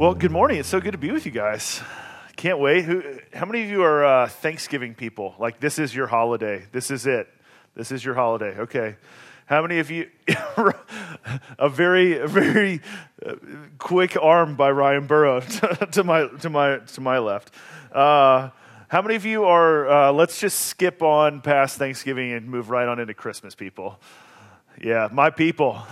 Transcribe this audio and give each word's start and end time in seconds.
Well, 0.00 0.14
good 0.14 0.30
morning. 0.30 0.56
It's 0.56 0.68
so 0.70 0.80
good 0.80 0.92
to 0.92 0.98
be 0.98 1.10
with 1.10 1.26
you 1.26 1.30
guys. 1.30 1.82
Can't 2.34 2.58
wait. 2.58 2.86
Who, 2.86 3.02
how 3.34 3.44
many 3.44 3.64
of 3.64 3.68
you 3.68 3.82
are 3.82 4.02
uh, 4.02 4.28
Thanksgiving 4.28 4.94
people? 4.94 5.34
Like, 5.38 5.60
this 5.60 5.78
is 5.78 5.94
your 5.94 6.06
holiday. 6.06 6.64
This 6.72 6.90
is 6.90 7.04
it. 7.04 7.28
This 7.74 7.92
is 7.92 8.02
your 8.02 8.14
holiday. 8.14 8.60
Okay. 8.60 8.96
How 9.44 9.60
many 9.60 9.78
of 9.78 9.90
you, 9.90 10.08
a 11.58 11.68
very, 11.68 12.18
a 12.18 12.26
very 12.26 12.80
uh, 13.26 13.34
quick 13.76 14.16
arm 14.16 14.56
by 14.56 14.70
Ryan 14.70 15.06
Burrow 15.06 15.40
to, 15.60 15.88
to, 15.92 16.02
my, 16.02 16.28
to, 16.28 16.48
my, 16.48 16.78
to 16.78 17.00
my 17.02 17.18
left. 17.18 17.50
Uh, 17.92 18.48
how 18.88 19.02
many 19.02 19.16
of 19.16 19.26
you 19.26 19.44
are, 19.44 19.86
uh, 19.86 20.12
let's 20.12 20.40
just 20.40 20.60
skip 20.60 21.02
on 21.02 21.42
past 21.42 21.76
Thanksgiving 21.76 22.32
and 22.32 22.48
move 22.48 22.70
right 22.70 22.88
on 22.88 23.00
into 23.00 23.12
Christmas, 23.12 23.54
people? 23.54 24.00
Yeah, 24.82 25.10
my 25.12 25.28
people. 25.28 25.82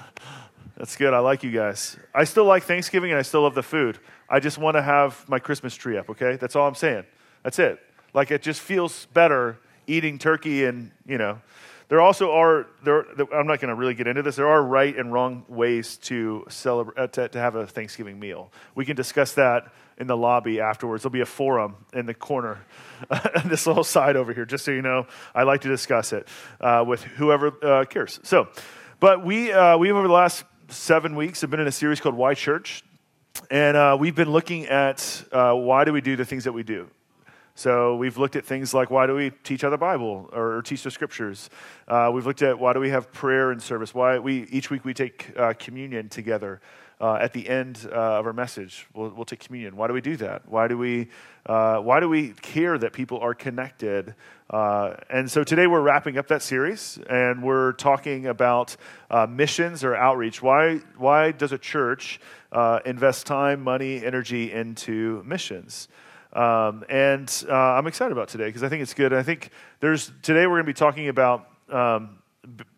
That's 0.78 0.94
good. 0.94 1.12
I 1.12 1.18
like 1.18 1.42
you 1.42 1.50
guys. 1.50 1.96
I 2.14 2.22
still 2.22 2.44
like 2.44 2.62
Thanksgiving 2.62 3.10
and 3.10 3.18
I 3.18 3.22
still 3.22 3.42
love 3.42 3.56
the 3.56 3.64
food. 3.64 3.98
I 4.30 4.38
just 4.38 4.58
want 4.58 4.76
to 4.76 4.82
have 4.82 5.28
my 5.28 5.40
Christmas 5.40 5.74
tree 5.74 5.98
up, 5.98 6.08
okay? 6.08 6.36
That's 6.36 6.54
all 6.54 6.68
I'm 6.68 6.76
saying. 6.76 7.04
That's 7.42 7.58
it. 7.58 7.80
Like 8.14 8.30
it 8.30 8.42
just 8.42 8.60
feels 8.60 9.06
better 9.06 9.58
eating 9.88 10.20
turkey 10.20 10.66
and, 10.66 10.92
you 11.04 11.18
know. 11.18 11.40
There 11.88 12.00
also 12.00 12.32
are 12.32 12.66
there 12.84 13.06
I'm 13.32 13.46
not 13.46 13.60
going 13.60 13.70
to 13.70 13.74
really 13.74 13.94
get 13.94 14.06
into 14.06 14.22
this. 14.22 14.36
There 14.36 14.46
are 14.46 14.62
right 14.62 14.94
and 14.94 15.10
wrong 15.10 15.44
ways 15.48 15.96
to 16.02 16.44
celebrate 16.48 17.02
uh, 17.02 17.06
to, 17.08 17.28
to 17.30 17.38
have 17.40 17.54
a 17.54 17.66
Thanksgiving 17.66 18.20
meal. 18.20 18.52
We 18.74 18.84
can 18.84 18.94
discuss 18.94 19.32
that 19.32 19.72
in 19.96 20.06
the 20.06 20.16
lobby 20.16 20.60
afterwards. 20.60 21.02
There'll 21.02 21.12
be 21.12 21.22
a 21.22 21.26
forum 21.26 21.76
in 21.94 22.04
the 22.04 22.12
corner, 22.12 22.58
this 23.46 23.66
little 23.66 23.84
side 23.84 24.16
over 24.16 24.34
here, 24.34 24.44
just 24.44 24.66
so 24.66 24.70
you 24.70 24.82
know. 24.82 25.06
I 25.34 25.44
like 25.44 25.62
to 25.62 25.68
discuss 25.68 26.12
it 26.12 26.28
uh, 26.60 26.84
with 26.86 27.02
whoever 27.02 27.54
uh, 27.64 27.84
cares. 27.86 28.20
So, 28.22 28.48
but 29.00 29.24
we 29.24 29.50
uh, 29.50 29.78
we 29.78 29.88
have 29.88 29.96
over 29.96 30.08
the 30.08 30.12
last 30.12 30.44
seven 30.68 31.16
weeks 31.16 31.40
have 31.40 31.50
been 31.50 31.60
in 31.60 31.66
a 31.66 31.72
series 31.72 32.00
called 32.00 32.14
Why 32.14 32.34
Church. 32.34 32.84
And 33.50 33.76
uh, 33.76 33.96
we've 33.98 34.14
been 34.14 34.30
looking 34.30 34.66
at 34.66 35.24
uh, 35.32 35.54
why 35.54 35.84
do 35.84 35.92
we 35.92 36.00
do 36.00 36.16
the 36.16 36.24
things 36.24 36.44
that 36.44 36.52
we 36.52 36.62
do. 36.62 36.88
So 37.54 37.96
we've 37.96 38.18
looked 38.18 38.36
at 38.36 38.44
things 38.44 38.72
like 38.72 38.90
why 38.90 39.06
do 39.06 39.14
we 39.14 39.30
teach 39.30 39.64
out 39.64 39.70
the 39.70 39.78
Bible 39.78 40.28
or, 40.32 40.62
teach 40.62 40.82
the 40.82 40.90
scriptures. 40.90 41.50
Uh, 41.88 42.10
we've 42.12 42.26
looked 42.26 42.42
at 42.42 42.58
why 42.58 42.72
do 42.72 42.80
we 42.80 42.90
have 42.90 43.10
prayer 43.10 43.50
and 43.50 43.60
service. 43.60 43.94
Why 43.94 44.18
we 44.18 44.44
each 44.44 44.70
week 44.70 44.84
we 44.84 44.94
take 44.94 45.32
uh, 45.36 45.54
communion 45.58 46.08
together 46.08 46.60
uh, 47.00 47.14
at 47.14 47.32
the 47.32 47.48
end 47.48 47.88
uh, 47.92 48.18
of 48.18 48.26
our 48.26 48.32
message. 48.32 48.86
We'll, 48.92 49.10
we'll, 49.10 49.24
take 49.24 49.40
communion. 49.40 49.76
Why 49.76 49.86
do 49.86 49.92
we 49.92 50.00
do 50.00 50.16
that? 50.16 50.48
Why 50.48 50.66
do 50.66 50.76
we, 50.76 51.08
uh, 51.46 51.78
why 51.78 52.00
do 52.00 52.08
we 52.08 52.30
care 52.30 52.76
that 52.76 52.92
people 52.92 53.18
are 53.20 53.34
connected? 53.34 54.14
Uh, 54.50 54.94
and 55.08 55.30
so 55.30 55.44
today 55.44 55.66
we're 55.66 55.80
wrapping 55.80 56.18
up 56.18 56.26
that 56.28 56.42
series 56.42 56.98
and 57.08 57.42
we're 57.42 57.72
talking 57.72 58.26
about 58.26 58.76
uh, 59.10 59.26
missions 59.26 59.84
or 59.84 59.94
outreach. 59.94 60.42
Why, 60.42 60.78
why 60.96 61.30
does 61.32 61.52
a 61.52 61.58
church 61.58 62.20
uh, 62.50 62.80
invest 62.84 63.26
time, 63.26 63.62
money, 63.62 64.04
energy 64.04 64.50
into 64.50 65.22
missions? 65.24 65.88
Um, 66.32 66.84
and 66.88 67.32
I'm 67.48 67.86
excited 67.86 68.12
about 68.12 68.28
today 68.28 68.46
because 68.46 68.62
I 68.62 68.68
think 68.68 68.82
it's 68.82 68.94
good. 68.94 69.12
I 69.12 69.22
think 69.22 69.50
there's 69.80 70.12
today 70.22 70.46
we're 70.46 70.56
going 70.56 70.66
to 70.66 70.70
be 70.70 70.74
talking 70.74 71.08
about 71.08 71.48
um, 71.70 72.18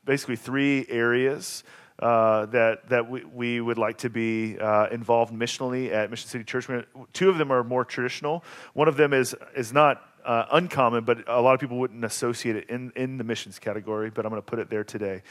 basically 0.04 0.37
three 0.37 0.87
areas 0.88 1.64
uh, 2.00 2.47
that, 2.47 2.88
that 2.88 3.09
we, 3.09 3.25
we 3.25 3.61
would 3.61 3.78
like 3.78 3.99
to 3.99 4.11
be 4.11 4.59
uh, 4.59 4.88
involved 4.91 5.33
missionally 5.33 5.93
at 5.93 6.11
Mission 6.11 6.28
City 6.28 6.44
Church. 6.44 6.66
Two 7.12 7.28
of 7.28 7.38
them 7.38 7.53
are 7.53 7.62
more 7.62 7.84
traditional. 7.84 8.43
One 8.72 8.88
of 8.88 8.97
them 8.97 9.12
is, 9.12 9.37
is 9.55 9.72
not 9.72 10.03
uh, 10.25 10.47
uncommon, 10.53 11.05
but 11.05 11.28
a 11.28 11.41
lot 11.41 11.55
of 11.55 11.61
people 11.61 11.78
wouldn't 11.78 12.05
associate 12.05 12.56
it 12.56 12.69
in, 12.69 12.93
in 12.97 13.19
the 13.19 13.25
missions 13.25 13.59
category, 13.59 14.11
but 14.11 14.27
I'm 14.27 14.31
going 14.31 14.43
to 14.43 14.47
put 14.47 14.59
it 14.59 14.69
there 14.69 14.84
today. 14.84 15.22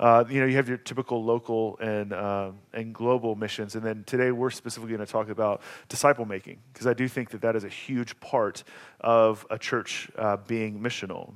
Uh, 0.00 0.24
you 0.28 0.40
know, 0.40 0.46
you 0.46 0.56
have 0.56 0.68
your 0.68 0.78
typical 0.78 1.24
local 1.24 1.76
and, 1.80 2.12
uh, 2.12 2.50
and 2.72 2.94
global 2.94 3.34
missions, 3.34 3.74
and 3.74 3.84
then 3.84 4.04
today 4.06 4.30
we're 4.30 4.50
specifically 4.50 4.94
going 4.94 5.04
to 5.04 5.12
talk 5.12 5.28
about 5.28 5.60
disciple 5.88 6.24
making, 6.24 6.58
because 6.72 6.86
I 6.86 6.94
do 6.94 7.08
think 7.08 7.30
that 7.30 7.42
that 7.42 7.56
is 7.56 7.64
a 7.64 7.68
huge 7.68 8.18
part 8.20 8.64
of 9.00 9.46
a 9.50 9.58
church 9.58 10.10
uh, 10.16 10.36
being 10.36 10.80
missional. 10.80 11.34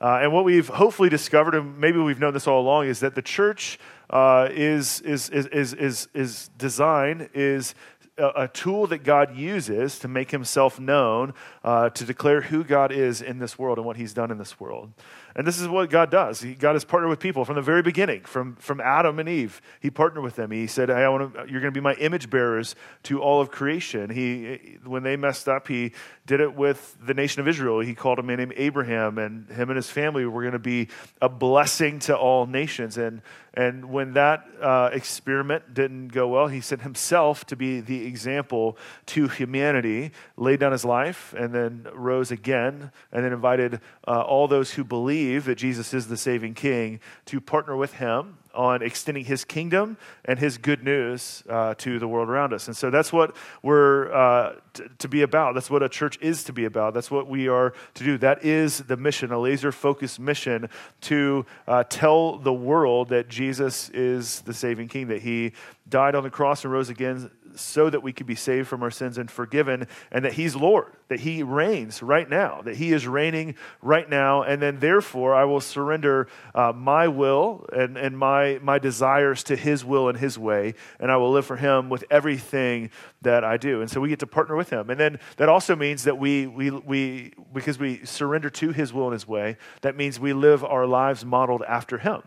And 0.00 0.32
what 0.32 0.44
we've 0.44 0.66
hopefully 0.66 1.08
discovered, 1.08 1.54
and 1.54 1.78
maybe 1.78 1.98
we've 1.98 2.18
known 2.18 2.34
this 2.34 2.48
all 2.48 2.60
along, 2.60 2.86
is 2.86 3.00
that 3.00 3.14
the 3.14 3.22
church 3.22 3.78
uh, 4.12 4.48
is, 4.50 5.00
is, 5.00 5.30
is, 5.30 5.74
is, 5.74 6.08
is, 6.14 6.50
design 6.58 7.28
is 7.32 7.74
a, 8.18 8.46
tool 8.46 8.86
that 8.88 9.04
God 9.04 9.36
uses 9.36 9.98
to 10.00 10.08
make 10.08 10.30
himself 10.30 10.78
known, 10.78 11.32
uh, 11.64 11.88
to 11.90 12.04
declare 12.04 12.42
who 12.42 12.62
God 12.62 12.92
is 12.92 13.22
in 13.22 13.38
this 13.38 13.58
world 13.58 13.78
and 13.78 13.86
what 13.86 13.96
he's 13.96 14.12
done 14.12 14.30
in 14.30 14.38
this 14.38 14.60
world. 14.60 14.92
And 15.34 15.46
this 15.46 15.60
is 15.60 15.68
what 15.68 15.88
God 15.88 16.10
does. 16.10 16.40
He, 16.40 16.54
God 16.54 16.74
has 16.74 16.84
partnered 16.84 17.10
with 17.10 17.20
people 17.20 17.44
from 17.44 17.56
the 17.56 17.62
very 17.62 17.82
beginning, 17.82 18.22
from, 18.22 18.56
from 18.56 18.80
Adam 18.80 19.18
and 19.18 19.28
Eve. 19.28 19.62
He 19.80 19.90
partnered 19.90 20.22
with 20.22 20.36
them. 20.36 20.50
He 20.50 20.66
said, 20.66 20.88
hey, 20.90 20.96
I 21.04 21.08
want 21.08 21.32
to, 21.32 21.40
You're 21.40 21.60
going 21.60 21.72
to 21.72 21.80
be 21.80 21.80
my 21.80 21.94
image 21.94 22.28
bearers 22.28 22.74
to 23.04 23.20
all 23.20 23.40
of 23.40 23.50
creation. 23.50 24.10
He, 24.10 24.78
when 24.84 25.02
they 25.02 25.16
messed 25.16 25.48
up, 25.48 25.68
he 25.68 25.92
did 26.26 26.40
it 26.40 26.54
with 26.54 26.96
the 27.04 27.14
nation 27.14 27.40
of 27.40 27.48
Israel. 27.48 27.80
He 27.80 27.94
called 27.94 28.18
a 28.18 28.22
man 28.22 28.38
named 28.38 28.54
Abraham, 28.56 29.18
and 29.18 29.48
him 29.50 29.70
and 29.70 29.76
his 29.76 29.90
family 29.90 30.26
were 30.26 30.42
going 30.42 30.52
to 30.52 30.58
be 30.58 30.88
a 31.20 31.28
blessing 31.28 31.98
to 32.00 32.16
all 32.16 32.46
nations. 32.46 32.98
And, 32.98 33.22
and 33.54 33.86
when 33.86 34.12
that 34.14 34.44
uh, 34.60 34.90
experiment 34.92 35.72
didn't 35.72 36.08
go 36.08 36.28
well, 36.28 36.48
he 36.48 36.60
sent 36.60 36.82
himself 36.82 37.46
to 37.46 37.56
be 37.56 37.80
the 37.80 38.06
example 38.06 38.76
to 39.06 39.28
humanity, 39.28 40.12
laid 40.36 40.60
down 40.60 40.72
his 40.72 40.84
life, 40.84 41.34
and 41.36 41.54
then 41.54 41.86
rose 41.94 42.30
again, 42.30 42.92
and 43.10 43.24
then 43.24 43.32
invited 43.32 43.80
uh, 44.06 44.20
all 44.20 44.46
those 44.46 44.72
who 44.72 44.84
believe 44.84 45.21
that 45.22 45.56
Jesus 45.56 45.94
is 45.94 46.08
the 46.08 46.16
saving 46.16 46.54
king 46.54 47.00
to 47.26 47.40
partner 47.40 47.76
with 47.76 47.94
him 47.94 48.38
on 48.54 48.82
extending 48.82 49.24
his 49.24 49.44
kingdom 49.44 49.96
and 50.24 50.38
his 50.38 50.58
good 50.58 50.84
news 50.84 51.42
uh, 51.48 51.74
to 51.74 51.98
the 51.98 52.06
world 52.06 52.28
around 52.28 52.52
us. 52.52 52.66
And 52.66 52.76
so 52.76 52.90
that's 52.90 53.12
what 53.12 53.34
we're 53.62 54.12
uh, 54.12 54.54
t- 54.74 54.84
to 54.98 55.08
be 55.08 55.22
about. 55.22 55.54
That's 55.54 55.70
what 55.70 55.82
a 55.82 55.88
church 55.88 56.18
is 56.20 56.44
to 56.44 56.52
be 56.52 56.64
about. 56.64 56.94
That's 56.94 57.10
what 57.10 57.26
we 57.26 57.48
are 57.48 57.72
to 57.94 58.04
do. 58.04 58.18
That 58.18 58.44
is 58.44 58.78
the 58.78 58.96
mission, 58.96 59.32
a 59.32 59.38
laser 59.38 59.72
focused 59.72 60.20
mission 60.20 60.68
to 61.02 61.46
uh, 61.66 61.84
tell 61.84 62.38
the 62.38 62.52
world 62.52 63.08
that 63.08 63.28
Jesus 63.28 63.88
is 63.90 64.42
the 64.42 64.54
saving 64.54 64.88
king, 64.88 65.08
that 65.08 65.22
he 65.22 65.52
died 65.88 66.14
on 66.14 66.22
the 66.22 66.30
cross 66.30 66.64
and 66.64 66.72
rose 66.72 66.88
again 66.88 67.30
so 67.54 67.90
that 67.90 68.02
we 68.02 68.12
could 68.12 68.26
be 68.26 68.34
saved 68.34 68.68
from 68.68 68.82
our 68.82 68.90
sins 68.90 69.18
and 69.18 69.30
forgiven, 69.30 69.86
and 70.10 70.24
that 70.24 70.34
He's 70.34 70.56
Lord, 70.56 70.92
that 71.08 71.20
He 71.20 71.42
reigns 71.42 72.02
right 72.02 72.28
now, 72.28 72.62
that 72.62 72.76
He 72.76 72.92
is 72.92 73.06
reigning 73.06 73.54
right 73.80 74.08
now, 74.08 74.42
and 74.42 74.60
then 74.60 74.78
therefore 74.78 75.34
I 75.34 75.44
will 75.44 75.60
surrender 75.60 76.28
uh, 76.54 76.72
my 76.72 77.08
will 77.08 77.66
and, 77.72 77.96
and 77.96 78.18
my, 78.18 78.58
my 78.62 78.78
desires 78.78 79.42
to 79.44 79.56
His 79.56 79.84
will 79.84 80.08
and 80.08 80.18
His 80.18 80.38
way, 80.38 80.74
and 80.98 81.10
I 81.10 81.16
will 81.16 81.32
live 81.32 81.46
for 81.46 81.56
Him 81.56 81.88
with 81.88 82.04
everything 82.10 82.90
that 83.22 83.44
I 83.44 83.56
do. 83.56 83.80
And 83.80 83.90
so 83.90 84.00
we 84.00 84.08
get 84.08 84.18
to 84.20 84.26
partner 84.26 84.56
with 84.56 84.70
Him. 84.70 84.90
And 84.90 84.98
then 84.98 85.18
that 85.36 85.48
also 85.48 85.76
means 85.76 86.04
that 86.04 86.18
we, 86.18 86.46
we, 86.46 86.70
we 86.70 87.32
because 87.52 87.78
we 87.78 88.04
surrender 88.04 88.50
to 88.50 88.72
His 88.72 88.92
will 88.92 89.04
and 89.04 89.12
His 89.12 89.28
way, 89.28 89.56
that 89.82 89.96
means 89.96 90.18
we 90.18 90.32
live 90.32 90.64
our 90.64 90.86
lives 90.86 91.24
modeled 91.24 91.62
after 91.62 91.98
Him. 91.98 92.22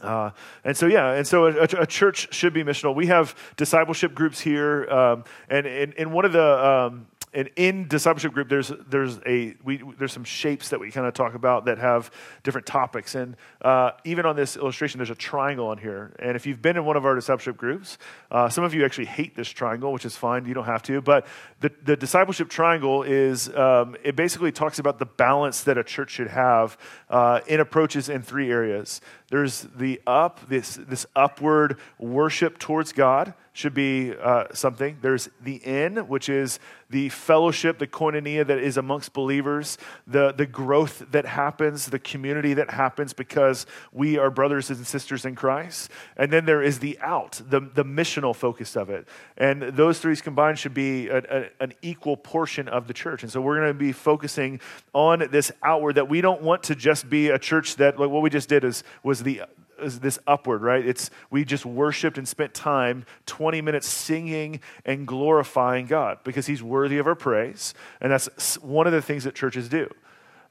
Uh, 0.00 0.30
and 0.64 0.76
so, 0.76 0.86
yeah, 0.86 1.12
and 1.12 1.26
so 1.26 1.46
a, 1.46 1.62
a, 1.64 1.86
church 1.86 2.32
should 2.32 2.54
be 2.54 2.64
missional. 2.64 2.94
We 2.94 3.06
have 3.08 3.36
discipleship 3.56 4.14
groups 4.14 4.40
here, 4.40 4.88
um, 4.90 5.24
and 5.50 5.66
in 5.66 6.12
one 6.12 6.24
of 6.24 6.32
the 6.32 6.66
um, 6.66 7.06
and 7.34 7.50
in 7.56 7.88
discipleship 7.88 8.32
group 8.32 8.48
there's 8.48 8.72
there's 8.88 9.18
a 9.26 9.54
we 9.64 9.82
there's 9.98 10.12
some 10.12 10.24
shapes 10.24 10.68
that 10.70 10.80
we 10.80 10.90
kind 10.90 11.06
of 11.06 11.14
talk 11.14 11.34
about 11.34 11.64
that 11.64 11.78
have 11.78 12.10
different 12.42 12.66
topics. 12.66 13.14
And 13.14 13.36
uh, 13.62 13.92
even 14.04 14.26
on 14.26 14.36
this 14.36 14.56
illustration 14.56 14.98
there's 14.98 15.10
a 15.10 15.14
triangle 15.14 15.68
on 15.68 15.78
here. 15.78 16.14
And 16.18 16.36
if 16.36 16.46
you've 16.46 16.60
been 16.60 16.76
in 16.76 16.84
one 16.84 16.96
of 16.96 17.04
our 17.04 17.14
discipleship 17.14 17.56
groups 17.56 17.98
uh, 18.30 18.48
some 18.48 18.64
of 18.64 18.74
you 18.74 18.84
actually 18.84 19.06
hate 19.06 19.34
this 19.34 19.48
triangle 19.48 19.92
which 19.92 20.04
is 20.04 20.16
fine. 20.16 20.44
You 20.44 20.54
don't 20.54 20.66
have 20.66 20.82
to. 20.84 21.00
But 21.00 21.26
the, 21.60 21.72
the 21.82 21.96
discipleship 21.96 22.48
triangle 22.48 23.02
is 23.02 23.48
um, 23.54 23.96
it 24.02 24.16
basically 24.16 24.52
talks 24.52 24.78
about 24.78 24.98
the 24.98 25.06
balance 25.06 25.62
that 25.64 25.78
a 25.78 25.84
church 25.84 26.10
should 26.10 26.28
have 26.28 26.76
uh, 27.08 27.40
in 27.46 27.60
approaches 27.60 28.08
in 28.08 28.22
three 28.22 28.50
areas. 28.50 29.00
There's 29.30 29.62
the 29.62 30.00
up, 30.06 30.40
this, 30.48 30.76
this 30.76 31.06
upward 31.16 31.78
worship 31.98 32.58
towards 32.58 32.92
God 32.92 33.34
should 33.52 33.74
be 33.74 34.14
uh, 34.16 34.44
something. 34.54 34.98
There's 35.02 35.28
the 35.42 35.56
in, 35.56 35.96
which 36.08 36.28
is 36.28 36.58
the 36.88 37.08
fellowship, 37.08 37.78
the 37.78 37.86
koinonia 37.86 38.46
that 38.46 38.58
is 38.58 38.76
amongst 38.76 39.12
believers, 39.12 39.78
the, 40.06 40.32
the 40.32 40.46
growth 40.46 41.04
that 41.10 41.26
happens, 41.26 41.86
the 41.86 41.98
community 41.98 42.54
that 42.54 42.70
happens 42.70 43.12
because 43.12 43.66
we 43.92 44.18
are 44.18 44.30
brothers 44.30 44.70
and 44.70 44.86
sisters 44.86 45.24
in 45.24 45.34
Christ. 45.34 45.90
And 46.16 46.32
then 46.32 46.44
there 46.44 46.62
is 46.62 46.78
the 46.78 46.98
out, 47.00 47.40
the, 47.48 47.60
the 47.60 47.84
missional 47.84 48.34
focus 48.34 48.76
of 48.76 48.90
it. 48.90 49.08
And 49.36 49.62
those 49.62 49.98
three 49.98 50.16
combined 50.16 50.58
should 50.58 50.74
be 50.74 51.08
a, 51.08 51.18
a, 51.18 51.48
an 51.60 51.72
equal 51.82 52.16
portion 52.16 52.68
of 52.68 52.86
the 52.86 52.94
church. 52.94 53.22
And 53.22 53.32
so 53.32 53.40
we're 53.40 53.56
going 53.56 53.68
to 53.68 53.74
be 53.74 53.92
focusing 53.92 54.60
on 54.92 55.28
this 55.30 55.50
outward 55.62 55.94
that 55.94 56.08
we 56.08 56.20
don't 56.20 56.42
want 56.42 56.62
to 56.64 56.74
just 56.74 57.08
be 57.08 57.28
a 57.28 57.38
church 57.38 57.76
that, 57.76 57.98
like 57.98 58.10
what 58.10 58.22
we 58.22 58.30
just 58.30 58.48
did 58.48 58.64
is, 58.64 58.84
was 59.02 59.22
the 59.22 59.42
this 59.82 60.18
upward, 60.26 60.62
right? 60.62 60.84
It's 60.84 61.10
we 61.30 61.44
just 61.44 61.66
worshiped 61.66 62.18
and 62.18 62.26
spent 62.26 62.54
time, 62.54 63.04
20 63.26 63.60
minutes 63.60 63.88
singing 63.88 64.60
and 64.84 65.06
glorifying 65.06 65.86
God 65.86 66.18
because 66.24 66.46
He's 66.46 66.62
worthy 66.62 66.98
of 66.98 67.06
our 67.06 67.14
praise. 67.14 67.74
And 68.00 68.12
that's 68.12 68.56
one 68.58 68.86
of 68.86 68.92
the 68.92 69.02
things 69.02 69.24
that 69.24 69.34
churches 69.34 69.68
do. 69.68 69.88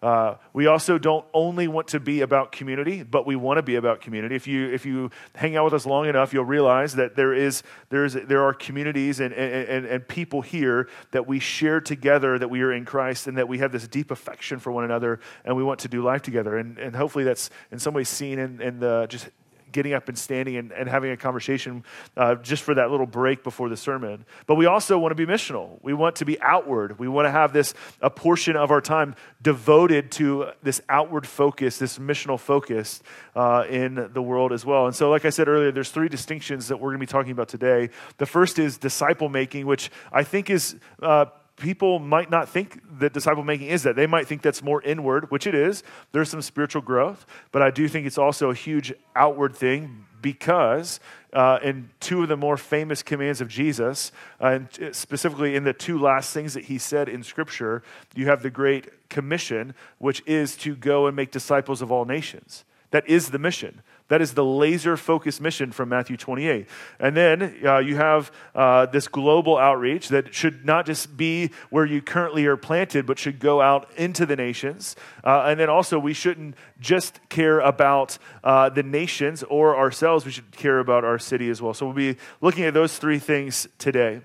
Uh, 0.02 0.36
we 0.52 0.66
also 0.66 0.98
don't 0.98 1.26
only 1.32 1.68
want 1.68 1.88
to 1.90 2.00
be 2.00 2.22
about 2.22 2.52
community, 2.52 3.04
but 3.04 3.28
we 3.28 3.36
want 3.36 3.58
to 3.58 3.62
be 3.62 3.76
about 3.76 4.02
community. 4.02 4.36
If 4.36 4.48
you 4.48 4.74
if 4.74 4.84
you 4.84 5.12
hang 5.36 5.56
out 5.56 5.66
with 5.66 5.76
us 5.76 5.86
long 5.86 6.08
enough, 6.08 6.34
you'll 6.34 6.44
realize 6.44 6.96
that 6.96 7.16
there 7.16 7.36
is 7.36 7.62
there 7.90 8.04
is 8.04 8.14
there 8.14 8.44
are 8.44 8.54
communities 8.54 9.20
and, 9.20 9.32
and, 9.32 9.86
and 9.86 10.08
people 10.08 10.42
here 10.42 10.90
that 11.12 11.28
we 11.28 11.40
share 11.40 11.80
together, 11.80 12.40
that 12.40 12.50
we 12.50 12.62
are 12.62 12.74
in 12.74 12.84
Christ, 12.84 13.28
and 13.28 13.38
that 13.38 13.48
we 13.48 13.60
have 13.60 13.72
this 13.72 13.88
deep 13.88 14.10
affection 14.10 14.58
for 14.58 14.72
one 14.72 14.84
another, 14.84 15.20
and 15.46 15.56
we 15.56 15.64
want 15.64 15.80
to 15.82 15.88
do 15.88 16.02
life 16.02 16.24
together. 16.24 16.58
And 16.58 16.80
and 16.80 16.96
hopefully 16.96 17.24
that's 17.24 17.52
in 17.72 17.78
some 17.78 17.94
ways 17.94 18.10
seen 18.10 18.40
in, 18.40 18.60
in 18.60 18.80
the 18.80 19.06
just 19.08 19.30
getting 19.72 19.94
up 19.94 20.10
and 20.10 20.18
standing 20.18 20.58
and, 20.58 20.72
and 20.72 20.90
having 20.90 21.12
a 21.12 21.18
conversation 21.18 21.84
uh, 22.18 22.36
just 22.36 22.64
for 22.64 22.76
that 22.76 22.92
little 22.92 23.06
break 23.06 23.44
before 23.44 23.70
the 23.70 23.78
sermon. 23.78 24.26
But 24.46 24.56
we 24.56 24.66
also 24.66 24.98
want 24.98 25.12
to 25.12 25.16
be 25.16 25.32
missional. 25.32 25.80
We 25.82 25.94
want 25.94 26.18
to 26.18 26.26
be 26.26 26.40
outward. 26.42 27.00
We 27.00 27.08
want 27.08 27.26
to 27.26 27.32
have 27.32 27.54
this, 27.54 27.74
a 28.02 28.10
portion 28.10 28.56
of 28.56 28.72
our 28.72 28.82
time 28.82 29.16
devoted 29.42 30.12
to 30.12 30.52
this 30.62 30.82
outward 30.90 31.28
focus, 31.28 31.78
this 31.78 31.98
missional 32.00 32.40
focus 32.40 33.02
uh, 33.36 33.66
in 33.70 34.10
the 34.14 34.22
world 34.22 34.52
as 34.52 34.66
well. 34.66 34.86
And 34.86 34.96
so, 34.96 35.10
like 35.10 35.26
I 35.26 35.30
said 35.30 35.48
earlier, 35.48 35.72
there's 35.72 35.92
three 35.92 36.10
distinctions 36.10 36.68
that 36.68 36.78
we're 36.78 36.90
going 36.90 37.00
to 37.00 37.08
be 37.08 37.12
talking 37.12 37.32
about 37.32 37.48
today. 37.48 37.90
The 38.18 38.26
first 38.26 38.60
is 38.60 38.78
disciple 38.78 39.30
making, 39.30 39.66
which 39.66 39.92
I 40.12 40.24
think 40.24 40.50
is. 40.50 40.76
Uh, 41.02 41.26
people 41.62 42.00
might 42.00 42.30
not 42.30 42.50
think 42.50 42.82
that 43.00 43.14
disciple 43.14 43.44
making 43.44 43.68
is 43.68 43.84
that. 43.84 43.96
They 43.96 44.08
might 44.08 44.28
think 44.28 44.42
that's 44.42 44.62
more 44.62 44.82
inward, 44.82 45.32
which 45.32 45.48
it 45.48 45.56
is. 45.56 45.84
There's 46.12 46.30
some 46.30 46.42
spiritual 46.42 46.82
growth, 46.82 47.26
but 47.52 47.62
I 47.62 47.72
do 47.72 47.88
think 47.88 48.06
it's 48.06 48.18
also 48.18 48.50
a 48.50 48.56
huge 48.56 48.92
outward 49.16 49.56
thing 49.56 50.06
because 50.22 51.00
uh, 51.34 51.60
in 51.64 51.90
two 52.00 52.24
of 52.24 52.30
the 52.30 52.38
more 52.38 52.58
famous 52.58 53.02
commands 53.02 53.42
of 53.42 53.48
Jesus, 53.48 54.12
uh, 54.40 54.48
and 54.48 54.96
specifically 54.96 55.56
in 55.56 55.64
the 55.64 55.74
two 55.74 56.00
last 56.00 56.34
things 56.34 56.54
that 56.54 56.66
he 56.66 56.78
said 56.78 57.08
in 57.08 57.24
Scripture, 57.24 57.84
you 58.16 58.26
have 58.28 58.44
the 58.44 58.50
Great 58.50 59.10
Commission, 59.10 59.74
which 59.98 60.22
is 60.26 60.56
to 60.58 60.76
go 60.76 61.08
and 61.08 61.16
make 61.16 61.32
disciples 61.32 61.82
of 61.82 61.92
all 61.92 62.06
nations. 62.06 62.66
That 62.92 63.08
is 63.08 63.30
the 63.30 63.40
mission. 63.40 63.82
That 64.12 64.22
is 64.22 64.34
the 64.34 64.44
laser 64.44 64.98
focused 64.98 65.40
mission 65.40 65.72
from 65.72 65.88
Matthew 65.88 66.18
28. 66.18 66.68
And 67.00 67.16
then 67.16 67.58
uh, 67.66 67.78
you 67.78 67.96
have 67.96 68.30
uh, 68.54 68.88
this 68.88 69.08
global 69.08 69.58
outreach 69.58 70.10
that 70.10 70.36
should 70.36 70.66
not 70.66 70.86
just 70.86 71.16
be 71.16 71.52
where 71.70 71.86
you 71.86 72.02
currently 72.02 72.46
are 72.46 72.58
planted, 72.58 73.06
but 73.06 73.18
should 73.18 73.40
go 73.40 73.62
out 73.62 73.90
into 73.96 74.26
the 74.26 74.36
nations. 74.36 74.98
Uh, 75.24 75.44
and 75.44 75.58
then 75.58 75.70
also, 75.70 75.98
we 75.98 76.12
shouldn't 76.12 76.56
just 76.78 77.22
care 77.30 77.62
about 77.62 78.18
uh, 78.44 78.68
the 78.68 78.84
nations 78.84 79.44
or 79.44 79.78
ourselves, 79.78 80.26
we 80.26 80.32
should 80.34 80.52
care 80.52 80.80
about 80.80 81.06
our 81.06 81.18
city 81.18 81.50
as 81.50 81.62
well. 81.62 81.74
So 81.74 81.86
we'll 81.86 81.96
be 81.96 82.18
looking 82.42 82.66
at 82.66 82.74
those 82.74 82.98
three 82.98 83.18
things 83.18 83.66
today. 83.78 84.20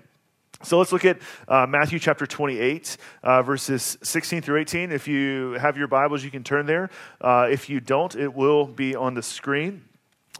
So 0.63 0.79
let's 0.79 0.91
look 0.91 1.05
at 1.05 1.19
uh, 1.47 1.67
Matthew 1.67 1.99
chapter 1.99 2.25
28, 2.25 2.97
uh, 3.21 3.43
verses 3.43 3.97
16 4.01 4.41
through 4.41 4.59
18. 4.61 4.91
If 4.91 5.07
you 5.07 5.51
have 5.53 5.77
your 5.77 5.87
Bibles, 5.87 6.23
you 6.23 6.31
can 6.31 6.43
turn 6.43 6.65
there. 6.65 6.89
Uh, 7.21 7.47
if 7.49 7.69
you 7.69 7.79
don't, 7.79 8.15
it 8.15 8.33
will 8.33 8.65
be 8.65 8.95
on 8.95 9.13
the 9.13 9.21
screen. 9.21 9.83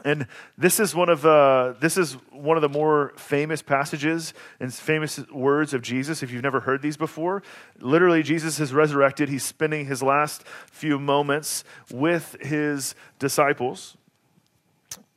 And 0.03 0.27
this 0.57 0.79
is 0.79 0.93
one 0.93 1.09
of 1.09 1.25
uh, 1.25 1.73
this 1.79 1.97
is 1.97 2.13
one 2.31 2.55
of 2.55 2.61
the 2.61 2.69
more 2.69 3.13
famous 3.17 3.63
passages 3.63 4.33
and 4.59 4.73
famous 4.73 5.19
words 5.31 5.73
of 5.73 5.81
Jesus. 5.81 6.21
If 6.21 6.31
you've 6.31 6.43
never 6.43 6.59
heard 6.59 6.81
these 6.81 6.97
before, 6.97 7.41
literally 7.79 8.21
Jesus 8.21 8.59
is 8.59 8.73
resurrected. 8.73 9.27
He's 9.27 9.43
spending 9.43 9.85
his 9.85 10.03
last 10.03 10.43
few 10.71 10.99
moments 10.99 11.63
with 11.91 12.37
his 12.41 12.93
disciples 13.17 13.97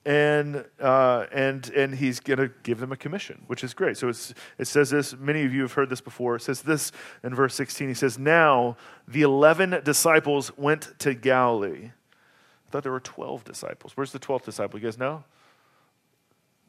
and 0.06 0.64
uh, 0.80 1.26
and 1.30 1.68
and 1.70 1.94
he's 1.94 2.20
going 2.20 2.38
to 2.38 2.50
give 2.62 2.80
them 2.80 2.92
a 2.92 2.96
commission, 2.96 3.42
which 3.46 3.62
is 3.62 3.74
great. 3.74 3.98
So 3.98 4.08
it 4.08 4.66
says 4.66 4.90
this. 4.90 5.14
Many 5.16 5.44
of 5.44 5.52
you 5.52 5.62
have 5.62 5.74
heard 5.74 5.90
this 5.90 6.00
before. 6.00 6.36
It 6.36 6.42
says 6.42 6.62
this 6.62 6.90
in 7.22 7.34
verse 7.34 7.54
sixteen. 7.54 7.88
He 7.88 7.94
says, 7.94 8.18
"Now 8.18 8.76
the 9.06 9.22
eleven 9.22 9.78
disciples 9.84 10.56
went 10.56 10.98
to 11.00 11.14
Galilee." 11.14 11.90
I 11.90 12.70
thought 12.70 12.82
there 12.82 12.92
were 12.92 13.00
twelve 13.00 13.44
disciples. 13.44 13.96
Where's 13.96 14.12
the 14.12 14.18
twelfth 14.18 14.46
disciple? 14.46 14.78
You 14.78 14.86
guys 14.86 14.96
know? 14.96 15.24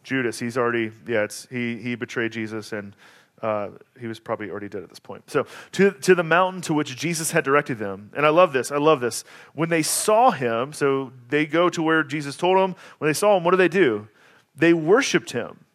Judas. 0.03 0.39
He's 0.39 0.57
already 0.57 0.91
yeah. 1.07 1.23
It's 1.23 1.47
he 1.49 1.77
he 1.77 1.95
betrayed 1.95 2.31
Jesus 2.31 2.73
and 2.73 2.95
uh, 3.41 3.69
he 3.99 4.07
was 4.07 4.19
probably 4.19 4.49
already 4.49 4.69
dead 4.69 4.83
at 4.83 4.89
this 4.89 4.99
point. 4.99 5.29
So, 5.29 5.45
to, 5.73 5.91
to 5.91 6.15
the 6.15 6.23
mountain 6.23 6.61
to 6.63 6.73
which 6.73 6.95
Jesus 6.95 7.31
had 7.31 7.43
directed 7.43 7.79
them. 7.79 8.11
And 8.15 8.25
I 8.25 8.29
love 8.29 8.53
this. 8.53 8.71
I 8.71 8.77
love 8.77 9.01
this. 9.01 9.23
When 9.53 9.69
they 9.69 9.81
saw 9.81 10.31
him, 10.31 10.73
so 10.73 11.11
they 11.29 11.45
go 11.45 11.69
to 11.69 11.81
where 11.81 12.03
Jesus 12.03 12.37
told 12.37 12.57
them. 12.57 12.75
When 12.99 13.09
they 13.09 13.13
saw 13.13 13.37
him, 13.37 13.43
what 13.43 13.51
do 13.51 13.57
they 13.57 13.67
do? 13.67 14.07
They 14.55 14.73
worshiped 14.73 15.31
him, 15.31 15.65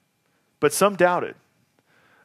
but 0.60 0.72
some 0.72 0.96
doubted. 0.96 1.34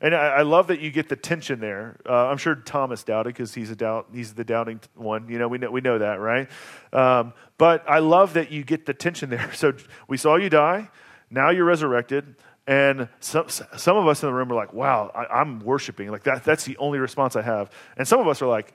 And 0.02 0.16
I, 0.16 0.28
I 0.28 0.42
love 0.42 0.68
that 0.68 0.80
you 0.80 0.90
get 0.90 1.10
the 1.10 1.16
tension 1.16 1.60
there. 1.60 1.98
Uh, 2.08 2.28
I'm 2.28 2.38
sure 2.38 2.56
Thomas 2.56 3.04
doubted 3.04 3.34
because 3.36 3.54
he's 3.54 3.70
a 3.70 3.76
doubt. 3.76 4.08
He's 4.12 4.34
the 4.34 4.44
doubting 4.44 4.82
one. 4.96 5.30
You 5.30 5.38
know, 5.38 5.48
we 5.48 5.60
know 5.60 5.70
we 5.70 5.80
know 5.80 6.00
that, 6.00 6.20
right? 6.20 6.50
Um, 6.92 7.34
but 7.60 7.88
I 7.88 8.00
love 8.00 8.34
that 8.34 8.52
you 8.52 8.64
get 8.64 8.86
the 8.86 8.94
tension 8.94 9.30
there. 9.30 9.52
So 9.56 9.74
we 10.08 10.18
saw 10.18 10.38
you 10.38 10.50
die. 10.50 10.90
Now 11.30 11.52
you're 11.52 11.66
resurrected. 11.66 12.36
And 12.68 13.10
some, 13.20 13.48
some 13.50 13.98
of 13.98 14.08
us 14.08 14.22
in 14.22 14.30
the 14.30 14.34
room 14.34 14.52
are 14.52 14.56
like, 14.56 14.74
wow, 14.74 15.12
I, 15.16 15.42
am 15.42 15.60
worshiping. 15.60 16.12
Like, 16.12 16.24
that, 16.24 16.44
that's 16.44 16.64
the 16.64 16.78
only 16.78 17.00
response 17.00 17.36
I 17.36 17.42
have. 17.42 17.72
And 17.98 18.08
some 18.08 18.20
of 18.20 18.28
us 18.28 18.42
are 18.42 18.48
like, 18.48 18.74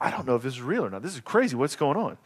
I 0.00 0.10
don't 0.10 0.26
know 0.26 0.34
if 0.34 0.42
this 0.42 0.54
is 0.54 0.60
real 0.60 0.84
or 0.84 0.90
not. 0.90 1.02
This 1.02 1.14
is 1.14 1.20
crazy. 1.20 1.56
What's 1.56 1.76
going 1.76 1.96
on? 1.96 2.18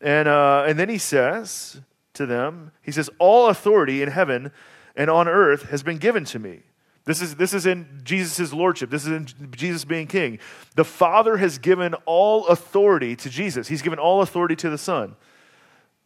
And, 0.00 0.28
uh, 0.28 0.64
and 0.66 0.78
then 0.78 0.88
he 0.88 0.98
says 0.98 1.80
to 2.14 2.26
them, 2.26 2.72
he 2.82 2.92
says, 2.92 3.10
All 3.18 3.48
authority 3.48 4.02
in 4.02 4.08
heaven 4.08 4.52
and 4.96 5.10
on 5.10 5.28
earth 5.28 5.70
has 5.70 5.82
been 5.82 5.98
given 5.98 6.24
to 6.26 6.38
me. 6.38 6.60
This 7.04 7.20
is, 7.20 7.34
this 7.34 7.52
is 7.52 7.66
in 7.66 8.00
Jesus' 8.04 8.52
lordship. 8.52 8.90
This 8.90 9.06
is 9.06 9.08
in 9.08 9.26
Jesus 9.50 9.84
being 9.84 10.06
king. 10.06 10.38
The 10.76 10.84
Father 10.84 11.36
has 11.36 11.58
given 11.58 11.94
all 12.06 12.46
authority 12.46 13.16
to 13.16 13.28
Jesus. 13.28 13.66
He's 13.66 13.82
given 13.82 13.98
all 13.98 14.22
authority 14.22 14.54
to 14.56 14.70
the 14.70 14.78
Son, 14.78 15.16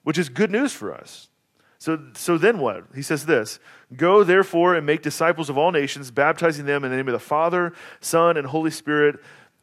which 0.04 0.16
is 0.16 0.30
good 0.30 0.50
news 0.50 0.72
for 0.72 0.94
us. 0.94 1.28
So, 1.78 2.00
so 2.14 2.38
then 2.38 2.58
what? 2.58 2.84
He 2.94 3.02
says 3.02 3.26
this 3.26 3.58
Go 3.96 4.24
therefore 4.24 4.74
and 4.74 4.86
make 4.86 5.02
disciples 5.02 5.48
of 5.50 5.58
all 5.58 5.72
nations, 5.72 6.10
baptizing 6.10 6.66
them 6.66 6.84
in 6.84 6.90
the 6.90 6.96
name 6.96 7.08
of 7.08 7.12
the 7.12 7.18
Father, 7.18 7.72
Son, 8.00 8.36
and 8.36 8.46
Holy 8.46 8.70
Spirit, 8.70 9.16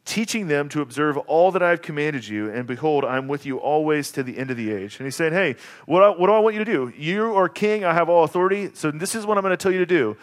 teaching 0.04 0.48
them 0.48 0.68
to 0.68 0.80
observe 0.80 1.16
all 1.18 1.50
that 1.50 1.62
I 1.62 1.70
have 1.70 1.82
commanded 1.82 2.26
you. 2.26 2.50
And 2.50 2.66
behold, 2.66 3.04
I'm 3.04 3.28
with 3.28 3.46
you 3.46 3.58
always 3.58 4.12
to 4.12 4.22
the 4.22 4.38
end 4.38 4.50
of 4.50 4.56
the 4.56 4.70
age. 4.72 4.98
And 4.98 5.06
he's 5.06 5.16
saying, 5.16 5.32
Hey, 5.32 5.56
what, 5.86 6.18
what 6.18 6.28
do 6.28 6.32
I 6.32 6.38
want 6.38 6.54
you 6.54 6.64
to 6.64 6.70
do? 6.70 6.92
You 6.96 7.34
are 7.34 7.48
king, 7.48 7.84
I 7.84 7.94
have 7.94 8.08
all 8.08 8.24
authority. 8.24 8.70
So 8.74 8.90
this 8.90 9.14
is 9.14 9.26
what 9.26 9.36
I'm 9.36 9.42
going 9.42 9.56
to 9.56 9.62
tell 9.62 9.72
you 9.72 9.78
to 9.78 9.86
do 9.86 10.16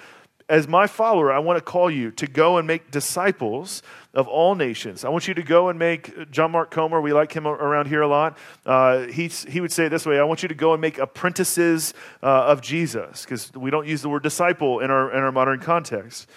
as 0.51 0.67
my 0.67 0.85
follower, 0.85 1.31
I 1.31 1.39
want 1.39 1.57
to 1.57 1.63
call 1.63 1.89
you 1.89 2.11
to 2.11 2.27
go 2.27 2.57
and 2.57 2.67
make 2.67 2.91
disciples 2.91 3.81
of 4.13 4.27
all 4.27 4.53
nations. 4.53 5.05
I 5.05 5.09
want 5.09 5.25
you 5.25 5.33
to 5.33 5.43
go 5.43 5.69
and 5.69 5.79
make 5.79 6.29
John 6.29 6.51
Mark 6.51 6.71
Comer, 6.71 6.99
we 6.99 7.13
like 7.13 7.31
him 7.31 7.47
around 7.47 7.87
here 7.87 8.01
a 8.01 8.07
lot. 8.07 8.37
Uh, 8.65 9.03
he, 9.03 9.27
he 9.27 9.61
would 9.61 9.71
say 9.71 9.87
this 9.87 10.05
way 10.05 10.19
I 10.19 10.23
want 10.25 10.43
you 10.43 10.49
to 10.49 10.55
go 10.55 10.73
and 10.73 10.81
make 10.81 10.97
apprentices 10.97 11.93
uh, 12.21 12.25
of 12.25 12.61
Jesus, 12.61 13.23
because 13.23 13.53
we 13.53 13.71
don't 13.71 13.87
use 13.87 14.01
the 14.01 14.09
word 14.09 14.23
disciple 14.23 14.81
in 14.81 14.91
our, 14.91 15.09
in 15.13 15.23
our 15.23 15.31
modern 15.31 15.61
context. 15.61 16.27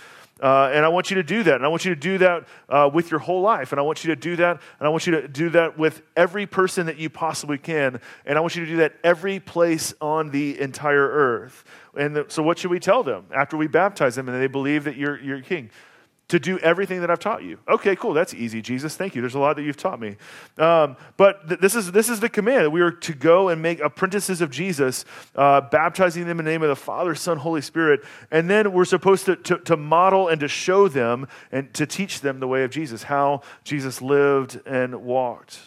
Uh, 0.40 0.70
and 0.72 0.84
I 0.84 0.88
want 0.88 1.10
you 1.10 1.16
to 1.16 1.22
do 1.22 1.42
that. 1.44 1.54
And 1.56 1.64
I 1.64 1.68
want 1.68 1.84
you 1.84 1.94
to 1.94 2.00
do 2.00 2.18
that 2.18 2.46
uh, 2.68 2.90
with 2.92 3.10
your 3.10 3.20
whole 3.20 3.40
life. 3.40 3.72
And 3.72 3.78
I 3.78 3.82
want 3.82 4.04
you 4.04 4.14
to 4.14 4.20
do 4.20 4.36
that. 4.36 4.60
And 4.78 4.86
I 4.86 4.90
want 4.90 5.06
you 5.06 5.20
to 5.20 5.28
do 5.28 5.50
that 5.50 5.78
with 5.78 6.02
every 6.16 6.46
person 6.46 6.86
that 6.86 6.98
you 6.98 7.08
possibly 7.08 7.56
can. 7.56 8.00
And 8.26 8.36
I 8.36 8.40
want 8.40 8.56
you 8.56 8.64
to 8.64 8.70
do 8.70 8.76
that 8.78 8.94
every 9.04 9.38
place 9.38 9.94
on 10.00 10.30
the 10.30 10.60
entire 10.60 11.08
earth. 11.08 11.64
And 11.96 12.16
the, 12.16 12.24
so, 12.28 12.42
what 12.42 12.58
should 12.58 12.70
we 12.70 12.80
tell 12.80 13.02
them 13.02 13.26
after 13.34 13.56
we 13.56 13.66
baptize 13.66 14.14
them 14.14 14.28
and 14.28 14.40
they 14.40 14.46
believe 14.46 14.84
that 14.84 14.96
you're, 14.96 15.20
you're 15.20 15.40
king? 15.40 15.70
to 16.28 16.38
do 16.38 16.58
everything 16.60 17.00
that 17.00 17.10
I've 17.10 17.18
taught 17.18 17.42
you. 17.42 17.58
Okay, 17.68 17.94
cool. 17.96 18.14
That's 18.14 18.32
easy, 18.32 18.62
Jesus. 18.62 18.96
Thank 18.96 19.14
you. 19.14 19.20
There's 19.20 19.34
a 19.34 19.38
lot 19.38 19.56
that 19.56 19.62
you've 19.62 19.76
taught 19.76 20.00
me. 20.00 20.16
Um, 20.56 20.96
but 21.16 21.46
th- 21.48 21.60
this, 21.60 21.74
is, 21.74 21.92
this 21.92 22.08
is 22.08 22.20
the 22.20 22.30
command. 22.30 22.64
That 22.64 22.70
we 22.70 22.80
are 22.80 22.90
to 22.90 23.12
go 23.12 23.50
and 23.50 23.60
make 23.60 23.80
apprentices 23.80 24.40
of 24.40 24.50
Jesus, 24.50 25.04
uh, 25.36 25.60
baptizing 25.60 26.26
them 26.26 26.38
in 26.38 26.46
the 26.46 26.50
name 26.50 26.62
of 26.62 26.70
the 26.70 26.76
Father, 26.76 27.14
Son, 27.14 27.36
Holy 27.36 27.60
Spirit. 27.60 28.00
And 28.30 28.48
then 28.48 28.72
we're 28.72 28.86
supposed 28.86 29.26
to, 29.26 29.36
to, 29.36 29.58
to 29.58 29.76
model 29.76 30.28
and 30.28 30.40
to 30.40 30.48
show 30.48 30.88
them 30.88 31.28
and 31.52 31.72
to 31.74 31.86
teach 31.86 32.22
them 32.22 32.40
the 32.40 32.48
way 32.48 32.64
of 32.64 32.70
Jesus, 32.70 33.02
how 33.02 33.42
Jesus 33.62 34.00
lived 34.00 34.60
and 34.66 35.04
walked. 35.04 35.58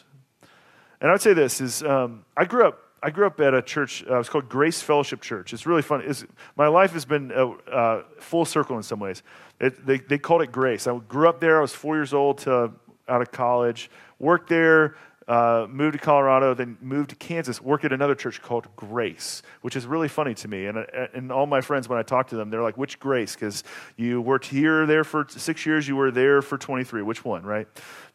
And 0.99 1.11
I 1.11 1.13
would 1.13 1.21
say 1.21 1.33
this 1.33 1.61
is 1.61 1.83
um, 1.83 2.25
I 2.35 2.45
grew 2.45 2.67
up 2.67 2.86
I 3.01 3.11
grew 3.11 3.27
up 3.27 3.39
at 3.39 3.53
a 3.53 3.61
church. 3.61 4.03
Uh, 4.09 4.19
it's 4.19 4.29
called 4.29 4.49
Grace 4.49 4.81
Fellowship 4.81 5.21
Church. 5.21 5.53
It's 5.53 5.65
really 5.65 5.81
fun. 5.81 6.01
It's, 6.03 6.25
my 6.55 6.67
life 6.67 6.93
has 6.93 7.05
been 7.05 7.31
uh, 7.31 7.49
uh, 7.71 8.03
full 8.19 8.45
circle 8.45 8.75
in 8.77 8.83
some 8.83 8.99
ways. 8.99 9.23
It, 9.59 9.85
they, 9.85 9.99
they 9.99 10.17
called 10.17 10.41
it 10.41 10.51
Grace. 10.51 10.87
I 10.87 10.97
grew 11.07 11.29
up 11.29 11.39
there. 11.39 11.59
I 11.59 11.61
was 11.61 11.73
four 11.73 11.95
years 11.95 12.13
old 12.13 12.39
to 12.39 12.71
out 13.07 13.21
of 13.21 13.31
college. 13.31 13.89
Worked 14.19 14.49
there. 14.49 14.95
Uh, 15.27 15.67
moved 15.69 15.91
to 15.91 15.99
Colorado, 15.99 16.53
then 16.53 16.77
moved 16.79 17.09
to 17.09 17.15
Kansas, 17.17 17.61
worked 17.61 17.83
at 17.83 17.91
another 17.91 18.15
church 18.15 18.41
called 18.41 18.65
Grace, 18.77 19.41
which 19.59 19.75
is 19.75 19.85
really 19.85 20.07
funny 20.07 20.33
to 20.33 20.47
me. 20.47 20.67
And, 20.67 20.77
uh, 20.77 21.07
and 21.13 21.33
all 21.33 21.45
my 21.45 21.59
friends, 21.59 21.89
when 21.89 21.99
I 21.99 22.03
talk 22.03 22.29
to 22.29 22.37
them, 22.37 22.49
they're 22.49 22.63
like, 22.63 22.77
which 22.77 22.97
Grace? 22.97 23.33
Because 23.35 23.65
you 23.97 24.21
worked 24.21 24.45
here, 24.45 24.85
there 24.85 25.03
for 25.03 25.25
six 25.27 25.65
years, 25.65 25.85
you 25.85 25.97
were 25.97 26.11
there 26.11 26.41
for 26.41 26.57
23. 26.57 27.01
Which 27.01 27.25
one, 27.25 27.43
right? 27.43 27.67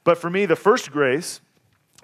But 0.05 0.17
for 0.17 0.31
me, 0.31 0.47
the 0.47 0.57
first 0.57 0.91
Grace, 0.91 1.43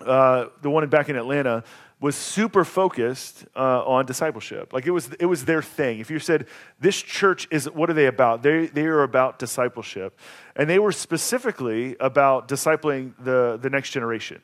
uh, 0.05 0.49
the 0.61 0.69
one 0.69 0.87
back 0.91 1.09
in 1.09 1.17
Atlanta, 1.17 1.65
was 2.01 2.15
super 2.15 2.65
focused 2.65 3.45
uh, 3.57 3.85
on 3.85 4.07
discipleship. 4.07 4.73
Like 4.73 4.87
it 4.87 4.93
was, 4.93 5.11
it 5.19 5.27
was 5.27 5.45
their 5.45 5.63
thing. 5.63 5.99
If 5.99 6.11
you 6.11 6.21
said, 6.21 6.47
this 6.79 7.01
church 7.03 7.49
is, 7.51 7.69
what 7.69 7.91
are 7.91 7.95
they 7.95 8.07
about? 8.07 8.43
They, 8.43 8.67
they 8.67 8.85
are 8.85 9.03
about 9.03 9.39
discipleship. 9.39 10.19
And 10.55 10.71
they 10.71 10.79
were 10.79 10.93
specifically 10.93 11.97
about 11.99 12.47
discipling 12.47 13.15
the, 13.19 13.59
the 13.61 13.69
next 13.69 13.91
generation. 13.91 14.41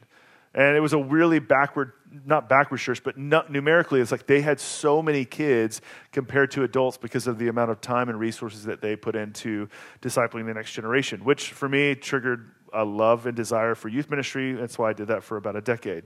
And 0.52 0.76
it 0.76 0.80
was 0.80 0.92
a 0.92 0.98
really 0.98 1.40
backward, 1.40 1.92
not 2.24 2.48
backward 2.48 2.78
church, 2.78 3.02
but 3.02 3.18
not, 3.18 3.50
numerically, 3.50 4.00
it's 4.00 4.12
like 4.12 4.26
they 4.26 4.40
had 4.40 4.60
so 4.60 5.02
many 5.02 5.24
kids 5.24 5.80
compared 6.12 6.52
to 6.52 6.62
adults 6.62 6.96
because 6.96 7.26
of 7.26 7.38
the 7.38 7.48
amount 7.48 7.70
of 7.72 7.80
time 7.80 8.08
and 8.08 8.18
resources 8.18 8.64
that 8.64 8.80
they 8.80 8.94
put 8.94 9.16
into 9.16 9.68
discipling 10.00 10.46
the 10.46 10.54
next 10.54 10.72
generation, 10.72 11.24
which 11.24 11.52
for 11.52 11.68
me 11.68 11.94
triggered 11.94 12.50
a 12.72 12.84
love 12.84 13.26
and 13.26 13.36
desire 13.36 13.74
for 13.74 13.88
youth 13.88 14.10
ministry. 14.10 14.52
That's 14.52 14.78
why 14.78 14.90
I 14.90 14.92
did 14.92 15.08
that 15.08 15.22
for 15.22 15.36
about 15.36 15.56
a 15.56 15.60
decade. 15.60 16.04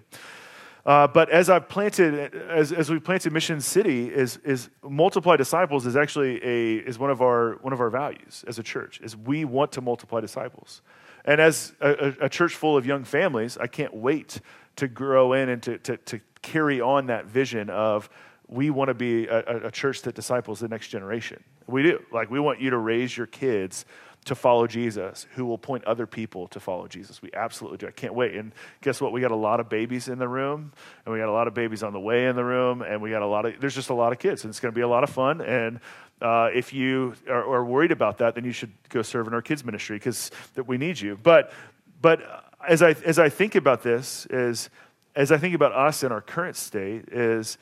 Uh, 0.87 1.07
but 1.07 1.29
as 1.29 1.51
I've 1.51 1.69
planted, 1.69 2.35
as, 2.35 2.73
as 2.73 2.91
we 2.91 2.99
planted 2.99 3.33
Mission 3.33 3.61
City, 3.61 4.09
is, 4.09 4.39
is 4.39 4.71
multiply 4.83 5.37
disciples 5.37 5.87
is 5.87 5.97
actually 5.97 6.43
a, 6.45 6.77
is 6.77 6.99
one 6.99 7.11
of 7.11 7.21
our, 7.21 7.59
one 7.63 7.73
of 7.73 7.81
our 7.81 7.91
values 7.91 8.45
as 8.47 8.59
a 8.59 8.63
church, 8.63 9.01
is 9.03 9.17
we 9.17 9.45
want 9.45 9.73
to 9.73 9.81
multiply 9.81 10.21
disciples. 10.21 10.83
And 11.25 11.41
as 11.41 11.75
a, 11.81 12.15
a, 12.23 12.29
church 12.29 12.55
full 12.55 12.77
of 12.77 12.87
young 12.87 13.05
families, 13.05 13.59
I 13.59 13.67
can't 13.67 13.93
wait 13.93 14.41
to 14.77 14.89
grow 14.89 15.35
in 15.35 15.51
and 15.51 15.63
to, 15.65 15.79
to, 15.79 15.97
to 15.99 16.21
carry 16.41 16.81
on 16.81 17.07
that 17.07 17.27
vision 17.27 17.69
of 17.69 18.09
we 18.47 18.71
want 18.71 18.89
to 18.89 18.95
be 18.95 19.27
a, 19.27 19.67
a, 19.67 19.71
church 19.71 20.03
that 20.03 20.15
disciples 20.15 20.61
the 20.61 20.69
next 20.69 20.89
generation. 20.89 21.43
We 21.67 21.83
do. 21.83 22.03
Like, 22.11 22.31
we 22.31 22.41
want 22.41 22.61
you 22.61 22.71
to 22.71 22.79
raise 22.79 23.15
your 23.15 23.27
kids 23.27 23.85
to 24.29 24.35
follow 24.35 24.67
Jesus, 24.67 25.27
who 25.35 25.45
will 25.45 25.59
point 25.59 25.85
other 25.85 26.07
people 26.07 26.49
to 26.49 26.61
follow 26.61 26.87
Jesus. 26.87 27.21
We 27.21 27.31
absolutely 27.35 27.79
do. 27.79 27.89
I 27.89 27.91
can't 27.91 28.15
wait. 28.15 28.35
And 28.35 28.53
guess 28.81 29.01
what? 29.01 29.13
We 29.13 29.21
got 29.21 29.31
a 29.31 29.37
lot 29.37 29.61
of 29.61 29.69
babies 29.69 30.09
in 30.09 30.19
the 30.19 30.29
room, 30.29 30.73
and 31.05 31.13
we 31.13 31.19
got 31.19 31.29
a 31.29 31.33
lot 31.33 31.49
of 31.49 31.55
babies 31.55 31.83
on 31.83 31.93
the 31.93 32.01
way 32.01 32.27
in 32.27 32.37
the 32.37 32.45
room, 32.45 32.83
and 32.83 33.03
we 33.03 33.11
got 33.11 33.23
a 33.23 33.27
lot 33.27 33.45
of, 33.45 33.61
there's 33.61 33.75
just 33.75 33.91
a 33.91 33.95
lot 33.95 34.13
of 34.13 34.19
kids, 34.19 34.45
and 34.45 34.51
it's 34.51 34.61
going 34.61 34.73
to 34.73 34.77
be 34.77 34.83
a 34.83 34.89
lot 34.89 35.03
of 35.03 35.11
fun. 35.11 35.41
And 35.41 35.81
uh, 36.21 36.51
if 36.55 36.73
you 36.73 37.15
are, 37.29 37.45
are, 37.55 37.65
worried 37.65 37.93
about 37.93 38.19
that, 38.19 38.35
then 38.35 38.45
you 38.45 38.53
should 38.53 38.73
go 38.89 39.03
serve 39.03 39.27
in 39.27 39.35
our 39.35 39.43
kids 39.43 39.65
ministry 39.65 39.97
because 39.97 40.31
that 40.55 40.67
we 40.67 40.79
need 40.79 41.01
you. 41.01 41.19
But, 41.23 41.53
but 42.01 42.45
as 42.67 42.83
I, 42.83 42.91
as 43.05 43.19
I 43.19 43.29
think 43.29 43.55
about 43.55 43.83
this, 43.83 44.27
is 44.31 44.71
as 45.15 45.33
I 45.33 45.39
think 45.39 45.55
about 45.55 45.73
us 45.73 46.03
in 46.03 46.13
our 46.13 46.21
current 46.21 46.57
state, 46.57 47.09
is 47.11 47.59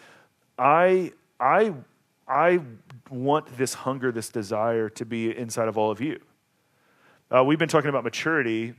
I, 0.59 1.13
I, 1.39 1.75
I 2.27 2.61
want 3.11 3.57
this 3.57 3.75
hunger, 3.75 4.11
this 4.11 4.31
desire 4.31 4.89
to 4.91 5.05
be 5.05 5.37
inside 5.37 5.69
of 5.69 5.79
all 5.79 5.91
of 5.91 6.01
you. 6.01 6.21
Uh, 7.29 7.43
we've 7.43 7.59
been 7.59 7.69
talking 7.69 7.91
about 7.91 8.05
maturity 8.05 8.73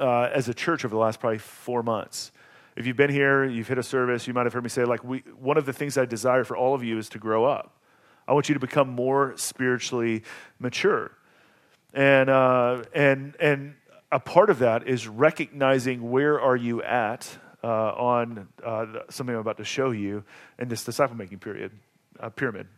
uh, 0.00 0.30
as 0.32 0.48
a 0.48 0.54
church 0.54 0.82
over 0.86 0.94
the 0.94 0.98
last 0.98 1.20
probably 1.20 1.36
four 1.36 1.82
months. 1.82 2.32
If 2.74 2.86
you've 2.86 2.96
been 2.96 3.10
here, 3.10 3.44
you've 3.44 3.68
hit 3.68 3.76
a 3.76 3.82
service, 3.82 4.26
you 4.26 4.32
might 4.32 4.46
have 4.46 4.54
heard 4.54 4.62
me 4.62 4.70
say, 4.70 4.84
like, 4.84 5.04
we, 5.04 5.18
one 5.38 5.58
of 5.58 5.66
the 5.66 5.74
things 5.74 5.98
I 5.98 6.06
desire 6.06 6.44
for 6.44 6.56
all 6.56 6.74
of 6.74 6.82
you 6.82 6.96
is 6.96 7.10
to 7.10 7.18
grow 7.18 7.44
up. 7.44 7.76
I 8.26 8.32
want 8.32 8.48
you 8.48 8.54
to 8.54 8.60
become 8.60 8.88
more 8.88 9.34
spiritually 9.36 10.22
mature. 10.58 11.12
And, 11.92 12.30
uh, 12.30 12.84
and, 12.94 13.36
and 13.40 13.74
a 14.10 14.20
part 14.20 14.48
of 14.48 14.60
that 14.60 14.88
is 14.88 15.06
recognizing 15.06 16.10
where 16.10 16.40
are 16.40 16.56
you 16.56 16.82
at 16.82 17.28
uh, 17.62 17.68
on 17.92 18.48
uh, 18.64 18.86
something 19.10 19.34
I'm 19.34 19.42
about 19.42 19.58
to 19.58 19.64
show 19.64 19.90
you 19.90 20.24
in 20.58 20.68
this 20.68 20.82
disciple 20.82 21.14
making 21.16 21.40
period, 21.40 21.72
uh, 22.20 22.30
pyramid. 22.30 22.68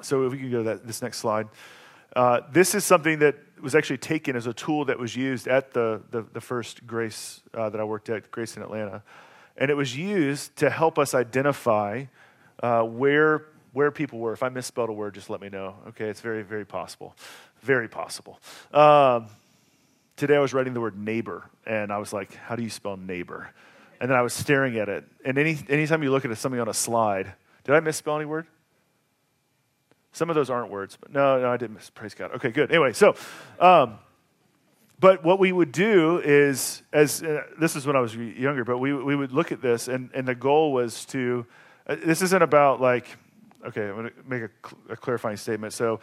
So 0.00 0.24
if 0.24 0.32
we 0.32 0.38
can 0.38 0.50
go 0.50 0.58
to 0.58 0.64
that, 0.64 0.86
this 0.86 1.02
next 1.02 1.18
slide. 1.18 1.46
Uh, 2.14 2.40
this 2.52 2.74
is 2.74 2.84
something 2.84 3.20
that 3.20 3.36
was 3.60 3.74
actually 3.74 3.98
taken 3.98 4.36
as 4.36 4.46
a 4.46 4.52
tool 4.52 4.84
that 4.86 4.98
was 4.98 5.14
used 5.14 5.46
at 5.46 5.72
the, 5.72 6.02
the, 6.10 6.22
the 6.32 6.40
first 6.40 6.86
Grace 6.86 7.42
uh, 7.54 7.70
that 7.70 7.80
I 7.80 7.84
worked 7.84 8.08
at, 8.08 8.30
Grace 8.30 8.56
in 8.56 8.62
Atlanta. 8.62 9.02
And 9.56 9.70
it 9.70 9.74
was 9.74 9.96
used 9.96 10.56
to 10.56 10.70
help 10.70 10.98
us 10.98 11.14
identify 11.14 12.06
uh, 12.62 12.82
where, 12.82 13.46
where 13.72 13.90
people 13.90 14.18
were. 14.18 14.32
If 14.32 14.42
I 14.42 14.48
misspelled 14.48 14.88
a 14.88 14.92
word, 14.92 15.14
just 15.14 15.30
let 15.30 15.40
me 15.40 15.48
know. 15.48 15.76
Okay, 15.88 16.08
it's 16.08 16.20
very, 16.20 16.42
very 16.42 16.64
possible. 16.64 17.14
Very 17.60 17.88
possible. 17.88 18.40
Um, 18.72 19.26
today 20.16 20.36
I 20.36 20.40
was 20.40 20.54
writing 20.54 20.72
the 20.72 20.80
word 20.80 20.98
neighbor, 20.98 21.50
and 21.66 21.92
I 21.92 21.98
was 21.98 22.12
like, 22.12 22.34
how 22.34 22.56
do 22.56 22.62
you 22.62 22.70
spell 22.70 22.96
neighbor? 22.96 23.50
And 24.00 24.10
then 24.10 24.16
I 24.16 24.22
was 24.22 24.32
staring 24.32 24.78
at 24.78 24.88
it. 24.88 25.04
And 25.24 25.36
any, 25.36 25.58
anytime 25.68 26.02
you 26.02 26.10
look 26.10 26.24
at 26.24 26.36
something 26.38 26.60
on 26.60 26.68
a 26.68 26.74
slide, 26.74 27.34
did 27.64 27.74
I 27.74 27.80
misspell 27.80 28.16
any 28.16 28.24
word? 28.24 28.46
Some 30.12 30.28
of 30.28 30.34
those 30.34 30.50
aren't 30.50 30.70
words, 30.70 30.96
but 31.00 31.12
no, 31.12 31.40
no, 31.40 31.50
I 31.50 31.56
didn't 31.56 31.74
miss. 31.74 31.90
Praise 31.90 32.14
God. 32.14 32.32
Okay, 32.32 32.50
good. 32.50 32.70
Anyway, 32.70 32.92
so, 32.92 33.14
um, 33.60 33.98
but 34.98 35.24
what 35.24 35.38
we 35.38 35.52
would 35.52 35.72
do 35.72 36.18
is, 36.18 36.82
as 36.92 37.22
uh, 37.22 37.44
this 37.58 37.76
is 37.76 37.86
when 37.86 37.96
I 37.96 38.00
was 38.00 38.14
younger, 38.14 38.64
but 38.64 38.78
we, 38.78 38.92
we 38.92 39.14
would 39.16 39.32
look 39.32 39.52
at 39.52 39.62
this, 39.62 39.88
and, 39.88 40.10
and 40.12 40.26
the 40.26 40.34
goal 40.34 40.72
was 40.72 41.04
to, 41.06 41.46
uh, 41.86 41.96
this 42.04 42.22
isn't 42.22 42.42
about 42.42 42.80
like, 42.80 43.06
okay, 43.66 43.88
I'm 43.88 43.94
going 43.94 44.06
to 44.08 44.12
make 44.26 44.42
a, 44.42 44.50
cl- 44.66 44.80
a, 44.90 44.96
clarifying 44.96 45.36
statement. 45.36 45.72
So, 45.72 46.00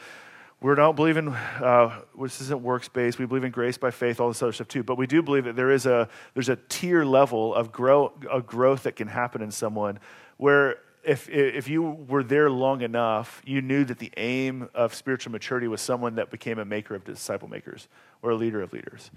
we 0.59 0.73
don't 0.73 0.95
believe 0.95 1.17
in 1.17 1.27
uh, 1.27 2.01
this 2.19 2.41
isn't 2.41 2.63
works 2.63 2.89
based. 2.89 3.19
We 3.19 3.27
believe 3.27 3.43
in 3.43 3.51
grace 3.51 3.77
by 3.77 3.91
faith, 3.91 4.19
all 4.19 4.29
this 4.29 4.41
other 4.41 4.51
stuff 4.51 4.67
too. 4.67 4.81
But 4.81 4.97
we 4.97 5.05
do 5.05 5.21
believe 5.21 5.43
that 5.43 5.55
there 5.55 5.69
is 5.69 5.85
a 5.85 6.09
there's 6.33 6.49
a 6.49 6.55
tier 6.55 7.05
level 7.05 7.53
of 7.53 7.71
grow 7.71 8.11
of 8.27 8.47
growth 8.47 8.83
that 8.83 8.95
can 8.95 9.07
happen 9.07 9.43
in 9.43 9.51
someone 9.51 9.99
where 10.37 10.77
if, 11.07 11.29
if 11.29 11.69
you 11.69 11.83
were 11.83 12.23
there 12.23 12.49
long 12.49 12.81
enough, 12.81 13.41
you 13.45 13.61
knew 13.61 13.85
that 13.85 13.97
the 13.97 14.11
aim 14.17 14.69
of 14.75 14.93
spiritual 14.93 15.31
maturity 15.31 15.67
was 15.67 15.79
someone 15.79 16.15
that 16.15 16.29
became 16.29 16.59
a 16.59 16.65
maker 16.65 16.95
of 16.95 17.05
disciple 17.05 17.47
makers 17.47 17.87
or 18.21 18.31
a 18.31 18.35
leader 18.35 18.61
of 18.61 18.73
leaders. 18.73 19.09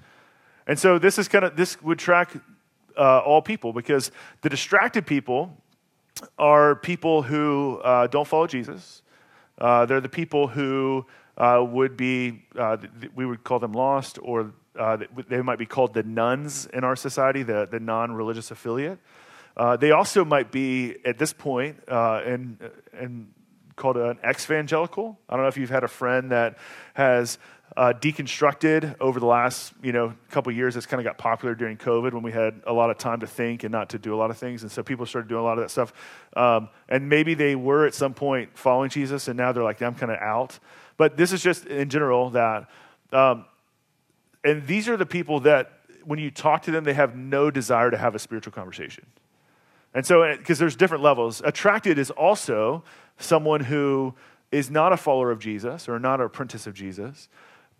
And 0.66 0.78
so 0.78 0.99
this 0.99 1.18
is 1.18 1.26
kind 1.26 1.44
of 1.44 1.56
this 1.56 1.82
would 1.82 1.99
track 1.99 2.32
uh, 2.97 3.18
all 3.18 3.42
people 3.42 3.73
because 3.73 4.12
the 4.42 4.49
distracted 4.49 5.04
people 5.04 5.56
are 6.38 6.76
people 6.76 7.23
who 7.23 7.80
uh, 7.82 8.06
don't 8.06 8.26
follow 8.26 8.47
Jesus. 8.47 9.02
Uh, 9.59 9.85
they're 9.85 10.00
the 10.00 10.09
people 10.09 10.47
who 10.47 11.04
uh, 11.37 11.64
would 11.68 11.97
be 11.97 12.44
uh, 12.56 12.76
we 13.14 13.26
would 13.26 13.42
call 13.42 13.59
them 13.59 13.73
lost, 13.73 14.18
or 14.23 14.52
uh, 14.78 14.99
they 15.28 15.42
might 15.42 15.59
be 15.59 15.66
called 15.66 15.92
the 15.92 16.02
nones 16.04 16.66
in 16.73 16.85
our 16.85 16.94
society, 16.94 17.42
the, 17.42 17.66
the 17.68 17.80
non-religious 17.80 18.50
affiliate. 18.50 18.99
Uh, 19.61 19.76
they 19.76 19.90
also 19.90 20.25
might 20.25 20.50
be, 20.50 20.97
at 21.05 21.19
this 21.19 21.35
point, 21.35 21.76
uh, 21.87 22.23
in, 22.25 22.59
in 22.99 23.29
called 23.76 23.99
an 23.99 24.19
ex-evangelical. 24.23 25.19
I 25.29 25.35
don't 25.35 25.43
know 25.43 25.49
if 25.49 25.59
you've 25.59 25.69
had 25.69 25.85
a 25.85 25.88
friend 25.88 26.33
that 26.33 26.57
has 26.95 27.37
uh, 27.76 27.93
deconstructed 27.93 28.97
over 29.00 29.21
the 29.21 29.26
last 29.26 29.75
you 29.83 29.93
know 29.93 30.14
couple 30.31 30.50
years. 30.50 30.79
It's 30.79 30.87
kind 30.87 30.99
of 30.99 31.05
got 31.05 31.19
popular 31.19 31.55
during 31.55 31.76
COVID 31.76 32.14
when 32.14 32.23
we 32.23 32.33
had 32.33 32.62
a 32.67 32.73
lot 32.73 32.88
of 32.88 32.97
time 32.97 33.21
to 33.21 33.26
think 33.26 33.62
and 33.62 33.71
not 33.71 33.90
to 33.90 33.99
do 33.99 34.14
a 34.14 34.17
lot 34.17 34.31
of 34.31 34.38
things, 34.38 34.62
and 34.62 34.73
so 34.73 34.83
people 34.83 35.05
started 35.05 35.29
doing 35.29 35.43
a 35.43 35.45
lot 35.45 35.59
of 35.59 35.64
that 35.64 35.71
stuff. 35.71 35.93
Um, 36.35 36.71
and 36.88 37.11
maybe 37.11 37.35
they 37.35 37.55
were 37.55 37.85
at 37.85 37.93
some 37.93 38.14
point 38.14 38.57
following 38.57 38.88
Jesus, 38.88 39.29
and 39.29 39.37
now 39.37 39.52
they're 39.52 39.62
like, 39.62 39.83
I'm 39.83 39.95
kind 39.95 40.11
of 40.11 40.21
out. 40.21 40.59
But 40.97 41.19
this 41.19 41.35
is 41.35 41.43
just 41.43 41.67
in 41.67 41.90
general 41.90 42.31
that, 42.31 42.71
um, 43.12 43.45
and 44.43 44.67
these 44.67 44.88
are 44.88 44.97
the 44.97 45.05
people 45.05 45.40
that 45.40 45.81
when 46.05 46.19
you 46.19 46.31
talk 46.31 46.62
to 46.62 46.71
them, 46.71 46.85
they 46.85 46.95
have 46.95 47.14
no 47.14 47.50
desire 47.50 47.90
to 47.90 47.99
have 47.99 48.14
a 48.14 48.19
spiritual 48.19 48.55
conversation. 48.55 49.05
And 49.94 50.06
so, 50.06 50.37
because 50.37 50.61
uh, 50.61 50.64
there's 50.64 50.76
different 50.76 51.02
levels, 51.02 51.42
attracted 51.44 51.99
is 51.99 52.11
also 52.11 52.85
someone 53.18 53.61
who 53.61 54.14
is 54.52 54.70
not 54.70 54.92
a 54.92 54.97
follower 54.97 55.30
of 55.30 55.38
Jesus 55.38 55.88
or 55.88 55.99
not 55.99 56.20
an 56.20 56.26
apprentice 56.26 56.66
of 56.66 56.75
Jesus, 56.75 57.28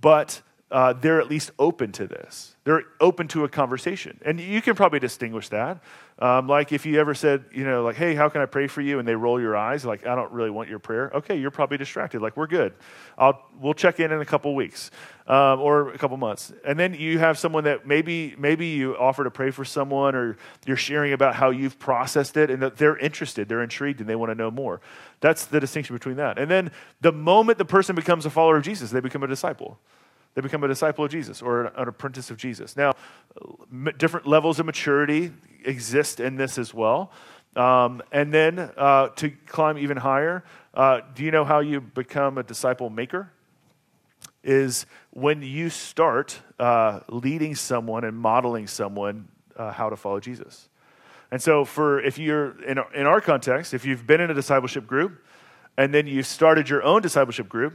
but 0.00 0.43
uh, 0.71 0.93
they're 0.93 1.21
at 1.21 1.29
least 1.29 1.50
open 1.59 1.90
to 1.93 2.07
this. 2.07 2.55
They're 2.64 2.85
open 3.00 3.26
to 3.29 3.45
a 3.45 3.49
conversation. 3.49 4.21
And 4.25 4.40
you 4.40 4.62
can 4.62 4.76
probably 4.76 5.00
distinguish 5.00 5.49
that. 5.49 5.83
Um, 6.21 6.49
like 6.49 6.71
if 6.71 6.85
you 6.85 7.00
ever 7.00 7.15
said, 7.15 7.47
you 7.50 7.65
know, 7.65 7.83
like, 7.83 7.97
hey, 7.97 8.15
how 8.15 8.29
can 8.29 8.43
I 8.43 8.47
pray 8.47 8.67
for 8.67 8.83
you? 8.83 8.99
And 8.99 9.09
they 9.09 9.15
roll 9.15 9.41
your 9.41 9.57
eyes, 9.57 9.87
like, 9.87 10.07
I 10.07 10.15
don't 10.15 10.31
really 10.33 10.50
want 10.50 10.69
your 10.69 10.79
prayer. 10.79 11.11
Okay, 11.15 11.37
you're 11.37 11.50
probably 11.50 11.79
distracted. 11.79 12.21
Like, 12.21 12.37
we're 12.37 12.47
good. 12.47 12.75
I'll, 13.17 13.43
we'll 13.59 13.73
check 13.73 14.00
in 14.00 14.12
in 14.12 14.21
a 14.21 14.27
couple 14.27 14.55
weeks 14.55 14.91
um, 15.27 15.61
or 15.61 15.95
a 15.95 15.99
couple 15.99 16.19
months. 16.19 16.53
And 16.67 16.79
then 16.79 16.93
you 16.93 17.19
have 17.19 17.39
someone 17.39 17.65
that 17.65 17.87
maybe, 17.87 18.35
maybe 18.37 18.67
you 18.67 18.99
offer 18.99 19.25
to 19.25 19.31
pray 19.31 19.50
for 19.50 19.65
someone 19.65 20.15
or 20.15 20.37
you're 20.67 20.77
sharing 20.77 21.15
about 21.15 21.37
how 21.37 21.49
you've 21.49 21.79
processed 21.79 22.37
it 22.37 22.50
and 22.50 22.62
that 22.62 22.77
they're 22.77 22.99
interested, 22.99 23.49
they're 23.49 23.62
intrigued, 23.62 24.00
and 24.00 24.09
they 24.09 24.17
want 24.17 24.31
to 24.31 24.35
know 24.35 24.50
more. 24.50 24.83
That's 25.21 25.47
the 25.47 25.59
distinction 25.59 25.97
between 25.97 26.17
that. 26.17 26.39
And 26.39 26.50
then 26.50 26.71
the 27.00 27.12
moment 27.12 27.57
the 27.57 27.65
person 27.65 27.97
becomes 27.97 28.27
a 28.27 28.31
follower 28.31 28.59
of 28.59 28.62
Jesus, 28.62 28.91
they 28.91 29.00
become 29.00 29.23
a 29.23 29.27
disciple. 29.27 29.79
They 30.35 30.41
become 30.41 30.63
a 30.63 30.69
disciple 30.69 31.05
of 31.05 31.11
Jesus 31.11 31.43
or 31.43 31.67
an, 31.67 31.89
apprentice 31.89 32.31
of 32.31 32.37
Jesus. 32.37 32.77
Now, 32.77 32.93
different 33.99 34.27
levels 34.27 34.61
of 34.61 34.67
maturity 34.67 35.33
exist 35.65 36.21
in 36.21 36.37
this 36.37 36.59
as 36.59 36.73
well. 36.73 37.13
Um, 37.57 38.01
and 38.13 38.33
then 38.33 38.59
uh, 38.77 39.09
to 39.17 39.31
climb 39.47 39.77
even 39.77 39.97
higher, 39.97 40.45
uh, 40.73 41.01
do 41.15 41.25
you 41.25 41.33
know 41.33 41.45
how 41.45 41.61
you 41.61 41.81
become 41.81 42.39
a 42.39 42.45
disciple 42.45 42.91
maker? 42.91 43.33
Is 44.45 44.87
when 45.11 45.43
you 45.43 45.69
start 45.69 46.41
uh, 46.59 47.01
leading 47.09 47.55
someone 47.55 48.05
and 48.05 48.17
modeling 48.17 48.69
someone 48.69 49.29
uh, 49.57 49.73
how 49.73 49.91
to 49.91 49.97
follow 49.97 50.21
Jesus. 50.21 50.69
And 51.31 51.43
so, 51.43 51.65
for 51.65 52.01
if 52.01 52.19
you're 52.19 52.63
in, 52.65 52.79
in 52.95 53.07
our 53.07 53.21
context, 53.21 53.75
if 53.75 53.85
you've 53.85 54.07
been 54.07 54.21
in 54.21 54.31
a 54.31 54.35
discipleship 54.35 54.87
group 54.87 55.25
and 55.77 55.93
then 55.93 56.07
you 56.07 56.23
started 56.23 56.69
your 56.69 56.83
own 56.83 57.03
discipleship 57.03 57.49
group, 57.49 57.75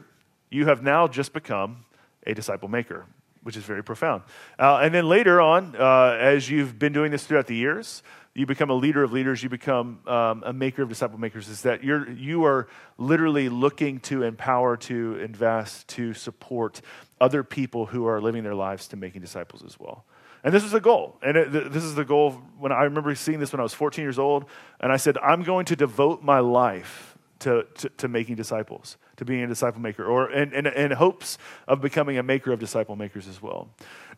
you 0.50 0.66
have 0.66 0.82
now 0.82 1.08
just 1.08 1.34
become 1.34 1.85
a 2.25 2.34
disciple 2.34 2.67
maker, 2.70 3.05
which 3.44 3.58
is 3.58 3.63
very 3.63 3.84
profound. 3.84 4.24
Uh, 4.58 4.77
and 4.77 4.94
then 4.94 5.08
later 5.08 5.41
on, 5.41 5.75
uh, 5.77 6.17
as 6.20 6.50
you've 6.50 6.79
been 6.79 6.94
doing 6.94 7.12
this 7.12 7.25
throughout 7.25 7.48
the 7.48 7.55
years, 7.55 8.03
you 8.34 8.46
become 8.46 8.70
a 8.70 8.74
leader 8.74 9.01
of 9.01 9.13
leaders, 9.13 9.41
you 9.41 9.50
become 9.50 10.00
um, 10.08 10.44
a 10.46 10.51
maker 10.51 10.82
of 10.82 10.89
disciple 10.89 11.17
makers, 11.17 11.48
is 11.48 11.62
that 11.62 11.84
you're, 11.84 12.10
you 12.12 12.44
are 12.44 12.67
literally 12.98 13.48
looking 13.48 14.00
to 14.01 14.24
empower, 14.24 14.75
to 14.75 15.17
invest, 15.20 15.88
to 15.88 16.13
support 16.13 16.82
other 17.22 17.44
people 17.44 17.86
who 17.86 18.05
are 18.08 18.20
living 18.20 18.44
their 18.44 18.55
lives 18.55 18.89
to 18.89 18.98
making 18.98 19.22
disciples 19.22 19.63
as 19.63 19.79
well. 19.79 20.03
And 20.44 20.53
this 20.53 20.63
is 20.63 20.72
the 20.72 20.82
goal. 20.82 21.17
And 21.24 21.38
it, 21.38 21.72
this 21.72 21.84
is 21.84 21.96
the 21.96 22.05
goal 22.05 22.34
when 22.60 22.72
I 22.72 22.84
remember 22.84 23.15
seeing 23.15 23.39
this 23.39 23.51
when 23.51 23.60
I 23.62 23.63
was 23.63 23.74
14 23.74 24.03
years 24.03 24.20
old. 24.20 24.46
And 24.79 24.91
I 24.91 24.98
said, 24.98 25.17
I'm 25.17 25.41
going 25.41 25.65
to 25.65 25.75
devote 25.75 26.22
my 26.22 26.39
life 26.39 27.17
to, 27.39 27.65
to, 27.75 27.89
to 27.89 28.08
making 28.08 28.36
disciples, 28.36 28.98
to 29.17 29.25
being 29.25 29.43
a 29.43 29.48
disciple 29.48 29.81
maker, 29.81 30.05
or 30.05 30.31
in, 30.31 30.53
in, 30.53 30.67
in, 30.67 30.91
hopes 30.91 31.38
of 31.67 31.81
becoming 31.81 32.17
a 32.17 32.24
maker 32.24 32.51
of 32.51 32.60
disciple 32.60 32.95
makers 32.95 33.27
as 33.27 33.41
well. 33.41 33.69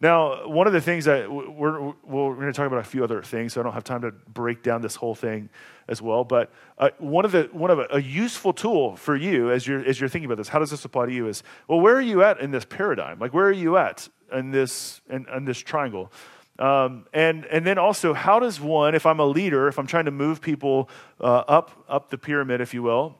Now, 0.01 0.47
one 0.47 0.67
of 0.67 0.73
the 0.73 0.81
things 0.81 1.05
that 1.05 1.31
we're, 1.31 1.93
we're, 2.03 2.35
going 2.35 2.47
to 2.47 2.53
talk 2.53 2.67
about 2.67 2.79
a 2.79 2.83
few 2.83 3.03
other 3.03 3.21
things, 3.21 3.53
so 3.53 3.61
I 3.61 3.63
don't 3.63 3.73
have 3.73 3.83
time 3.83 4.01
to 4.01 4.11
break 4.11 4.63
down 4.63 4.81
this 4.81 4.95
whole 4.95 5.15
thing 5.15 5.49
as 5.87 6.01
well. 6.01 6.23
But 6.23 6.51
uh, 6.77 6.89
one 6.97 7.25
of 7.25 7.31
the 7.31 7.49
one 7.51 7.71
of 7.71 7.79
a, 7.79 7.87
a, 7.91 8.01
useful 8.01 8.53
tool 8.53 8.95
for 8.95 9.15
you 9.15 9.51
as 9.51 9.65
you're 9.65 9.83
as 9.85 9.99
you're 9.99 10.09
thinking 10.09 10.25
about 10.25 10.37
this, 10.37 10.49
how 10.49 10.59
does 10.59 10.71
this 10.71 10.85
apply 10.85 11.07
to 11.07 11.13
you? 11.13 11.27
Is 11.27 11.43
well, 11.67 11.79
where 11.79 11.95
are 11.95 12.01
you 12.01 12.23
at 12.23 12.39
in 12.39 12.51
this 12.51 12.65
paradigm? 12.65 13.19
Like, 13.19 13.33
where 13.33 13.45
are 13.45 13.51
you 13.51 13.77
at 13.77 14.07
in 14.31 14.51
this 14.51 15.01
in, 15.09 15.25
in 15.35 15.45
this 15.45 15.59
triangle? 15.59 16.11
Um, 16.59 17.05
and, 17.13 17.45
and 17.45 17.65
then 17.65 17.77
also, 17.77 18.13
how 18.13 18.39
does 18.39 18.59
one, 18.59 18.95
if 18.95 19.05
I'm 19.05 19.19
a 19.19 19.25
leader, 19.25 19.67
if 19.67 19.77
I'm 19.77 19.87
trying 19.87 20.05
to 20.05 20.11
move 20.11 20.41
people 20.41 20.89
uh, 21.21 21.43
up, 21.47 21.71
up 21.87 22.09
the 22.09 22.17
pyramid, 22.17 22.61
if 22.61 22.73
you 22.73 22.81
will, 22.81 23.15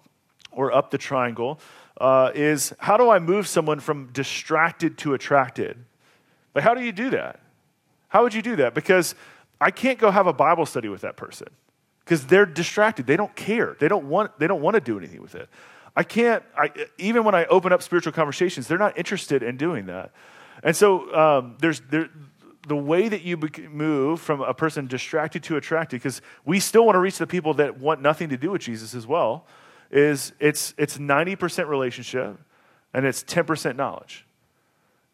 or 0.52 0.72
up 0.72 0.92
the 0.92 0.98
triangle, 0.98 1.60
uh, 2.00 2.32
is 2.36 2.74
how 2.80 2.98
do 2.98 3.10
I 3.10 3.20
move 3.20 3.48
someone 3.48 3.80
from 3.80 4.08
distracted 4.14 4.98
to 5.00 5.14
attracted? 5.14 5.78
But 6.54 6.64
how 6.64 6.74
do 6.74 6.82
you 6.82 6.92
do 6.92 7.10
that? 7.12 7.40
How 8.10 8.24
would 8.24 8.34
you 8.34 8.42
do 8.42 8.56
that? 8.58 8.74
Because 8.74 9.16
I 9.60 9.72
can't 9.72 10.00
go 10.00 10.12
have 10.12 10.28
a 10.28 10.34
Bible 10.34 10.66
study 10.66 10.90
with 10.90 11.02
that 11.02 11.18
person 11.18 11.48
because 12.04 12.26
they're 12.26 12.46
distracted. 12.46 13.06
They 13.08 13.18
don't 13.18 13.36
care. 13.36 13.76
They 13.80 13.88
don't 13.88 14.08
want, 14.08 14.38
they 14.40 14.48
don't 14.48 14.62
want 14.62 14.76
to 14.76 14.82
do 14.82 14.98
anything 14.98 15.22
with 15.22 15.36
it. 15.36 15.50
I 15.96 16.04
can't, 16.04 16.44
I, 16.56 16.72
even 16.98 17.24
when 17.24 17.36
I 17.36 17.46
open 17.46 17.74
up 17.74 17.82
spiritual 17.82 18.14
conversations, 18.14 18.68
they're 18.68 18.78
not 18.78 18.98
interested 18.98 19.42
in 19.42 19.58
doing 19.58 19.88
that. 19.88 20.12
And 20.64 20.76
so 20.76 21.14
um, 21.14 21.58
there's, 21.60 21.82
there, 21.90 22.10
the 22.68 22.76
way 22.76 23.08
that 23.08 23.24
you 23.24 23.38
move 23.70 24.20
from 24.20 24.42
a 24.42 24.54
person 24.54 24.88
distracted 24.88 25.42
to 25.44 25.56
attracted, 25.56 26.02
because 26.02 26.22
we 26.46 26.60
still 26.60 26.86
want 26.86 26.96
to 26.96 27.00
reach 27.00 27.18
the 27.18 27.28
people 27.28 27.54
that 27.56 27.80
want 27.80 28.02
nothing 28.02 28.30
to 28.30 28.38
do 28.38 28.52
with 28.52 28.62
Jesus 28.62 28.94
as 28.94 29.08
well, 29.08 29.46
is 29.92 30.34
it's, 30.40 30.74
it's 30.78 30.98
90% 30.98 31.68
relationship 31.68 32.40
and 32.94 33.06
it's 33.06 33.24
10% 33.24 33.76
knowledge. 33.76 34.26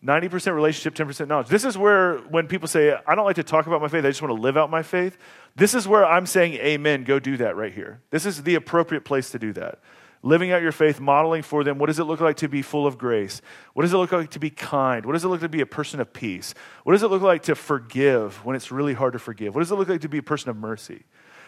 90% 0.03 0.53
relationship, 0.53 0.95
10% 0.95 1.27
knowledge. 1.27 1.47
This 1.47 1.63
is 1.63 1.77
where, 1.77 2.17
when 2.17 2.47
people 2.47 2.67
say, 2.67 2.93
I 3.07 3.15
don't 3.15 3.23
like 3.23 3.37
to 3.37 3.43
talk 3.43 3.67
about 3.67 3.81
my 3.81 3.87
faith, 3.87 4.03
I 4.03 4.09
just 4.09 4.21
want 4.21 4.35
to 4.35 4.41
live 4.41 4.57
out 4.57 4.69
my 4.69 4.83
faith, 4.83 5.17
this 5.55 5.73
is 5.73 5.87
where 5.87 6.05
I'm 6.05 6.25
saying, 6.25 6.55
Amen, 6.55 7.05
go 7.05 7.19
do 7.19 7.37
that 7.37 7.55
right 7.55 7.73
here. 7.73 8.01
This 8.09 8.25
is 8.25 8.43
the 8.43 8.55
appropriate 8.55 9.05
place 9.05 9.29
to 9.31 9.39
do 9.39 9.53
that 9.53 9.79
living 10.23 10.51
out 10.51 10.61
your 10.61 10.71
faith, 10.71 10.99
modeling 10.99 11.41
for 11.41 11.63
them 11.63 11.77
what 11.77 11.87
does 11.87 11.99
it 11.99 12.05
look 12.05 12.21
like 12.21 12.37
to 12.37 12.47
be 12.47 12.61
full 12.61 12.87
of 12.87 12.97
grace? 12.97 13.41
What 13.73 13.83
does 13.83 13.93
it 13.93 13.97
look 13.97 14.11
like 14.11 14.31
to 14.31 14.39
be 14.39 14.49
kind? 14.49 15.05
What 15.05 15.13
does 15.13 15.23
it 15.23 15.27
look 15.27 15.41
like 15.41 15.51
to 15.51 15.57
be 15.57 15.61
a 15.61 15.65
person 15.65 15.99
of 15.99 16.11
peace? 16.13 16.53
What 16.85 16.93
does 16.93 17.03
it 17.03 17.09
look 17.09 17.21
like 17.21 17.43
to 17.43 17.55
forgive 17.55 18.43
when 18.45 18.55
it's 18.55 18.71
really 18.71 18.93
hard 18.93 19.13
to 19.13 19.19
forgive? 19.19 19.53
What 19.53 19.61
does 19.61 19.71
it 19.71 19.75
look 19.75 19.89
like 19.89 20.01
to 20.01 20.09
be 20.09 20.17
a 20.17 20.23
person 20.23 20.49
of 20.49 20.55
mercy? 20.55 21.03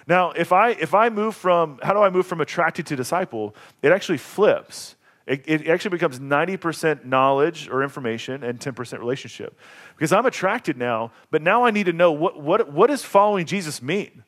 Now, 0.08 0.32
if 0.32 0.52
I 0.52 0.72
if 0.72 0.94
I 0.94 1.10
move 1.10 1.36
from 1.36 1.80
how 1.82 1.94
do 1.94 2.00
I 2.00 2.10
move 2.10 2.28
from 2.28 2.42
attracted 2.42 2.86
to 2.88 2.96
disciple? 2.96 3.56
It 3.82 3.92
actually 3.92 4.18
flips. 4.18 4.96
It, 5.28 5.44
it 5.48 5.68
actually 5.68 5.90
becomes 5.90 6.20
90% 6.20 7.06
knowledge 7.06 7.68
or 7.68 7.82
information 7.82 8.44
and 8.44 8.60
10% 8.60 9.00
relationship. 9.00 9.58
Because 9.98 10.14
I'm 10.14 10.28
attracted 10.28 10.78
now, 10.78 11.12
but 11.32 11.42
now 11.42 11.66
I 11.66 11.72
need 11.72 11.88
to 11.88 11.94
know 11.94 12.12
what, 12.12 12.40
what, 12.40 12.72
what 12.72 12.88
does 12.92 13.04
following 13.04 13.48
Jesus 13.48 13.82
mean? 13.82 14.24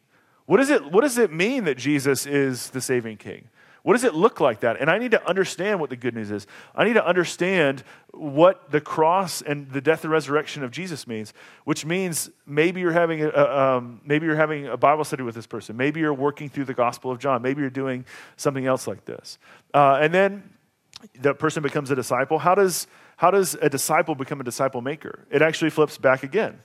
What, 0.48 0.60
is 0.60 0.72
it, 0.72 0.92
what 0.92 1.02
does 1.02 1.20
it 1.20 1.32
mean 1.32 1.66
that 1.66 1.78
Jesus 1.78 2.26
is 2.26 2.72
the 2.72 2.82
saving 2.82 3.18
king? 3.18 3.50
What 3.88 3.94
does 3.94 4.04
it 4.04 4.14
look 4.14 4.42
like 4.42 4.60
that? 4.60 4.82
And 4.82 4.90
I 4.90 4.98
need 4.98 5.12
to 5.12 5.26
understand 5.26 5.80
what 5.80 5.90
the 5.90 5.96
good 5.96 6.14
news 6.14 6.30
is. 6.30 6.46
I 6.76 6.84
need 6.84 6.96
to 6.96 7.08
understand 7.08 7.86
what 8.12 8.70
the 8.70 8.82
cross 8.82 9.42
and 9.42 9.72
the 9.72 9.80
death 9.80 10.04
and 10.04 10.12
resurrection 10.12 10.62
of 10.62 10.72
Jesus 10.72 11.08
means, 11.08 11.34
which 11.64 11.86
means 11.86 12.30
maybe 12.46 12.82
you're 12.82 12.92
having 12.92 13.24
a, 13.24 13.30
um, 13.30 14.02
maybe 14.04 14.26
you're 14.26 14.36
having 14.36 14.68
a 14.68 14.76
Bible 14.76 15.06
study 15.06 15.24
with 15.24 15.36
this 15.36 15.48
person. 15.48 15.78
Maybe 15.78 16.02
you're 16.02 16.14
working 16.14 16.50
through 16.50 16.66
the 16.66 16.74
Gospel 16.74 17.12
of 17.12 17.20
John. 17.20 17.42
Maybe 17.42 17.62
you're 17.62 17.70
doing 17.70 18.04
something 18.36 18.66
else 18.66 18.88
like 18.88 19.06
this. 19.06 19.38
Uh, 19.74 20.00
and 20.02 20.14
then 20.14 20.50
the 21.22 21.34
person 21.34 21.64
becomes 21.64 21.90
a 21.90 21.96
disciple. 21.96 22.40
How 22.40 22.56
does 22.56 22.88
how 23.16 23.32
does 23.32 23.56
a 23.62 23.70
disciple 23.70 24.16
become 24.16 24.42
a 24.42 24.44
disciple 24.44 24.82
maker? 24.82 25.26
It 25.32 25.42
actually 25.42 25.70
flips 25.70 25.98
back 25.98 26.24
again 26.24 26.60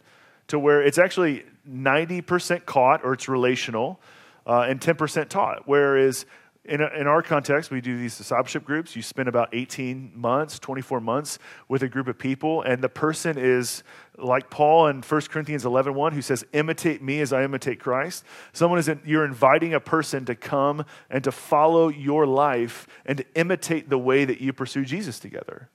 to 0.49 0.59
where 0.59 0.83
it's 0.83 0.99
actually 0.99 1.45
90% 1.71 2.67
caught 2.67 3.05
or 3.05 3.13
it's 3.13 3.29
relational 3.29 4.01
uh, 4.45 4.63
and 4.63 4.81
10% 4.81 5.29
taught. 5.29 5.63
Whereas 5.67 6.27
in, 6.65 6.81
in 6.81 7.09
our 7.09 7.23
context, 7.23 7.73
we 7.73 7.81
do 7.81 7.99
these 7.99 8.17
discipleship 8.17 8.65
groups. 8.65 8.95
You 8.95 9.03
spend 9.03 9.29
about 9.29 9.49
18 9.53 10.13
months, 10.15 10.61
24 10.61 11.01
months 11.01 11.41
with 11.69 11.83
a 11.83 11.89
group 11.89 12.07
of 12.07 12.19
people, 12.19 12.63
and 12.63 12.81
the 12.81 12.89
person 12.89 13.37
is 13.37 13.83
like 14.17 14.49
Paul 14.49 14.87
in 14.87 15.03
1 15.03 15.21
Corinthians 15.23 15.65
11 15.65 15.93
1, 15.93 16.13
who 16.13 16.23
says, 16.23 16.45
Imitate 16.53 17.03
me 17.03 17.21
as 17.21 17.33
I 17.33 17.43
imitate 17.43 17.81
Christ. 17.81 18.25
Someone 18.53 18.79
is, 18.79 18.89
in, 18.89 19.01
you're 19.05 19.25
inviting 19.25 19.75
a 19.75 19.81
person 19.81 20.25
to 20.27 20.37
come 20.37 20.85
and 21.11 21.25
to 21.25 21.33
follow 21.33 21.89
your 21.89 22.27
life 22.27 22.87
and 23.05 23.19
to 23.19 23.25
imitate 23.35 23.89
the 23.89 23.99
way 23.99 24.25
that 24.25 24.41
you 24.41 24.53
pursue 24.53 24.85
Jesus 24.85 25.19
together. 25.19 25.69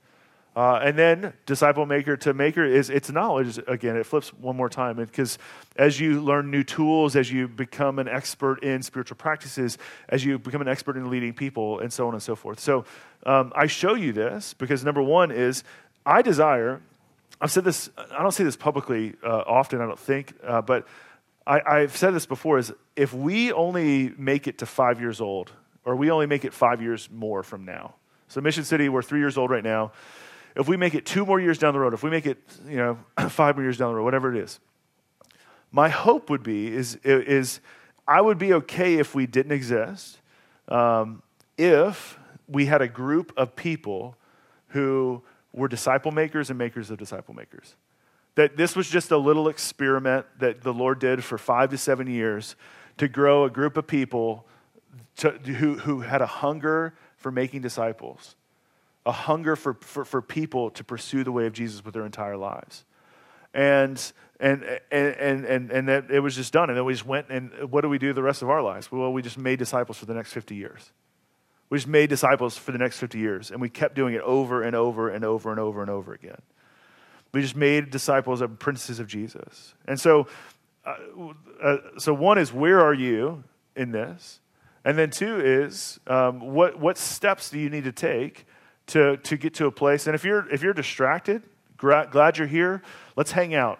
Uh, 0.57 0.79
and 0.81 0.97
then 0.97 1.33
disciple 1.45 1.85
maker 1.85 2.17
to 2.17 2.33
maker 2.33 2.65
is 2.65 2.89
it's 2.89 3.11
knowledge 3.11 3.59
again. 3.67 3.95
It 3.95 4.07
flips 4.07 4.33
one 4.33 4.55
more 4.55 4.69
time 4.69 4.95
because 4.95 5.37
as 5.75 5.99
you 5.99 6.19
learn 6.19 6.49
new 6.49 6.63
tools, 6.63 7.15
as 7.15 7.31
you 7.31 7.47
become 7.47 7.99
an 7.99 8.07
expert 8.07 8.63
in 8.63 8.81
spiritual 8.81 9.17
practices, 9.17 9.77
as 10.09 10.25
you 10.25 10.39
become 10.39 10.61
an 10.61 10.67
expert 10.67 10.97
in 10.97 11.11
leading 11.11 11.31
people, 11.31 11.77
and 11.77 11.93
so 11.93 12.07
on 12.07 12.15
and 12.15 12.23
so 12.23 12.35
forth. 12.35 12.59
So 12.59 12.85
um, 13.23 13.53
I 13.55 13.67
show 13.67 13.93
you 13.93 14.13
this 14.13 14.55
because 14.55 14.83
number 14.83 15.03
one 15.03 15.29
is 15.29 15.63
I 16.07 16.23
desire. 16.23 16.81
I've 17.39 17.51
said 17.51 17.63
this. 17.63 17.91
I 17.95 18.23
don't 18.23 18.31
say 18.31 18.43
this 18.43 18.55
publicly 18.55 19.13
uh, 19.23 19.43
often. 19.45 19.79
I 19.79 19.85
don't 19.85 19.99
think, 19.99 20.33
uh, 20.43 20.63
but 20.63 20.87
I, 21.45 21.61
I've 21.67 21.95
said 21.95 22.15
this 22.15 22.25
before. 22.25 22.57
Is 22.57 22.73
if 22.95 23.13
we 23.13 23.53
only 23.53 24.11
make 24.17 24.47
it 24.47 24.57
to 24.57 24.65
five 24.65 24.99
years 24.99 25.21
old, 25.21 25.51
or 25.85 25.95
we 25.95 26.09
only 26.09 26.25
make 26.25 26.45
it 26.45 26.53
five 26.53 26.81
years 26.81 27.09
more 27.13 27.43
from 27.43 27.63
now. 27.63 27.93
So 28.27 28.41
Mission 28.41 28.63
City, 28.63 28.89
we're 28.89 29.03
three 29.03 29.19
years 29.19 29.37
old 29.37 29.51
right 29.51 29.63
now 29.63 29.91
if 30.57 30.67
we 30.67 30.75
make 30.75 30.95
it 30.95 31.05
two 31.05 31.25
more 31.25 31.39
years 31.39 31.59
down 31.59 31.73
the 31.73 31.79
road, 31.79 31.93
if 31.93 32.01
we 32.01 32.09
make 32.09 32.25
it, 32.25 32.37
you 32.67 32.77
know, 32.77 32.97
five 33.29 33.55
more 33.55 33.63
years 33.63 33.77
down 33.77 33.91
the 33.91 33.95
road, 33.95 34.03
whatever 34.03 34.35
it 34.35 34.41
is, 34.43 34.59
my 35.71 35.89
hope 35.89 36.29
would 36.29 36.43
be 36.43 36.73
is, 36.73 36.95
is 37.03 37.59
I 38.07 38.21
would 38.21 38.37
be 38.37 38.53
okay 38.53 38.95
if 38.95 39.13
we 39.13 39.27
didn't 39.27 39.51
exist, 39.51 40.19
um, 40.67 41.21
if 41.57 42.17
we 42.47 42.65
had 42.65 42.81
a 42.81 42.87
group 42.87 43.31
of 43.37 43.55
people 43.55 44.15
who 44.69 45.21
were 45.53 45.67
disciple 45.67 46.11
makers 46.11 46.49
and 46.49 46.57
makers 46.57 46.89
of 46.89 46.97
disciple 46.97 47.35
makers. 47.35 47.75
That 48.35 48.57
this 48.57 48.75
was 48.75 48.89
just 48.89 49.11
a 49.11 49.17
little 49.17 49.49
experiment 49.49 50.25
that 50.39 50.61
the 50.61 50.73
Lord 50.73 50.99
did 50.99 51.23
for 51.23 51.37
five 51.37 51.69
to 51.71 51.77
seven 51.77 52.07
years 52.07 52.55
to 52.97 53.07
grow 53.07 53.43
a 53.43 53.49
group 53.49 53.77
of 53.77 53.85
people 53.87 54.45
to, 55.17 55.31
who, 55.31 55.75
who 55.75 56.01
had 56.01 56.21
a 56.21 56.27
hunger 56.27 56.93
for 57.17 57.31
making 57.31 57.61
disciples 57.61 58.35
a 59.07 59.11
hunger 59.11 59.55
for, 59.55 59.73
for, 59.75 60.03
for 60.03 60.21
people 60.21 60.69
to 60.71 60.83
pursue 60.83 61.23
the 61.23 61.31
way 61.31 61.47
of 61.47 61.53
Jesus 61.53 61.83
with 61.83 61.93
their 61.93 62.05
entire 62.05 62.35
lives. 62.35 62.83
And, 63.53 63.99
and, 64.37 64.63
and, 64.91 65.45
and, 65.45 65.71
and 65.71 65.87
that 65.87 66.11
it 66.11 66.19
was 66.19 66.35
just 66.35 66.51
done. 66.51 66.69
And 66.69 66.77
then 66.77 66.83
we 66.83 66.93
just 66.93 67.05
went, 67.05 67.27
and 67.29 67.71
what 67.71 67.81
do 67.81 67.89
we 67.89 67.97
do 67.97 68.11
the 68.11 68.21
rest 68.21 68.41
of 68.41 68.49
our 68.49 68.61
lives? 68.61 68.91
Well, 68.91 69.13
we 69.13 69.21
just 69.21 69.37
made 69.37 69.59
disciples 69.59 69.97
for 69.97 70.05
the 70.05 70.13
next 70.13 70.33
50 70.33 70.55
years. 70.55 70.91
We 71.69 71.77
just 71.77 71.87
made 71.87 72.09
disciples 72.09 72.57
for 72.57 72.73
the 72.73 72.77
next 72.77 72.99
50 72.99 73.17
years. 73.17 73.49
And 73.49 73.61
we 73.61 73.69
kept 73.69 73.95
doing 73.95 74.13
it 74.13 74.21
over 74.21 74.61
and 74.61 74.75
over 74.75 75.09
and 75.09 75.23
over 75.23 75.51
and 75.51 75.59
over 75.59 75.81
and 75.81 75.89
over 75.89 76.13
again. 76.13 76.41
We 77.33 77.41
just 77.41 77.55
made 77.55 77.89
disciples 77.89 78.41
of 78.41 78.51
apprentices 78.51 78.99
of 78.99 79.07
Jesus. 79.07 79.73
And 79.87 79.97
so, 79.97 80.27
uh, 80.85 80.95
uh, 81.63 81.77
so 81.97 82.13
one 82.13 82.37
is, 82.37 82.51
where 82.51 82.81
are 82.81 82.93
you 82.93 83.45
in 83.73 83.91
this? 83.91 84.41
And 84.83 84.97
then 84.97 85.11
two 85.11 85.39
is, 85.39 85.97
um, 86.07 86.41
what, 86.41 86.77
what 86.77 86.97
steps 86.97 87.49
do 87.49 87.57
you 87.57 87.69
need 87.69 87.85
to 87.85 87.93
take 87.93 88.45
to, 88.87 89.17
to 89.17 89.37
get 89.37 89.53
to 89.55 89.67
a 89.67 89.71
place. 89.71 90.07
And 90.07 90.15
if 90.15 90.23
you're, 90.23 90.49
if 90.49 90.61
you're 90.61 90.73
distracted, 90.73 91.43
gra- 91.77 92.07
glad 92.09 92.37
you're 92.37 92.47
here, 92.47 92.81
let's 93.15 93.31
hang 93.31 93.55
out. 93.55 93.79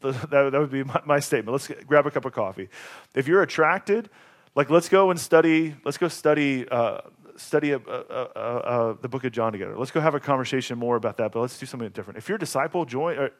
That, 0.00 0.30
that 0.30 0.52
would 0.52 0.70
be 0.70 0.84
my, 0.84 1.00
my 1.06 1.20
statement. 1.20 1.52
Let's 1.52 1.66
get, 1.66 1.86
grab 1.86 2.06
a 2.06 2.10
cup 2.10 2.24
of 2.24 2.32
coffee. 2.32 2.68
If 3.14 3.26
you're 3.26 3.42
attracted, 3.42 4.10
Like, 4.54 4.70
let's 4.70 4.88
go 4.88 5.10
and 5.10 5.18
study, 5.18 5.74
let's 5.84 5.98
go 5.98 6.06
study, 6.06 6.68
uh, 6.68 7.00
study 7.36 7.72
a, 7.72 7.78
a, 7.78 7.80
a, 7.80 8.98
the 9.00 9.08
book 9.08 9.24
of 9.24 9.32
John 9.32 9.50
together. 9.52 9.76
Let's 9.76 9.90
go 9.90 10.00
have 10.00 10.14
a 10.14 10.20
conversation 10.20 10.78
more 10.78 10.94
about 10.94 11.16
that, 11.16 11.32
but 11.32 11.40
let's 11.40 11.58
do 11.58 11.66
something 11.66 11.88
different. 11.88 12.18
If 12.18 12.28
you're 12.28 12.36
a 12.36 12.38
disciple, 12.38 12.84
join, 12.84 13.18
or, 13.18 13.30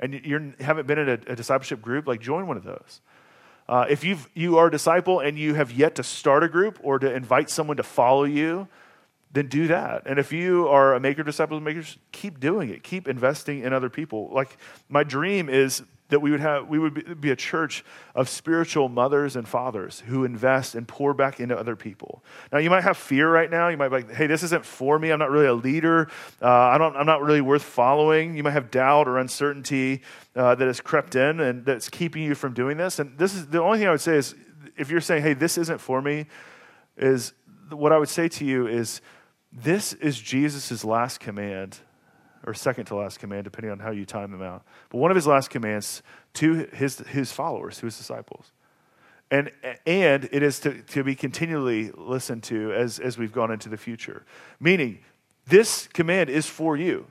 and 0.00 0.12
you 0.12 0.54
haven't 0.58 0.88
been 0.88 0.98
in 0.98 1.08
a, 1.08 1.36
discipleship 1.36 1.80
group, 1.80 2.08
like 2.08 2.20
join 2.20 2.48
one 2.48 2.56
of 2.56 2.64
those. 2.64 3.00
Uh, 3.68 3.86
if 3.88 4.02
you've, 4.02 4.28
you 4.34 4.58
are 4.58 4.66
a 4.66 4.70
disciple 4.70 5.20
and 5.20 5.38
you 5.38 5.54
have 5.54 5.70
yet 5.70 5.94
to 5.96 6.02
start 6.02 6.42
a 6.42 6.48
group 6.48 6.78
or 6.82 6.98
to 6.98 7.12
invite 7.12 7.48
someone 7.48 7.76
to 7.76 7.82
follow 7.84 8.24
you, 8.24 8.66
then 9.36 9.48
do 9.48 9.68
that. 9.68 10.06
And 10.06 10.18
if 10.18 10.32
you 10.32 10.66
are 10.68 10.94
a 10.94 11.00
maker, 11.00 11.22
disciple 11.22 11.60
makers, 11.60 11.98
keep 12.10 12.40
doing 12.40 12.70
it. 12.70 12.82
Keep 12.82 13.06
investing 13.06 13.60
in 13.60 13.72
other 13.72 13.90
people. 13.90 14.30
Like 14.32 14.56
my 14.88 15.04
dream 15.04 15.48
is 15.48 15.82
that 16.08 16.20
we 16.20 16.30
would 16.30 16.40
have 16.40 16.68
we 16.68 16.78
would 16.78 17.20
be 17.20 17.30
a 17.30 17.36
church 17.36 17.84
of 18.14 18.28
spiritual 18.28 18.88
mothers 18.88 19.36
and 19.36 19.46
fathers 19.46 20.00
who 20.06 20.24
invest 20.24 20.74
and 20.74 20.86
pour 20.86 21.12
back 21.12 21.40
into 21.40 21.58
other 21.58 21.74
people 21.74 22.22
now 22.52 22.58
you 22.58 22.70
might 22.70 22.84
have 22.84 22.96
fear 22.96 23.28
right 23.28 23.50
now 23.50 23.66
you 23.66 23.76
might 23.76 23.88
be 23.88 23.96
like 23.96 24.12
hey 24.12 24.28
this 24.28 24.44
isn't 24.44 24.64
for 24.64 25.00
me 25.00 25.10
i'm 25.10 25.18
not 25.18 25.32
really 25.32 25.46
a 25.46 25.52
leader 25.52 26.08
uh, 26.40 26.48
I 26.48 26.78
don't, 26.78 26.94
i'm 26.94 27.06
not 27.06 27.22
really 27.22 27.40
worth 27.40 27.64
following 27.64 28.36
you 28.36 28.44
might 28.44 28.52
have 28.52 28.70
doubt 28.70 29.08
or 29.08 29.18
uncertainty 29.18 30.02
uh, 30.36 30.54
that 30.54 30.66
has 30.66 30.80
crept 30.80 31.16
in 31.16 31.40
and 31.40 31.64
that's 31.64 31.88
keeping 31.88 32.22
you 32.22 32.36
from 32.36 32.54
doing 32.54 32.76
this 32.76 33.00
and 33.00 33.18
this 33.18 33.34
is 33.34 33.48
the 33.48 33.60
only 33.60 33.78
thing 33.78 33.88
i 33.88 33.90
would 33.90 34.00
say 34.00 34.16
is 34.16 34.36
if 34.76 34.90
you're 34.90 35.00
saying 35.00 35.24
hey 35.24 35.34
this 35.34 35.58
isn't 35.58 35.78
for 35.78 36.00
me 36.00 36.26
is 36.96 37.32
what 37.70 37.90
i 37.90 37.98
would 37.98 38.08
say 38.08 38.28
to 38.28 38.44
you 38.44 38.68
is 38.68 39.00
this 39.56 39.92
is 39.94 40.20
jesus' 40.20 40.84
last 40.84 41.18
command 41.18 41.78
or 42.46 42.54
second 42.54 42.86
to 42.86 42.94
last 42.94 43.18
command, 43.18 43.44
depending 43.44 43.72
on 43.72 43.80
how 43.80 43.90
you 43.90 44.06
time 44.06 44.30
them 44.30 44.42
out. 44.42 44.62
But 44.88 44.98
one 44.98 45.10
of 45.10 45.16
his 45.16 45.26
last 45.26 45.50
commands 45.50 46.02
to 46.34 46.68
his, 46.72 46.98
his 46.98 47.32
followers, 47.32 47.78
to 47.78 47.86
his 47.86 47.98
disciples. 47.98 48.52
And, 49.30 49.50
and 49.84 50.28
it 50.30 50.42
is 50.44 50.60
to, 50.60 50.82
to 50.82 51.02
be 51.02 51.16
continually 51.16 51.90
listened 51.90 52.44
to 52.44 52.72
as, 52.72 53.00
as 53.00 53.18
we've 53.18 53.32
gone 53.32 53.50
into 53.50 53.68
the 53.68 53.76
future. 53.76 54.24
Meaning, 54.60 55.00
this 55.48 55.88
command 55.88 56.30
is 56.30 56.46
for 56.46 56.76
you. 56.76 57.06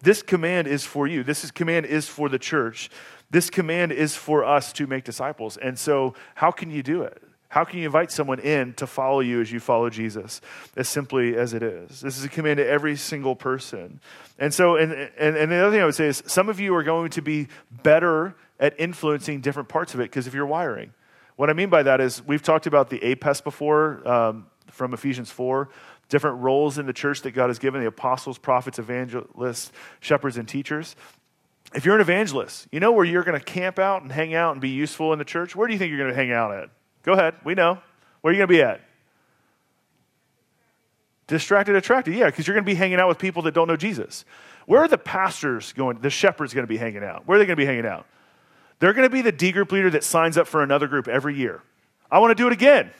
This 0.00 0.22
command 0.22 0.68
is 0.68 0.84
for 0.84 1.08
you. 1.08 1.24
This 1.24 1.42
is, 1.42 1.50
command 1.50 1.86
is 1.86 2.08
for 2.08 2.28
the 2.28 2.38
church. 2.38 2.88
This 3.30 3.50
command 3.50 3.90
is 3.90 4.14
for 4.14 4.44
us 4.44 4.72
to 4.74 4.86
make 4.86 5.02
disciples. 5.02 5.56
And 5.56 5.76
so, 5.76 6.14
how 6.36 6.52
can 6.52 6.70
you 6.70 6.84
do 6.84 7.02
it? 7.02 7.20
How 7.48 7.64
can 7.64 7.78
you 7.78 7.86
invite 7.86 8.10
someone 8.10 8.40
in 8.40 8.74
to 8.74 8.86
follow 8.86 9.20
you 9.20 9.40
as 9.40 9.52
you 9.52 9.60
follow 9.60 9.88
Jesus? 9.88 10.40
As 10.76 10.88
simply 10.88 11.36
as 11.36 11.54
it 11.54 11.62
is. 11.62 12.00
This 12.00 12.18
is 12.18 12.24
a 12.24 12.28
command 12.28 12.58
to 12.58 12.66
every 12.66 12.96
single 12.96 13.36
person. 13.36 14.00
And 14.38 14.52
so, 14.52 14.76
and, 14.76 14.92
and, 14.92 15.36
and 15.36 15.50
the 15.50 15.56
other 15.56 15.70
thing 15.70 15.80
I 15.80 15.84
would 15.84 15.94
say 15.94 16.06
is 16.06 16.22
some 16.26 16.48
of 16.48 16.58
you 16.58 16.74
are 16.74 16.82
going 16.82 17.10
to 17.10 17.22
be 17.22 17.48
better 17.82 18.34
at 18.58 18.78
influencing 18.78 19.40
different 19.40 19.68
parts 19.68 19.94
of 19.94 20.00
it 20.00 20.04
because 20.04 20.26
of 20.26 20.34
your 20.34 20.46
wiring. 20.46 20.92
What 21.36 21.50
I 21.50 21.52
mean 21.52 21.68
by 21.68 21.82
that 21.82 22.00
is 22.00 22.26
we've 22.26 22.42
talked 22.42 22.66
about 22.66 22.90
the 22.90 22.98
APEST 23.00 23.44
before 23.44 24.06
um, 24.08 24.46
from 24.70 24.94
Ephesians 24.94 25.30
4, 25.30 25.68
different 26.08 26.38
roles 26.38 26.78
in 26.78 26.86
the 26.86 26.92
church 26.92 27.22
that 27.22 27.32
God 27.32 27.48
has 27.48 27.58
given 27.58 27.80
the 27.80 27.86
apostles, 27.86 28.38
prophets, 28.38 28.78
evangelists, 28.78 29.70
shepherds, 30.00 30.36
and 30.36 30.48
teachers. 30.48 30.96
If 31.74 31.84
you're 31.84 31.94
an 31.94 32.00
evangelist, 32.00 32.68
you 32.70 32.80
know 32.80 32.92
where 32.92 33.04
you're 33.04 33.24
going 33.24 33.38
to 33.38 33.44
camp 33.44 33.78
out 33.78 34.02
and 34.02 34.10
hang 34.10 34.34
out 34.34 34.52
and 34.52 34.60
be 34.60 34.70
useful 34.70 35.12
in 35.12 35.18
the 35.18 35.24
church? 35.24 35.54
Where 35.54 35.66
do 35.66 35.72
you 35.72 35.78
think 35.78 35.90
you're 35.90 35.98
going 35.98 36.10
to 36.10 36.16
hang 36.16 36.32
out 36.32 36.52
at? 36.52 36.70
Go 37.06 37.12
ahead. 37.12 37.34
We 37.44 37.54
know. 37.54 37.78
Where 38.20 38.32
are 38.32 38.34
you 38.34 38.38
going 38.38 38.48
to 38.48 38.54
be 38.54 38.62
at? 38.62 38.80
Distracted, 41.28 41.76
attracted. 41.76 42.14
Yeah, 42.14 42.26
because 42.26 42.46
you're 42.46 42.54
going 42.54 42.64
to 42.64 42.70
be 42.70 42.74
hanging 42.74 43.00
out 43.00 43.08
with 43.08 43.18
people 43.18 43.42
that 43.42 43.54
don't 43.54 43.68
know 43.68 43.76
Jesus. 43.76 44.24
Where 44.66 44.82
are 44.82 44.88
the 44.88 44.98
pastors 44.98 45.72
going? 45.72 46.00
The 46.00 46.10
shepherds 46.10 46.52
going 46.52 46.64
to 46.64 46.68
be 46.68 46.76
hanging 46.76 47.04
out. 47.04 47.26
Where 47.26 47.36
are 47.36 47.38
they 47.38 47.46
going 47.46 47.56
to 47.56 47.60
be 47.60 47.66
hanging 47.66 47.86
out? 47.86 48.06
They're 48.80 48.92
going 48.92 49.08
to 49.08 49.10
be 49.10 49.22
the 49.22 49.32
D 49.32 49.52
group 49.52 49.72
leader 49.72 49.88
that 49.90 50.04
signs 50.04 50.36
up 50.36 50.46
for 50.46 50.62
another 50.62 50.88
group 50.88 51.08
every 51.08 51.36
year. 51.36 51.62
I 52.10 52.18
want 52.18 52.32
to 52.32 52.34
do 52.34 52.46
it 52.46 52.52
again. 52.52 52.90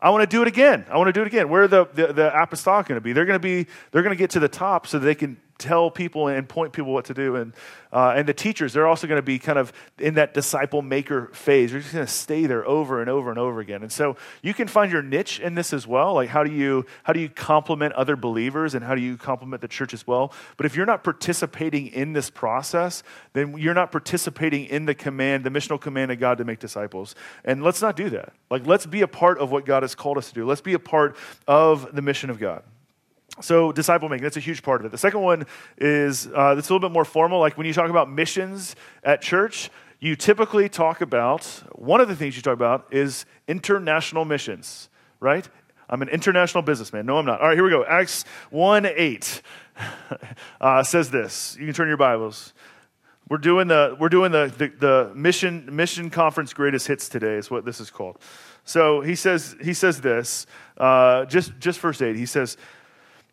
I 0.00 0.10
want 0.10 0.22
to 0.22 0.26
do 0.26 0.40
it 0.42 0.48
again. 0.48 0.86
I 0.90 0.96
want 0.96 1.08
to 1.08 1.12
do 1.12 1.20
it 1.20 1.26
again. 1.26 1.50
Where 1.50 1.64
are 1.64 1.68
the, 1.68 1.86
the, 1.92 2.12
the 2.12 2.42
apostolic 2.42 2.86
going 2.86 2.96
to 2.96 3.02
be? 3.02 3.12
They're 3.12 3.26
going 3.26 3.38
to 3.38 3.42
be, 3.42 3.66
they're 3.92 4.02
going 4.02 4.16
to 4.16 4.18
get 4.18 4.30
to 4.30 4.40
the 4.40 4.48
top 4.48 4.86
so 4.86 4.98
they 4.98 5.14
can 5.14 5.38
tell 5.60 5.90
people 5.90 6.28
and 6.28 6.48
point 6.48 6.72
people 6.72 6.92
what 6.92 7.04
to 7.04 7.14
do. 7.14 7.36
And, 7.36 7.52
uh, 7.92 8.14
and 8.16 8.26
the 8.26 8.34
teachers, 8.34 8.72
they're 8.72 8.86
also 8.86 9.06
going 9.06 9.18
to 9.18 9.22
be 9.22 9.38
kind 9.38 9.58
of 9.58 9.72
in 9.98 10.14
that 10.14 10.34
disciple 10.34 10.82
maker 10.82 11.30
phase. 11.32 11.70
They're 11.70 11.80
just 11.80 11.92
going 11.92 12.06
to 12.06 12.12
stay 12.12 12.46
there 12.46 12.66
over 12.66 13.00
and 13.00 13.08
over 13.08 13.30
and 13.30 13.38
over 13.38 13.60
again. 13.60 13.82
And 13.82 13.92
so 13.92 14.16
you 14.42 14.54
can 14.54 14.66
find 14.66 14.90
your 14.90 15.02
niche 15.02 15.38
in 15.38 15.54
this 15.54 15.72
as 15.72 15.86
well. 15.86 16.14
Like 16.14 16.30
how 16.30 16.42
do 16.42 16.50
you, 16.50 16.86
how 17.04 17.12
do 17.12 17.20
you 17.20 17.28
complement 17.28 17.92
other 17.94 18.16
believers 18.16 18.74
and 18.74 18.84
how 18.84 18.94
do 18.94 19.00
you 19.00 19.16
complement 19.16 19.60
the 19.60 19.68
church 19.68 19.94
as 19.94 20.06
well? 20.06 20.32
But 20.56 20.66
if 20.66 20.74
you're 20.74 20.86
not 20.86 21.04
participating 21.04 21.88
in 21.88 22.12
this 22.12 22.30
process, 22.30 23.02
then 23.34 23.56
you're 23.58 23.74
not 23.74 23.92
participating 23.92 24.64
in 24.64 24.86
the 24.86 24.94
command, 24.94 25.44
the 25.44 25.50
missional 25.50 25.80
command 25.80 26.10
of 26.10 26.18
God 26.18 26.38
to 26.38 26.44
make 26.44 26.58
disciples. 26.58 27.14
And 27.44 27.62
let's 27.62 27.82
not 27.82 27.96
do 27.96 28.10
that. 28.10 28.32
Like 28.50 28.66
let's 28.66 28.86
be 28.86 29.02
a 29.02 29.08
part 29.08 29.38
of 29.38 29.52
what 29.52 29.66
God 29.66 29.82
has 29.82 29.94
called 29.94 30.18
us 30.18 30.28
to 30.28 30.34
do. 30.34 30.46
Let's 30.46 30.60
be 30.60 30.74
a 30.74 30.78
part 30.78 31.16
of 31.46 31.94
the 31.94 32.02
mission 32.02 32.30
of 32.30 32.40
God. 32.40 32.62
So, 33.40 33.72
disciple 33.72 34.08
making, 34.08 34.24
that's 34.24 34.36
a 34.36 34.40
huge 34.40 34.62
part 34.62 34.80
of 34.80 34.86
it. 34.86 34.92
The 34.92 34.98
second 34.98 35.20
one 35.20 35.46
is 35.78 36.28
uh, 36.34 36.54
that's 36.54 36.68
a 36.68 36.72
little 36.72 36.88
bit 36.88 36.92
more 36.92 37.04
formal. 37.04 37.40
Like 37.40 37.56
when 37.56 37.66
you 37.66 37.72
talk 37.72 37.90
about 37.90 38.10
missions 38.10 38.76
at 39.02 39.22
church, 39.22 39.70
you 40.00 40.16
typically 40.16 40.68
talk 40.68 41.00
about, 41.00 41.44
one 41.72 42.00
of 42.00 42.08
the 42.08 42.16
things 42.16 42.36
you 42.36 42.42
talk 42.42 42.54
about 42.54 42.86
is 42.90 43.26
international 43.46 44.24
missions, 44.24 44.88
right? 45.20 45.46
I'm 45.90 46.02
an 46.02 46.08
international 46.08 46.62
businessman. 46.62 47.04
No, 47.04 47.18
I'm 47.18 47.26
not. 47.26 47.40
All 47.40 47.48
right, 47.48 47.56
here 47.56 47.64
we 47.64 47.70
go. 47.70 47.84
Acts 47.84 48.24
1 48.50 48.86
8 48.86 49.42
uh, 50.60 50.82
says 50.82 51.10
this. 51.10 51.56
You 51.58 51.66
can 51.66 51.74
turn 51.74 51.88
your 51.88 51.96
Bibles. 51.96 52.54
We're 53.28 53.38
doing 53.38 53.68
the, 53.68 53.96
we're 53.98 54.08
doing 54.08 54.32
the, 54.32 54.52
the, 54.56 54.68
the 54.68 55.14
mission, 55.14 55.68
mission 55.70 56.10
conference 56.10 56.52
greatest 56.52 56.86
hits 56.86 57.08
today, 57.08 57.34
is 57.34 57.50
what 57.50 57.64
this 57.64 57.80
is 57.80 57.90
called. 57.90 58.18
So 58.64 59.02
he 59.02 59.14
says, 59.14 59.56
he 59.62 59.74
says 59.74 60.00
this, 60.00 60.46
uh, 60.78 61.26
just, 61.26 61.58
just 61.58 61.78
verse 61.80 62.00
8. 62.00 62.16
He 62.16 62.26
says, 62.26 62.56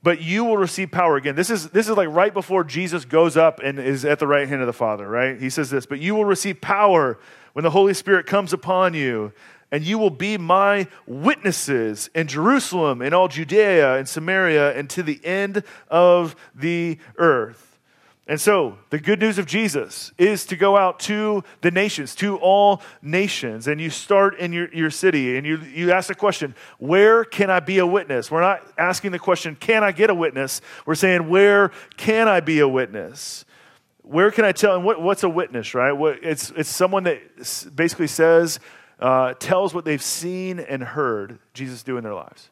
but 0.08 0.22
you 0.22 0.46
will 0.46 0.56
receive 0.56 0.89
power 0.89 1.17
again. 1.17 1.36
This 1.36 1.50
is, 1.50 1.72
this 1.72 1.89
is 1.89 1.98
like 1.98 2.08
right 2.08 2.34
before 2.34 2.63
Jesus 2.63 3.04
goes 3.04 3.36
up 3.36 3.60
and 3.62 3.78
is 3.78 4.06
at 4.06 4.20
the 4.20 4.26
right 4.26 4.48
hand 4.48 4.62
of 4.62 4.65
the 4.65 4.72
Father, 4.72 5.06
right? 5.06 5.38
He 5.38 5.50
says 5.50 5.70
this, 5.70 5.86
but 5.86 6.00
you 6.00 6.15
will 6.15 6.24
receive 6.24 6.62
power 6.62 7.20
when 7.52 7.63
the 7.63 7.72
Holy 7.72 7.93
Spirit 7.93 8.26
comes 8.26 8.54
upon 8.54 8.93
you, 8.93 9.34
and 9.70 9.84
you 9.84 9.98
will 9.98 10.10
be 10.10 10.38
my 10.38 10.88
witnesses 11.08 12.10
in 12.15 12.28
Jerusalem, 12.28 13.02
in 13.02 13.13
all 13.13 13.28
Judea 13.28 13.98
and 13.98 14.08
Samaria, 14.08 14.78
and 14.78 14.89
to 14.91 15.04
the 15.04 15.20
end 15.26 15.63
of 15.89 16.38
the 16.56 17.00
earth. 17.17 17.66
And 18.30 18.42
so, 18.42 18.78
the 18.90 19.00
good 19.00 19.22
news 19.22 19.38
of 19.40 19.46
Jesus 19.46 20.12
is 20.18 20.46
to 20.48 20.58
go 20.58 20.76
out 20.76 21.00
to 21.02 21.46
the 21.62 21.72
nations, 21.72 22.13
to 22.16 22.36
all 22.38 22.82
nations. 23.02 23.68
And 23.68 23.80
you 23.80 23.90
start 23.90 24.38
in 24.38 24.52
your, 24.52 24.68
your 24.74 24.90
city 24.90 25.38
and 25.38 25.48
you, 25.48 25.58
you 25.60 25.94
ask 25.94 26.10
the 26.10 26.16
question, 26.16 26.54
Where 26.78 27.24
can 27.24 27.50
I 27.50 27.62
be 27.62 27.78
a 27.78 27.88
witness? 27.88 28.30
We're 28.30 28.42
not 28.42 28.68
asking 28.78 29.13
the 29.13 29.20
question, 29.20 29.56
Can 29.56 29.82
I 29.82 29.94
get 29.94 30.10
a 30.10 30.16
witness? 30.16 30.60
We're 30.86 30.96
saying, 30.96 31.30
Where 31.30 31.72
can 31.96 32.28
I 32.28 32.42
be 32.42 32.60
a 32.60 32.68
witness? 32.68 33.46
Where 34.02 34.30
can 34.30 34.44
I 34.44 34.52
tell? 34.52 34.76
And 34.76 34.84
what, 34.84 35.02
what's 35.02 35.24
a 35.24 35.30
witness, 35.30 35.74
right? 35.74 35.94
What, 35.94 36.20
it's, 36.22 36.52
it's 36.52 36.70
someone 36.70 37.04
that 37.04 37.22
basically 37.76 38.08
says, 38.08 38.60
uh, 39.00 39.36
tells 39.36 39.74
what 39.74 39.86
they've 39.86 40.04
seen 40.04 40.60
and 40.60 40.84
heard 40.84 41.40
Jesus 41.54 41.84
do 41.84 41.98
in 41.98 42.04
their 42.04 42.16
lives. 42.16 42.50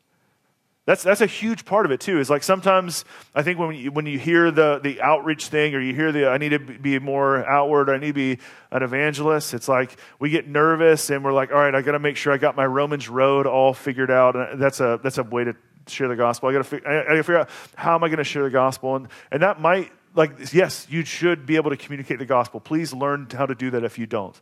That's, 0.86 1.02
that's 1.02 1.22
a 1.22 1.26
huge 1.26 1.66
part 1.66 1.88
of 1.88 1.92
it 1.92 2.00
too. 2.00 2.20
Is 2.20 2.30
like 2.30 2.44
sometimes 2.44 3.06
I 3.34 3.42
think 3.42 3.58
when 3.58 3.76
you, 3.76 3.92
when 3.92 4.06
you 4.06 4.20
hear 4.20 4.52
the, 4.52 4.80
the 4.84 5.02
outreach 5.02 5.48
thing 5.48 5.74
or 5.74 5.80
you 5.80 5.96
hear 5.96 6.12
the 6.12 6.30
I 6.30 6.38
need 6.38 6.50
to 6.50 6.60
be 6.60 7.00
more 7.00 7.44
outward, 7.44 7.90
I 7.90 7.98
need 7.98 8.08
to 8.08 8.14
be 8.14 8.38
an 8.72 8.84
evangelist. 8.84 9.56
It's 9.56 9.68
like 9.68 9.98
we 10.20 10.30
get 10.30 10.48
nervous 10.48 11.10
and 11.10 11.24
we're 11.24 11.34
like, 11.34 11.52
all 11.52 11.58
right, 11.58 11.74
I 11.74 11.82
got 11.82 11.94
to 11.94 12.00
make 12.00 12.18
sure 12.18 12.32
I 12.34 12.38
got 12.38 12.56
my 12.56 12.66
Romans 12.66 13.10
road 13.10 13.48
all 13.48 13.74
figured 13.74 14.12
out. 14.12 14.36
And 14.36 14.62
that's 14.62 14.80
a 14.80 15.00
that's 15.02 15.18
a 15.18 15.24
way 15.24 15.46
to 15.46 15.56
share 15.88 16.08
the 16.08 16.16
gospel. 16.16 16.50
I 16.50 16.54
got 16.54 16.66
to 16.66 17.10
I, 17.12 17.16
figure 17.18 17.40
out 17.40 17.50
how 17.76 17.96
am 17.96 18.04
I 18.04 18.08
going 18.08 18.18
to 18.18 18.24
share 18.24 18.44
the 18.44 18.50
gospel, 18.52 18.96
and 18.96 19.08
and 19.32 19.42
that 19.42 19.60
might 19.60 19.92
like 20.14 20.54
yes, 20.54 20.86
you 20.90 21.04
should 21.04 21.48
be 21.48 21.56
able 21.56 21.72
to 21.72 21.78
communicate 21.78 22.20
the 22.20 22.26
gospel. 22.26 22.60
Please 22.60 22.94
learn 22.94 23.28
how 23.32 23.48
to 23.48 23.56
do 23.56 23.72
that 23.72 23.84
if 23.84 23.98
you 23.98 24.06
don't, 24.06 24.40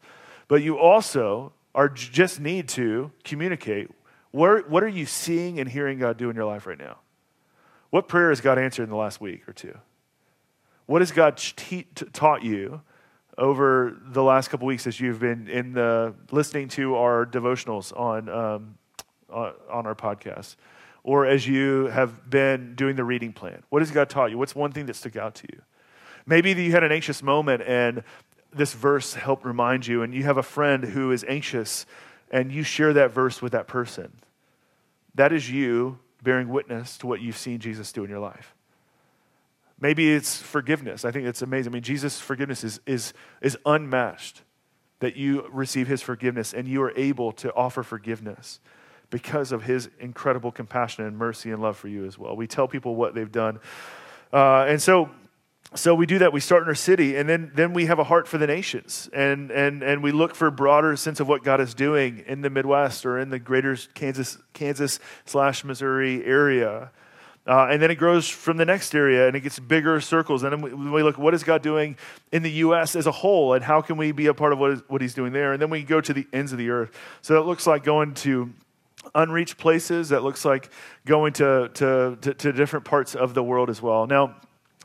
but 0.50 0.62
you 0.62 0.78
also 0.78 1.54
are 1.74 1.88
just 1.90 2.40
need 2.40 2.68
to 2.70 3.12
communicate 3.24 3.90
what, 4.34 4.68
what 4.68 4.84
are 4.84 4.90
you 4.90 5.06
seeing 5.06 5.60
and 5.60 5.70
hearing 5.70 6.00
God 6.00 6.18
do 6.18 6.30
in 6.30 6.36
your 6.36 6.46
life 6.46 6.66
right 6.66 6.78
now? 6.78 6.98
What 7.92 8.08
prayer 8.08 8.30
has 8.30 8.42
God 8.42 8.58
answered 8.58 8.84
in 8.84 8.90
the 8.90 8.96
last 8.96 9.22
week 9.22 9.48
or 9.48 9.54
two? 9.54 9.78
What 10.88 11.02
has 11.04 11.12
God 11.12 11.38
te- 11.38 11.86
taught 12.12 12.44
you 12.44 12.82
over 13.38 13.96
the 14.04 14.24
last 14.24 14.50
couple 14.50 14.66
weeks 14.66 14.88
as 14.88 15.00
you've 15.00 15.20
been 15.20 15.48
in 15.48 15.74
the 15.74 16.16
listening 16.32 16.68
to 16.70 16.96
our 16.96 17.26
devotionals 17.26 17.98
on 17.98 18.28
um, 18.28 18.76
on 19.30 19.88
our 19.88 19.96
podcast, 19.96 20.56
or 21.04 21.26
as 21.26 21.48
you 21.48 21.86
have 21.88 22.30
been 22.30 22.74
doing 22.76 22.96
the 22.96 23.04
reading 23.04 23.34
plan? 23.34 23.62
What 23.70 23.84
has 23.84 23.92
God 23.92 24.10
taught 24.10 24.32
you? 24.32 24.38
What's 24.38 24.56
one 24.56 24.72
thing 24.72 24.88
that 24.88 24.96
stuck 24.96 25.16
out 25.16 25.36
to 25.36 25.48
you? 25.54 25.62
Maybe 26.26 26.52
you 26.52 26.72
had 26.72 26.84
an 26.84 26.92
anxious 26.92 27.22
moment 27.24 27.64
and 27.66 28.04
this 28.52 28.74
verse 28.74 29.14
helped 29.14 29.46
remind 29.46 29.88
you, 29.88 30.02
and 30.04 30.14
you 30.14 30.24
have 30.24 30.38
a 30.38 30.44
friend 30.44 30.84
who 30.84 31.12
is 31.12 31.24
anxious 31.28 31.86
and 32.32 32.52
you 32.52 32.64
share 32.64 32.94
that 32.94 33.12
verse 33.12 33.42
with 33.42 33.52
that 33.52 33.68
person. 33.68 34.12
That 35.16 35.32
is 35.32 35.50
you 35.50 36.00
bearing 36.22 36.50
witness 36.50 36.98
to 37.00 37.08
what 37.08 37.22
you've 37.22 37.38
seen 37.38 37.60
Jesus 37.60 37.92
do 37.92 38.04
in 38.04 38.10
your 38.10 38.20
life. 38.20 38.56
Maybe 39.80 40.14
it's 40.14 40.42
forgiveness. 40.42 41.04
I 41.06 41.12
think 41.12 41.28
it's 41.28 41.42
amazing. 41.42 41.72
I 41.72 41.76
mean, 41.76 41.84
Jesus' 41.84 42.20
forgiveness 42.20 42.64
is, 42.64 42.80
is, 42.86 43.14
is 43.42 43.58
unmatched, 43.66 44.42
that 45.00 45.18
you 45.18 45.48
receive 45.52 45.88
his 45.88 46.02
forgiveness 46.02 46.54
and 46.54 46.68
you 46.68 46.82
are 46.82 46.94
able 46.96 47.34
to 47.34 47.54
offer 47.54 47.84
forgiveness. 47.84 48.60
because 49.14 49.52
of 49.52 49.62
his 49.62 49.92
incredible 50.00 50.52
compassion 50.52 51.06
and 51.06 51.16
mercy 51.16 51.52
and 51.52 51.62
love 51.62 51.78
for 51.78 51.88
you 51.88 52.04
as 52.04 52.18
well. 52.18 52.36
We 52.36 52.48
tell 52.48 52.68
people 52.68 52.96
what 52.96 53.14
they've 53.14 53.32
done. 53.32 53.60
Uh, 54.34 54.66
and 54.68 54.82
so, 54.82 55.12
so 55.76 55.96
we 55.96 56.06
do 56.06 56.20
that. 56.20 56.34
We 56.34 56.40
start 56.40 56.64
in 56.64 56.68
our 56.68 56.76
city, 56.76 57.16
and 57.16 57.28
then, 57.28 57.52
then 57.56 57.74
we 57.74 57.86
have 57.86 58.00
a 58.00 58.04
heart 58.04 58.28
for 58.28 58.38
the 58.38 58.48
nations. 58.48 59.10
And, 59.14 59.52
and, 59.52 59.82
and 59.82 60.04
we 60.04 60.12
look 60.12 60.36
for 60.36 60.48
a 60.48 60.52
broader 60.52 60.96
sense 60.96 61.20
of 61.20 61.28
what 61.28 61.44
God 61.44 61.60
is 61.60 61.74
doing 61.74 62.24
in 62.28 62.42
the 62.42 62.50
Midwest 62.50 63.06
or 63.06 63.18
in 63.18 63.30
the 63.30 63.40
greater 63.40 63.76
Kansas, 63.94 64.38
Kansas 64.54 65.00
slash 65.26 65.64
Missouri 65.64 66.24
area. 66.26 66.92
Uh, 67.46 67.68
and 67.70 67.82
then 67.82 67.92
it 67.92 67.96
grows 67.96 68.30
from 68.30 68.56
the 68.56 68.64
next 68.64 68.96
area 68.96 69.28
and 69.28 69.36
it 69.36 69.42
gets 69.42 69.60
bigger 69.60 70.00
circles. 70.00 70.44
And 70.44 70.54
then 70.54 70.62
we, 70.62 70.74
we, 70.92 71.04
look, 71.04 71.18
what 71.18 71.34
is 71.34 71.44
God 71.44 71.62
doing 71.62 71.98
in 72.32 72.42
the 72.42 72.52
U.S. 72.52 72.96
as 72.96 73.06
a 73.06 73.12
whole? 73.12 73.54
And 73.54 73.64
how 73.64 73.82
can 73.82 73.98
we 73.98 74.14
be 74.14 74.28
a 74.28 74.34
part 74.34 74.54
of 74.54 74.60
what, 74.60 74.72
is, 74.72 74.82
what 74.88 75.02
He's 75.02 75.14
doing 75.14 75.34
there? 75.34 75.52
And 75.52 75.62
then 75.62 75.70
we 75.70 75.84
go 75.84 76.00
to 76.00 76.14
the 76.14 76.26
ends 76.32 76.54
of 76.54 76.58
the 76.58 76.70
earth. 76.70 76.92
So 77.22 77.42
it 77.42 77.46
looks 77.46 77.68
like 77.68 77.84
going 77.84 78.14
to 78.16 78.54
unreached 79.14 79.58
places. 79.58 80.10
That 80.10 80.24
looks 80.24 80.46
like 80.46 80.70
going 81.06 81.34
to, 81.34 81.70
to, 81.74 82.18
to, 82.22 82.34
to 82.34 82.54
different 82.54 82.86
parts 82.86 83.16
of 83.16 83.34
the 83.34 83.44
world 83.44 83.70
as 83.70 83.82
well. 83.82 84.08
Now, 84.08 84.36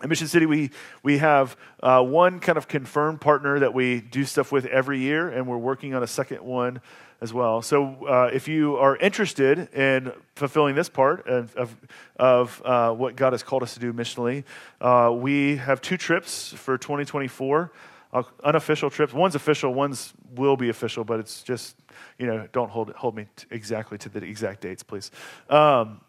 at 0.01 0.09
Mission 0.09 0.29
City, 0.29 0.47
we, 0.47 0.71
we 1.03 1.19
have 1.19 1.57
uh, 1.83 2.03
one 2.03 2.39
kind 2.39 2.57
of 2.57 2.69
confirmed 2.69 3.21
partner 3.21 3.59
that 3.59 3.75
we 3.75 4.01
do 4.01 4.25
stuff 4.25 4.53
with 4.53 4.65
every 4.67 5.01
year, 5.01 5.29
and 5.29 5.47
we're 5.47 5.59
working 5.59 5.95
on 5.95 6.03
a 6.03 6.07
second 6.07 6.43
one 6.43 6.81
as 7.21 7.35
well. 7.35 7.63
So 7.63 8.07
uh, 8.07 8.31
if 8.33 8.47
you 8.47 8.77
are 8.77 8.97
interested 8.97 9.75
in 9.75 10.13
fulfilling 10.37 10.77
this 10.77 10.89
part 10.89 11.27
of, 11.27 11.55
of, 11.57 11.77
of 12.17 12.63
uh, 12.65 12.93
what 12.93 13.17
God 13.17 13.33
has 13.33 13.43
called 13.43 13.65
us 13.65 13.75
to 13.75 13.81
do 13.81 13.93
missionally, 13.93 14.45
uh, 14.81 15.11
we 15.13 15.57
have 15.57 15.81
two 15.81 15.97
trips 15.97 16.53
for 16.53 16.79
2024, 16.79 17.73
uh, 18.13 18.23
unofficial 18.45 18.91
trips. 18.91 19.13
One's 19.13 19.35
official, 19.35 19.75
one's 19.75 20.13
will 20.37 20.57
be 20.57 20.69
official, 20.69 21.03
but 21.03 21.19
it's 21.19 21.43
just, 21.43 21.77
you 22.19 22.27
know, 22.27 22.47
don't 22.53 22.71
hold, 22.71 22.91
hold 22.93 23.17
me 23.17 23.27
t- 23.35 23.47
exactly 23.51 23.99
to 23.99 24.09
the 24.09 24.23
exact 24.25 24.61
dates, 24.61 24.85
please. 24.85 25.11
Um, 25.51 26.01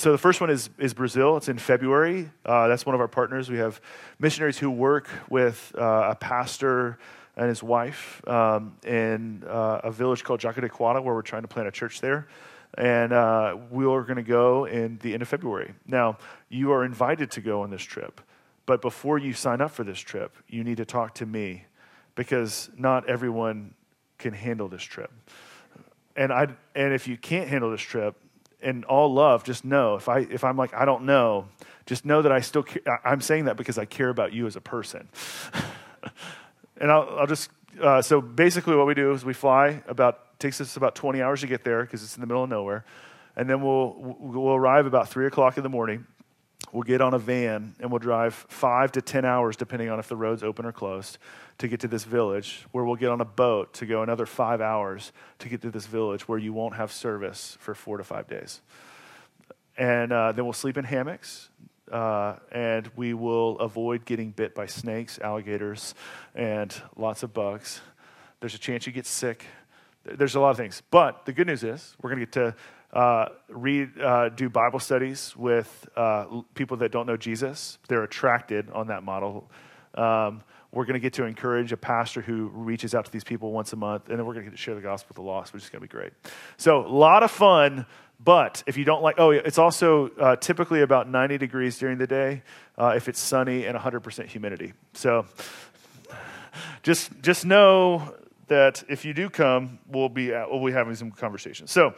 so 0.00 0.12
the 0.12 0.18
first 0.18 0.40
one 0.40 0.48
is, 0.48 0.70
is 0.78 0.94
Brazil. 0.94 1.36
It's 1.36 1.50
in 1.50 1.58
February. 1.58 2.30
Uh, 2.46 2.68
that's 2.68 2.86
one 2.86 2.94
of 2.94 3.02
our 3.02 3.08
partners. 3.08 3.50
We 3.50 3.58
have 3.58 3.82
missionaries 4.18 4.56
who 4.56 4.70
work 4.70 5.10
with 5.28 5.74
uh, 5.76 6.08
a 6.12 6.14
pastor 6.14 6.98
and 7.36 7.50
his 7.50 7.62
wife 7.62 8.26
um, 8.26 8.78
in 8.82 9.44
uh, 9.46 9.82
a 9.84 9.92
village 9.92 10.24
called 10.24 10.40
Jacaraquara, 10.40 11.04
where 11.04 11.14
we're 11.14 11.20
trying 11.20 11.42
to 11.42 11.48
plant 11.48 11.68
a 11.68 11.70
church 11.70 12.00
there. 12.00 12.28
And 12.78 13.12
uh, 13.12 13.58
we 13.70 13.84
are 13.84 14.02
going 14.02 14.16
to 14.16 14.22
go 14.22 14.64
in 14.64 14.98
the 15.02 15.12
end 15.12 15.20
of 15.20 15.28
February. 15.28 15.74
Now, 15.86 16.16
you 16.48 16.72
are 16.72 16.82
invited 16.82 17.30
to 17.32 17.42
go 17.42 17.60
on 17.60 17.68
this 17.68 17.82
trip, 17.82 18.22
but 18.64 18.80
before 18.80 19.18
you 19.18 19.34
sign 19.34 19.60
up 19.60 19.70
for 19.70 19.84
this 19.84 19.98
trip, 19.98 20.34
you 20.48 20.64
need 20.64 20.78
to 20.78 20.86
talk 20.86 21.14
to 21.16 21.26
me 21.26 21.66
because 22.14 22.70
not 22.74 23.06
everyone 23.06 23.74
can 24.16 24.32
handle 24.32 24.68
this 24.68 24.82
trip. 24.82 25.12
And, 26.16 26.32
I, 26.32 26.48
and 26.74 26.94
if 26.94 27.06
you 27.06 27.18
can't 27.18 27.50
handle 27.50 27.70
this 27.70 27.82
trip, 27.82 28.16
in 28.62 28.84
all 28.84 29.12
love, 29.12 29.44
just 29.44 29.64
know 29.64 29.96
if 29.96 30.08
I 30.08 30.20
if 30.20 30.44
I'm 30.44 30.56
like 30.56 30.74
I 30.74 30.84
don't 30.84 31.04
know, 31.04 31.46
just 31.86 32.04
know 32.04 32.22
that 32.22 32.30
I 32.30 32.40
still 32.40 32.62
care. 32.62 33.00
I'm 33.04 33.20
saying 33.20 33.46
that 33.46 33.56
because 33.56 33.76
I 33.76 33.84
care 33.84 34.10
about 34.10 34.32
you 34.32 34.46
as 34.46 34.54
a 34.54 34.60
person. 34.60 35.08
and 36.80 36.90
I'll, 36.90 37.18
I'll 37.18 37.26
just, 37.26 37.50
uh, 37.80 38.02
so 38.02 38.20
basically 38.20 38.76
what 38.76 38.86
we 38.86 38.94
do 38.94 39.12
is 39.12 39.24
we 39.24 39.34
fly 39.34 39.82
about, 39.88 40.38
takes 40.38 40.60
us 40.60 40.76
about 40.76 40.94
20 40.94 41.20
hours 41.20 41.40
to 41.40 41.46
get 41.46 41.64
there 41.64 41.82
because 41.82 42.02
it's 42.02 42.16
in 42.16 42.20
the 42.20 42.26
middle 42.26 42.44
of 42.44 42.50
nowhere. 42.50 42.84
And 43.36 43.48
then 43.48 43.62
we'll, 43.62 43.94
we'll 44.18 44.54
arrive 44.54 44.86
about 44.86 45.08
3 45.08 45.26
o'clock 45.26 45.56
in 45.56 45.62
the 45.62 45.68
morning. 45.68 46.06
We'll 46.72 46.84
get 46.84 47.00
on 47.00 47.14
a 47.14 47.18
van 47.18 47.74
and 47.80 47.90
we'll 47.90 47.98
drive 47.98 48.34
five 48.48 48.92
to 48.92 49.02
10 49.02 49.24
hours, 49.24 49.56
depending 49.56 49.90
on 49.90 49.98
if 49.98 50.08
the 50.08 50.16
road's 50.16 50.42
open 50.42 50.64
or 50.64 50.72
closed, 50.72 51.18
to 51.58 51.68
get 51.68 51.80
to 51.80 51.88
this 51.88 52.04
village, 52.04 52.64
where 52.70 52.84
we'll 52.84 52.96
get 52.96 53.10
on 53.10 53.20
a 53.20 53.24
boat 53.24 53.74
to 53.74 53.86
go 53.86 54.02
another 54.02 54.26
five 54.26 54.60
hours 54.60 55.12
to 55.40 55.48
get 55.48 55.62
to 55.62 55.70
this 55.70 55.86
village 55.86 56.28
where 56.28 56.38
you 56.38 56.52
won't 56.52 56.76
have 56.76 56.92
service 56.92 57.56
for 57.60 57.74
four 57.74 57.96
to 57.96 58.04
five 58.04 58.28
days. 58.28 58.60
And 59.76 60.12
uh, 60.12 60.32
then 60.32 60.44
we'll 60.44 60.52
sleep 60.52 60.76
in 60.78 60.84
hammocks 60.84 61.48
uh, 61.90 62.36
and 62.52 62.90
we 62.96 63.14
will 63.14 63.58
avoid 63.58 64.04
getting 64.04 64.30
bit 64.30 64.54
by 64.54 64.66
snakes, 64.66 65.18
alligators, 65.18 65.94
and 66.34 66.74
lots 66.96 67.22
of 67.22 67.34
bugs. 67.34 67.80
There's 68.40 68.54
a 68.54 68.58
chance 68.58 68.86
you 68.86 68.92
get 68.92 69.06
sick. 69.06 69.44
There's 70.04 70.34
a 70.34 70.40
lot 70.40 70.50
of 70.50 70.56
things. 70.56 70.82
But 70.90 71.26
the 71.26 71.32
good 71.32 71.46
news 71.46 71.62
is 71.62 71.96
we're 72.00 72.10
going 72.10 72.20
to 72.20 72.26
get 72.26 72.32
to 72.32 72.54
uh, 72.92 73.26
read, 73.48 74.00
uh, 74.00 74.28
do 74.30 74.48
Bible 74.48 74.80
studies 74.80 75.34
with 75.36 75.88
uh, 75.96 76.42
people 76.54 76.78
that 76.78 76.92
don't 76.92 77.06
know 77.06 77.16
Jesus. 77.16 77.78
They're 77.88 78.02
attracted 78.02 78.70
on 78.70 78.88
that 78.88 79.02
model. 79.02 79.50
Um, 79.94 80.42
we're 80.72 80.84
going 80.84 80.94
to 80.94 81.00
get 81.00 81.14
to 81.14 81.24
encourage 81.24 81.72
a 81.72 81.76
pastor 81.76 82.20
who 82.20 82.48
reaches 82.48 82.94
out 82.94 83.04
to 83.04 83.10
these 83.10 83.24
people 83.24 83.50
once 83.50 83.72
a 83.72 83.76
month, 83.76 84.08
and 84.08 84.18
then 84.18 84.26
we're 84.26 84.34
going 84.34 84.44
to 84.44 84.50
get 84.50 84.56
to 84.56 84.62
share 84.62 84.76
the 84.76 84.80
gospel 84.80 85.08
with 85.10 85.16
the 85.16 85.22
lost, 85.22 85.52
which 85.52 85.64
is 85.64 85.68
going 85.68 85.80
to 85.80 85.88
be 85.88 85.90
great. 85.90 86.12
So, 86.58 86.86
a 86.86 86.88
lot 86.88 87.22
of 87.22 87.30
fun 87.30 87.86
but 88.22 88.62
if 88.66 88.76
you 88.76 88.84
don't 88.84 89.02
like, 89.02 89.16
oh, 89.18 89.30
it's 89.30 89.58
also 89.58 90.10
uh, 90.20 90.36
typically 90.36 90.82
about 90.82 91.08
90 91.08 91.38
degrees 91.38 91.78
during 91.78 91.96
the 91.96 92.06
day 92.06 92.42
uh, 92.76 92.92
if 92.94 93.08
it's 93.08 93.18
sunny 93.18 93.64
and 93.64 93.76
100% 93.76 94.26
humidity. 94.26 94.74
So 94.92 95.24
just, 96.82 97.10
just 97.22 97.46
know 97.46 98.14
that 98.48 98.84
if 98.88 99.06
you 99.06 99.14
do 99.14 99.30
come, 99.30 99.78
we'll 99.88 100.10
be, 100.10 100.34
at, 100.34 100.50
we'll 100.50 100.64
be 100.64 100.72
having 100.72 100.94
some 100.96 101.10
conversations. 101.10 101.70
So 101.70 101.94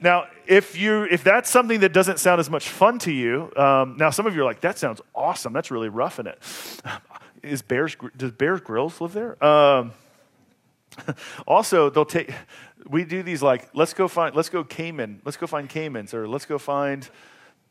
now, 0.00 0.26
if, 0.46 0.78
you, 0.78 1.04
if 1.04 1.24
that's 1.24 1.50
something 1.50 1.80
that 1.80 1.92
doesn't 1.92 2.18
sound 2.18 2.40
as 2.40 2.50
much 2.50 2.68
fun 2.68 2.98
to 3.00 3.12
you, 3.12 3.52
um, 3.56 3.96
now 3.96 4.10
some 4.10 4.26
of 4.26 4.34
you 4.34 4.42
are 4.42 4.44
like, 4.44 4.60
that 4.60 4.78
sounds 4.78 5.00
awesome. 5.14 5.52
That's 5.52 5.70
really 5.70 5.88
roughing 5.88 6.26
it. 6.26 6.38
Is 7.42 7.60
Bears, 7.60 7.96
does 8.16 8.32
Bears 8.32 8.62
Grylls 8.62 9.00
live 9.02 9.12
there? 9.12 9.42
Um, 9.44 9.92
also, 11.46 11.90
they'll 11.90 12.06
take 12.06 12.32
we 12.88 13.04
do 13.04 13.22
these 13.22 13.42
like 13.42 13.68
let's 13.74 13.94
go 13.94 14.08
find 14.08 14.34
let's 14.34 14.48
go 14.48 14.64
caiman 14.64 15.20
let's 15.24 15.36
go 15.36 15.46
find 15.46 15.68
caimans 15.68 16.12
or 16.12 16.28
let's 16.28 16.46
go 16.46 16.58
find 16.58 17.08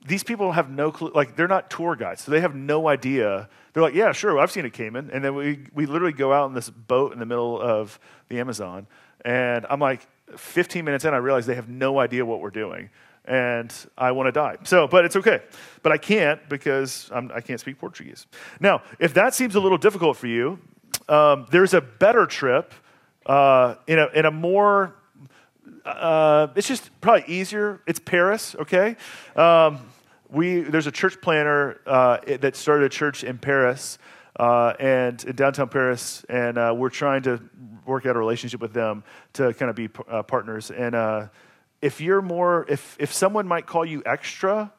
these 0.05 0.23
people 0.23 0.51
have 0.51 0.69
no 0.69 0.91
clue 0.91 1.11
like 1.13 1.35
they're 1.35 1.47
not 1.47 1.69
tour 1.69 1.95
guides 1.95 2.23
so 2.23 2.31
they 2.31 2.41
have 2.41 2.55
no 2.55 2.87
idea 2.87 3.47
they're 3.73 3.83
like 3.83 3.93
yeah 3.93 4.11
sure 4.11 4.39
i've 4.39 4.51
seen 4.51 4.65
a 4.65 4.69
caiman, 4.69 5.09
and 5.11 5.23
then 5.23 5.35
we, 5.35 5.65
we 5.73 5.85
literally 5.85 6.13
go 6.13 6.33
out 6.33 6.47
in 6.47 6.53
this 6.53 6.69
boat 6.69 7.13
in 7.13 7.19
the 7.19 7.25
middle 7.25 7.59
of 7.61 7.99
the 8.29 8.39
amazon 8.39 8.87
and 9.23 9.65
i'm 9.69 9.79
like 9.79 10.07
15 10.37 10.85
minutes 10.85 11.05
in 11.05 11.13
i 11.13 11.17
realize 11.17 11.45
they 11.45 11.55
have 11.55 11.69
no 11.69 11.99
idea 11.99 12.25
what 12.25 12.39
we're 12.39 12.49
doing 12.49 12.89
and 13.25 13.73
i 13.97 14.11
want 14.11 14.27
to 14.27 14.31
die 14.31 14.57
so 14.63 14.87
but 14.87 15.05
it's 15.05 15.15
okay 15.15 15.41
but 15.81 15.91
i 15.91 15.97
can't 15.97 16.47
because 16.49 17.09
I'm, 17.13 17.31
i 17.33 17.41
can 17.41 17.53
not 17.53 17.59
speak 17.59 17.79
portuguese 17.79 18.27
now 18.59 18.81
if 18.99 19.13
that 19.13 19.33
seems 19.33 19.55
a 19.55 19.59
little 19.59 19.77
difficult 19.77 20.17
for 20.17 20.27
you 20.27 20.59
um, 21.09 21.47
there's 21.51 21.73
a 21.73 21.81
better 21.81 22.25
trip 22.25 22.73
uh, 23.25 23.75
in, 23.87 23.99
a, 23.99 24.07
in 24.07 24.25
a 24.25 24.31
more 24.31 24.95
uh, 25.85 26.47
it's 26.55 26.67
just 26.67 26.89
probably 27.01 27.23
easier. 27.27 27.81
It's 27.85 27.99
Paris, 27.99 28.55
okay? 28.55 28.95
Um, 29.35 29.79
we, 30.29 30.61
there's 30.61 30.87
a 30.87 30.91
church 30.91 31.21
planner 31.21 31.79
uh, 31.85 32.19
that 32.39 32.55
started 32.55 32.85
a 32.85 32.89
church 32.89 33.23
in 33.23 33.37
Paris 33.37 33.97
uh, 34.39 34.73
and 34.79 35.23
in 35.25 35.35
downtown 35.35 35.69
Paris, 35.69 36.25
and 36.29 36.57
uh, 36.57 36.73
we're 36.75 36.89
trying 36.89 37.21
to 37.23 37.41
work 37.85 38.05
out 38.05 38.15
a 38.15 38.19
relationship 38.19 38.61
with 38.61 38.73
them 38.73 39.03
to 39.33 39.53
kind 39.53 39.69
of 39.69 39.75
be 39.75 39.89
uh, 40.07 40.23
partners. 40.23 40.71
And 40.71 40.95
uh, 40.95 41.27
if 41.81 41.99
you're 41.99 42.21
more, 42.21 42.65
if, 42.69 42.95
if 42.99 43.13
someone 43.13 43.47
might 43.47 43.65
call 43.65 43.85
you 43.85 44.01
extra, 44.05 44.71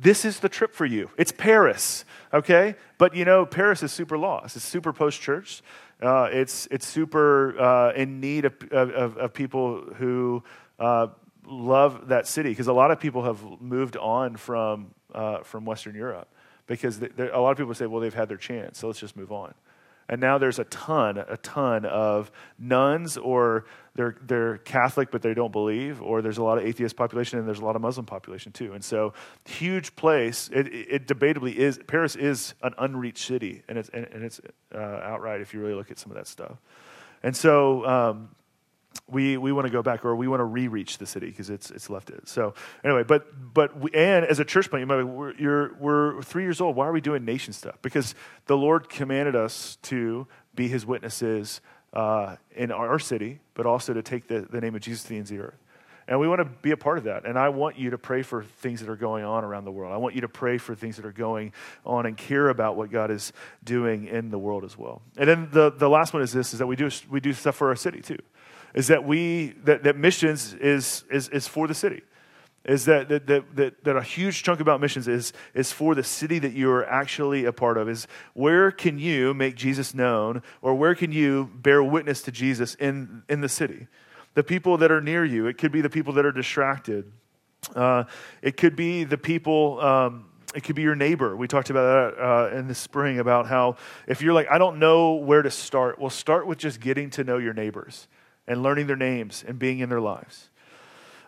this 0.00 0.24
is 0.24 0.40
the 0.40 0.48
trip 0.48 0.74
for 0.74 0.86
you. 0.86 1.10
It's 1.16 1.32
Paris, 1.32 2.04
okay? 2.32 2.76
But 2.98 3.14
you 3.14 3.24
know, 3.24 3.44
Paris 3.44 3.82
is 3.82 3.92
super 3.92 4.16
lost. 4.16 4.56
It's 4.56 4.64
super 4.64 4.92
post 4.92 5.20
church. 5.20 5.62
Uh, 6.00 6.28
it's, 6.30 6.68
it's 6.70 6.86
super 6.86 7.60
uh, 7.60 7.92
in 7.92 8.20
need 8.20 8.44
of, 8.44 8.54
of, 8.70 9.16
of 9.16 9.34
people 9.34 9.80
who 9.96 10.44
uh, 10.78 11.08
love 11.44 12.08
that 12.08 12.28
city 12.28 12.50
because 12.50 12.68
a 12.68 12.72
lot 12.72 12.92
of 12.92 13.00
people 13.00 13.24
have 13.24 13.42
moved 13.60 13.96
on 13.96 14.36
from, 14.36 14.94
uh, 15.12 15.38
from 15.40 15.64
Western 15.64 15.96
Europe 15.96 16.28
because 16.68 17.00
they, 17.00 17.28
a 17.30 17.40
lot 17.40 17.50
of 17.50 17.56
people 17.56 17.74
say, 17.74 17.86
well, 17.86 18.00
they've 18.00 18.14
had 18.14 18.28
their 18.28 18.36
chance, 18.36 18.78
so 18.78 18.86
let's 18.86 19.00
just 19.00 19.16
move 19.16 19.32
on. 19.32 19.52
And 20.08 20.20
now 20.20 20.38
there's 20.38 20.58
a 20.58 20.64
ton, 20.64 21.18
a 21.18 21.36
ton 21.38 21.84
of 21.84 22.30
nones, 22.58 23.18
or 23.18 23.66
they're, 23.94 24.16
they're 24.22 24.58
Catholic 24.58 25.10
but 25.10 25.20
they 25.20 25.34
don't 25.34 25.52
believe, 25.52 26.00
or 26.00 26.22
there's 26.22 26.38
a 26.38 26.42
lot 26.42 26.56
of 26.56 26.64
atheist 26.64 26.96
population 26.96 27.38
and 27.38 27.46
there's 27.46 27.58
a 27.58 27.64
lot 27.64 27.76
of 27.76 27.82
Muslim 27.82 28.06
population 28.06 28.52
too. 28.52 28.72
And 28.72 28.82
so, 28.82 29.12
huge 29.44 29.94
place. 29.96 30.48
It, 30.52 30.66
it 30.68 31.06
debatably 31.06 31.54
is, 31.54 31.78
Paris 31.86 32.16
is 32.16 32.54
an 32.62 32.74
unreached 32.78 33.26
city, 33.26 33.62
and 33.68 33.76
it's, 33.76 33.90
and, 33.90 34.06
it's 34.22 34.40
uh, 34.74 34.78
outright 34.78 35.40
if 35.40 35.52
you 35.52 35.60
really 35.60 35.74
look 35.74 35.90
at 35.90 35.98
some 35.98 36.10
of 36.10 36.16
that 36.16 36.26
stuff. 36.26 36.56
And 37.22 37.36
so, 37.36 37.84
um, 37.86 38.30
we, 39.10 39.36
we 39.36 39.52
want 39.52 39.66
to 39.66 39.72
go 39.72 39.82
back 39.82 40.04
or 40.04 40.14
we 40.14 40.28
want 40.28 40.40
to 40.40 40.44
re-reach 40.44 40.98
the 40.98 41.06
city 41.06 41.26
because 41.26 41.50
it's, 41.50 41.70
it's 41.70 41.88
left 41.88 42.10
it. 42.10 42.28
So 42.28 42.54
anyway, 42.84 43.04
but, 43.04 43.54
but 43.54 43.78
we, 43.78 43.90
and 43.92 44.24
as 44.24 44.38
a 44.38 44.44
church 44.44 44.68
plant, 44.68 44.82
you 44.82 44.86
might 44.86 44.98
be, 44.98 45.04
we're, 45.04 45.34
you're, 45.36 45.74
we're 45.76 46.22
three 46.22 46.42
years 46.42 46.60
old. 46.60 46.76
Why 46.76 46.86
are 46.86 46.92
we 46.92 47.00
doing 47.00 47.24
nation 47.24 47.52
stuff? 47.52 47.76
Because 47.80 48.14
the 48.46 48.56
Lord 48.56 48.88
commanded 48.88 49.34
us 49.34 49.78
to 49.82 50.26
be 50.54 50.68
his 50.68 50.84
witnesses 50.84 51.60
uh, 51.94 52.36
in 52.54 52.70
our 52.70 52.98
city, 52.98 53.40
but 53.54 53.64
also 53.64 53.94
to 53.94 54.02
take 54.02 54.28
the, 54.28 54.40
the 54.40 54.60
name 54.60 54.74
of 54.74 54.82
Jesus 54.82 55.04
to 55.04 55.08
the 55.10 55.16
ends 55.16 55.30
of 55.30 55.38
the 55.38 55.42
earth. 55.42 55.58
And 56.06 56.18
we 56.18 56.26
want 56.26 56.40
to 56.40 56.46
be 56.46 56.70
a 56.70 56.76
part 56.76 56.96
of 56.96 57.04
that. 57.04 57.26
And 57.26 57.38
I 57.38 57.50
want 57.50 57.78
you 57.78 57.90
to 57.90 57.98
pray 57.98 58.22
for 58.22 58.42
things 58.42 58.80
that 58.80 58.88
are 58.88 58.96
going 58.96 59.24
on 59.24 59.44
around 59.44 59.66
the 59.66 59.70
world. 59.70 59.92
I 59.92 59.98
want 59.98 60.14
you 60.14 60.22
to 60.22 60.28
pray 60.28 60.56
for 60.56 60.74
things 60.74 60.96
that 60.96 61.04
are 61.04 61.12
going 61.12 61.52
on 61.84 62.06
and 62.06 62.16
care 62.16 62.48
about 62.48 62.76
what 62.76 62.90
God 62.90 63.10
is 63.10 63.34
doing 63.62 64.06
in 64.06 64.30
the 64.30 64.38
world 64.38 64.64
as 64.64 64.76
well. 64.76 65.02
And 65.18 65.28
then 65.28 65.48
the, 65.52 65.70
the 65.70 65.88
last 65.88 66.14
one 66.14 66.22
is 66.22 66.32
this, 66.32 66.54
is 66.54 66.60
that 66.60 66.66
we 66.66 66.76
do, 66.76 66.90
we 67.10 67.20
do 67.20 67.34
stuff 67.34 67.56
for 67.56 67.68
our 67.68 67.76
city 67.76 68.00
too 68.00 68.18
is 68.78 68.86
that 68.86 69.02
we 69.02 69.54
that, 69.64 69.82
that 69.82 69.96
missions 69.96 70.54
is, 70.54 71.02
is 71.10 71.28
is 71.30 71.48
for 71.48 71.66
the 71.66 71.74
city. 71.74 72.02
Is 72.64 72.84
that, 72.84 73.08
that, 73.08 73.26
that, 73.26 73.84
that, 73.84 73.96
a 73.96 74.02
huge 74.02 74.42
chunk 74.42 74.60
about 74.60 74.80
missions 74.80 75.08
is, 75.08 75.32
is 75.54 75.72
for 75.72 75.94
the 75.94 76.04
city 76.04 76.38
that 76.40 76.52
you 76.52 76.70
are 76.70 76.84
actually 76.86 77.46
a 77.46 77.52
part 77.52 77.78
of. 77.78 77.88
Is 77.88 78.06
where 78.34 78.70
can 78.70 78.98
you 78.98 79.32
make 79.32 79.56
jesus 79.56 79.94
known 79.94 80.42
or 80.60 80.74
where 80.74 80.94
can 80.94 81.10
you 81.10 81.50
bear 81.54 81.82
witness 81.82 82.20
to 82.22 82.30
jesus 82.30 82.74
in, 82.74 83.22
in 83.28 83.40
the 83.40 83.48
city? 83.48 83.88
The 84.34 84.44
people 84.44 84.76
that 84.78 84.92
are 84.92 85.00
near 85.00 85.24
you. 85.24 85.46
It 85.46 85.56
could 85.56 85.72
be 85.72 85.80
the 85.80 85.90
people 85.90 86.12
that 86.14 86.26
are 86.26 86.32
distracted. 86.32 87.10
Uh, 87.74 88.04
it 88.42 88.56
could 88.56 88.76
be 88.76 89.02
the 89.02 89.18
people 89.18 89.80
um, 89.80 90.26
it 90.54 90.62
could 90.62 90.76
be 90.76 90.82
your 90.82 90.94
neighbor. 90.94 91.36
We 91.36 91.48
talked 91.48 91.70
about 91.70 92.14
that 92.14 92.22
uh, 92.22 92.56
in 92.56 92.68
the 92.68 92.74
spring 92.74 93.18
about 93.18 93.48
how 93.48 93.76
if 94.06 94.22
you're 94.22 94.34
like, 94.34 94.48
I 94.50 94.58
don't 94.58 94.78
know 94.78 95.14
where 95.14 95.42
to 95.42 95.50
start, 95.50 95.98
well, 95.98 96.10
start 96.10 96.46
with 96.46 96.58
just 96.58 96.80
getting 96.80 97.10
to 97.10 97.24
know 97.24 97.38
your 97.38 97.54
neighbors 97.54 98.06
and 98.48 98.62
learning 98.62 98.88
their 98.88 98.96
names 98.96 99.44
and 99.46 99.58
being 99.58 99.78
in 99.78 99.88
their 99.88 100.00
lives. 100.00 100.48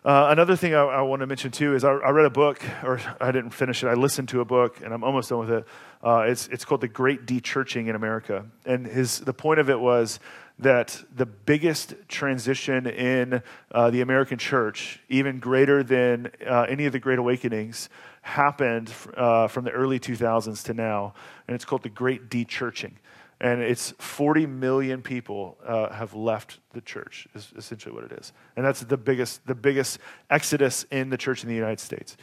Uh, 0.03 0.29
another 0.31 0.55
thing 0.55 0.73
I, 0.73 0.81
I, 0.81 1.01
want 1.03 1.19
to 1.19 1.27
mention 1.27 1.51
too 1.51 1.75
is 1.75 1.83
I, 1.83 1.91
I, 1.91 2.09
read 2.09 2.25
a 2.25 2.31
book, 2.31 2.59
or 2.83 2.99
I 3.21 3.31
didn't 3.31 3.51
finish 3.51 3.83
it. 3.83 3.87
I 3.87 3.93
listened 3.93 4.29
to 4.29 4.41
a 4.41 4.45
book, 4.45 4.81
and 4.83 4.95
I'm 4.95 5.03
almost 5.03 5.29
done 5.29 5.37
with 5.37 5.51
it. 5.51 5.67
Uh, 6.03 6.25
it's, 6.27 6.47
it's 6.47 6.65
called 6.65 6.81
The 6.81 6.87
Great 6.87 7.27
Dechurching 7.27 7.87
in 7.87 7.95
America. 7.95 8.47
And 8.65 8.87
his, 8.87 9.19
the 9.19 9.33
point 9.33 9.59
of 9.59 9.69
it 9.69 9.79
was 9.79 10.19
that 10.57 11.03
the 11.15 11.27
biggest 11.27 11.93
transition 12.07 12.87
in 12.87 13.43
uh, 13.71 13.91
the 13.91 14.01
American 14.01 14.39
church, 14.39 14.99
even 15.07 15.39
greater 15.39 15.83
than 15.83 16.31
uh, 16.47 16.65
any 16.67 16.87
of 16.87 16.93
the 16.93 16.99
Great 16.99 17.19
Awakenings, 17.19 17.87
happened 18.23 18.91
uh, 19.15 19.47
from 19.47 19.65
the 19.65 19.71
early 19.71 19.99
2000s 19.99 20.63
to 20.63 20.73
now. 20.73 21.13
And 21.47 21.53
it's 21.53 21.65
called 21.65 21.83
The 21.83 21.89
Great 21.89 22.27
Dechurching 22.27 22.93
and 23.41 23.59
it's 23.59 23.89
40 23.97 24.45
million 24.45 25.01
people 25.01 25.57
uh, 25.65 25.91
have 25.91 26.13
left 26.13 26.59
the 26.73 26.81
church 26.81 27.27
is 27.33 27.51
essentially 27.57 27.93
what 27.93 28.03
it 28.03 28.11
is. 28.11 28.31
And 28.55 28.63
that's 28.63 28.81
the 28.81 28.97
biggest 28.97 29.45
the 29.47 29.55
biggest 29.55 29.97
exodus 30.29 30.85
in 30.91 31.09
the 31.09 31.17
church 31.17 31.41
in 31.43 31.49
the 31.49 31.55
united 31.55 31.79
states. 31.79 32.15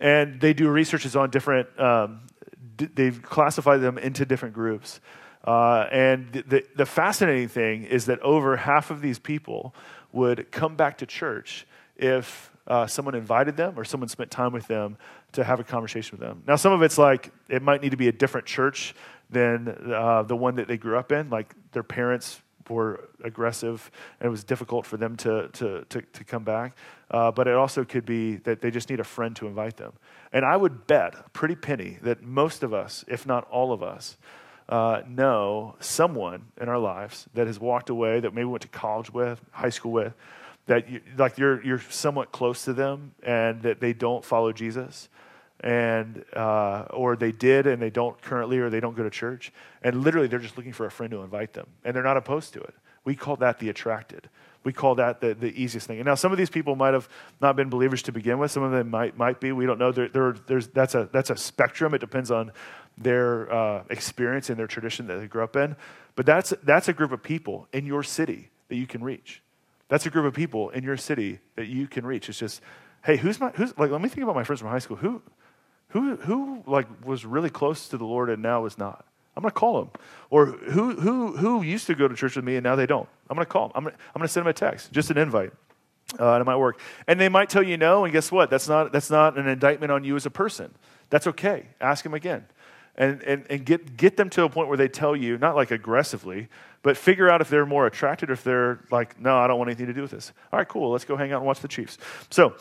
And 0.00 0.40
they 0.40 0.54
do 0.54 0.68
researches 0.70 1.14
on 1.14 1.28
different 1.30 1.68
um, 1.78 2.22
d- 2.76 2.88
they've 2.94 3.22
classified 3.22 3.82
them 3.82 3.98
into 3.98 4.24
different 4.24 4.54
groups. 4.54 5.00
Uh, 5.44 5.86
and 5.92 6.32
the, 6.32 6.64
the 6.74 6.86
fascinating 6.86 7.48
thing 7.48 7.84
is 7.84 8.06
that 8.06 8.18
over 8.20 8.56
half 8.56 8.90
of 8.90 9.02
these 9.02 9.18
people 9.18 9.74
would 10.12 10.50
come 10.50 10.74
back 10.74 10.98
to 10.98 11.06
church 11.06 11.66
if 11.96 12.50
uh, 12.66 12.86
someone 12.86 13.14
invited 13.14 13.56
them 13.56 13.74
or 13.76 13.84
someone 13.84 14.08
spent 14.08 14.30
time 14.30 14.52
with 14.52 14.66
them 14.68 14.96
to 15.32 15.42
have 15.42 15.58
a 15.60 15.64
conversation 15.64 16.16
with 16.16 16.20
them. 16.20 16.42
Now, 16.46 16.56
some 16.56 16.72
of 16.72 16.82
it's 16.82 16.96
like 16.96 17.30
it 17.48 17.60
might 17.60 17.82
need 17.82 17.90
to 17.90 17.96
be 17.96 18.08
a 18.08 18.12
different 18.12 18.46
church 18.46 18.94
than 19.32 19.92
uh, 19.92 20.22
the 20.22 20.36
one 20.36 20.56
that 20.56 20.68
they 20.68 20.76
grew 20.76 20.96
up 20.96 21.10
in. 21.10 21.30
Like 21.30 21.54
their 21.72 21.82
parents 21.82 22.40
were 22.68 23.08
aggressive 23.24 23.90
and 24.20 24.28
it 24.28 24.30
was 24.30 24.44
difficult 24.44 24.86
for 24.86 24.96
them 24.96 25.16
to, 25.16 25.48
to, 25.48 25.84
to, 25.88 26.00
to 26.00 26.24
come 26.24 26.44
back. 26.44 26.76
Uh, 27.10 27.30
but 27.30 27.48
it 27.48 27.54
also 27.54 27.84
could 27.84 28.06
be 28.06 28.36
that 28.36 28.60
they 28.60 28.70
just 28.70 28.88
need 28.88 29.00
a 29.00 29.04
friend 29.04 29.34
to 29.36 29.46
invite 29.46 29.76
them. 29.76 29.92
And 30.32 30.44
I 30.44 30.56
would 30.56 30.86
bet 30.86 31.14
a 31.14 31.28
pretty 31.30 31.56
penny 31.56 31.98
that 32.02 32.22
most 32.22 32.62
of 32.62 32.72
us, 32.72 33.04
if 33.08 33.26
not 33.26 33.48
all 33.50 33.72
of 33.72 33.82
us, 33.82 34.16
uh, 34.68 35.02
know 35.06 35.74
someone 35.80 36.46
in 36.60 36.68
our 36.68 36.78
lives 36.78 37.26
that 37.34 37.46
has 37.46 37.58
walked 37.58 37.90
away, 37.90 38.20
that 38.20 38.32
maybe 38.32 38.44
went 38.44 38.62
to 38.62 38.68
college 38.68 39.12
with, 39.12 39.40
high 39.50 39.68
school 39.68 39.92
with, 39.92 40.14
that 40.66 40.88
you, 40.88 41.00
like 41.18 41.36
you're, 41.36 41.62
you're 41.64 41.82
somewhat 41.90 42.32
close 42.32 42.64
to 42.64 42.72
them 42.72 43.12
and 43.22 43.62
that 43.62 43.80
they 43.80 43.92
don't 43.92 44.24
follow 44.24 44.52
Jesus 44.52 45.08
and 45.62 46.24
uh, 46.34 46.86
or 46.90 47.16
they 47.16 47.32
did 47.32 47.66
and 47.66 47.80
they 47.80 47.90
don't 47.90 48.20
currently 48.22 48.58
or 48.58 48.70
they 48.70 48.80
don't 48.80 48.96
go 48.96 49.02
to 49.02 49.10
church 49.10 49.52
and 49.82 50.02
literally 50.02 50.26
they're 50.26 50.38
just 50.38 50.56
looking 50.56 50.72
for 50.72 50.86
a 50.86 50.90
friend 50.90 51.10
to 51.10 51.22
invite 51.22 51.52
them 51.52 51.66
and 51.84 51.94
they're 51.94 52.02
not 52.02 52.16
opposed 52.16 52.52
to 52.54 52.60
it. 52.60 52.74
We 53.04 53.14
call 53.14 53.36
that 53.36 53.58
the 53.58 53.68
attracted. 53.68 54.28
We 54.64 54.72
call 54.72 54.94
that 54.96 55.20
the, 55.20 55.34
the 55.34 55.52
easiest 55.60 55.88
thing. 55.88 55.98
And 55.98 56.06
now 56.06 56.14
some 56.14 56.30
of 56.30 56.38
these 56.38 56.50
people 56.50 56.76
might 56.76 56.94
have 56.94 57.08
not 57.40 57.56
been 57.56 57.68
believers 57.68 58.02
to 58.02 58.12
begin 58.12 58.38
with. 58.38 58.52
Some 58.52 58.62
of 58.62 58.70
them 58.70 58.90
might, 58.90 59.16
might 59.16 59.40
be. 59.40 59.50
We 59.50 59.66
don't 59.66 59.78
know. 59.78 59.90
There, 59.90 60.08
there, 60.08 60.36
there's, 60.46 60.68
that's, 60.68 60.94
a, 60.94 61.08
that's 61.12 61.30
a 61.30 61.36
spectrum. 61.36 61.94
It 61.94 61.98
depends 61.98 62.30
on 62.30 62.52
their 62.96 63.52
uh, 63.52 63.82
experience 63.90 64.50
and 64.50 64.58
their 64.58 64.68
tradition 64.68 65.08
that 65.08 65.16
they 65.16 65.26
grew 65.26 65.42
up 65.42 65.56
in. 65.56 65.74
But 66.14 66.26
that's, 66.26 66.54
that's 66.62 66.86
a 66.86 66.92
group 66.92 67.10
of 67.10 67.24
people 67.24 67.66
in 67.72 67.86
your 67.86 68.04
city 68.04 68.50
that 68.68 68.76
you 68.76 68.86
can 68.86 69.02
reach. 69.02 69.42
That's 69.92 70.06
a 70.06 70.10
group 70.10 70.24
of 70.24 70.32
people 70.32 70.70
in 70.70 70.84
your 70.84 70.96
city 70.96 71.40
that 71.54 71.66
you 71.66 71.86
can 71.86 72.06
reach. 72.06 72.30
It's 72.30 72.38
just 72.38 72.62
hey 73.04 73.18
who's 73.18 73.38
my 73.38 73.50
who's 73.50 73.76
like 73.76 73.90
let 73.90 74.00
me 74.00 74.08
think 74.08 74.22
about 74.22 74.34
my 74.34 74.42
friends 74.42 74.60
from 74.60 74.70
high 74.70 74.78
school. 74.78 74.96
Who 74.96 75.20
who, 75.92 76.16
who 76.16 76.62
like 76.66 76.86
was 77.04 77.24
really 77.24 77.50
close 77.50 77.88
to 77.88 77.98
the 77.98 78.04
Lord 78.04 78.30
and 78.30 78.42
now 78.42 78.64
is 78.66 78.78
not? 78.78 79.04
I'm 79.36 79.42
going 79.42 79.50
to 79.50 79.58
call 79.58 79.78
them. 79.80 79.90
Or 80.30 80.46
who, 80.46 80.94
who, 80.96 81.36
who 81.36 81.62
used 81.62 81.86
to 81.86 81.94
go 81.94 82.08
to 82.08 82.14
church 82.14 82.36
with 82.36 82.44
me 82.44 82.56
and 82.56 82.64
now 82.64 82.76
they 82.76 82.86
don't? 82.86 83.08
I'm 83.30 83.36
going 83.36 83.46
to 83.46 83.50
call 83.50 83.68
them. 83.68 83.72
I'm 83.76 83.84
going 83.84 83.94
to, 83.94 84.00
I'm 84.14 84.20
going 84.20 84.28
to 84.28 84.32
send 84.32 84.44
them 84.44 84.50
a 84.50 84.54
text, 84.54 84.92
just 84.92 85.10
an 85.10 85.18
invite. 85.18 85.52
Uh, 86.18 86.32
and 86.32 86.42
it 86.42 86.44
might 86.44 86.56
work. 86.56 86.78
And 87.06 87.18
they 87.18 87.28
might 87.28 87.48
tell 87.48 87.62
you 87.62 87.76
no, 87.76 88.04
and 88.04 88.12
guess 88.12 88.30
what? 88.30 88.50
That's 88.50 88.68
not, 88.68 88.92
that's 88.92 89.10
not 89.10 89.38
an 89.38 89.46
indictment 89.46 89.92
on 89.92 90.04
you 90.04 90.16
as 90.16 90.26
a 90.26 90.30
person. 90.30 90.74
That's 91.08 91.26
okay. 91.26 91.66
Ask 91.80 92.04
them 92.04 92.14
again. 92.14 92.44
And, 92.96 93.22
and, 93.22 93.46
and 93.48 93.64
get, 93.64 93.96
get 93.96 94.18
them 94.18 94.28
to 94.30 94.44
a 94.44 94.50
point 94.50 94.68
where 94.68 94.76
they 94.76 94.88
tell 94.88 95.16
you, 95.16 95.38
not 95.38 95.56
like 95.56 95.70
aggressively, 95.70 96.48
but 96.82 96.98
figure 96.98 97.30
out 97.30 97.40
if 97.40 97.48
they're 97.48 97.64
more 97.64 97.86
attracted 97.86 98.28
or 98.28 98.34
if 98.34 98.44
they're 98.44 98.80
like, 98.90 99.18
no, 99.18 99.38
I 99.38 99.46
don't 99.46 99.56
want 99.56 99.68
anything 99.68 99.86
to 99.86 99.94
do 99.94 100.02
with 100.02 100.10
this. 100.10 100.32
All 100.52 100.58
right, 100.58 100.68
cool. 100.68 100.90
Let's 100.90 101.06
go 101.06 101.16
hang 101.16 101.32
out 101.32 101.38
and 101.38 101.46
watch 101.46 101.60
the 101.60 101.68
Chiefs. 101.68 101.96
So, 102.28 102.54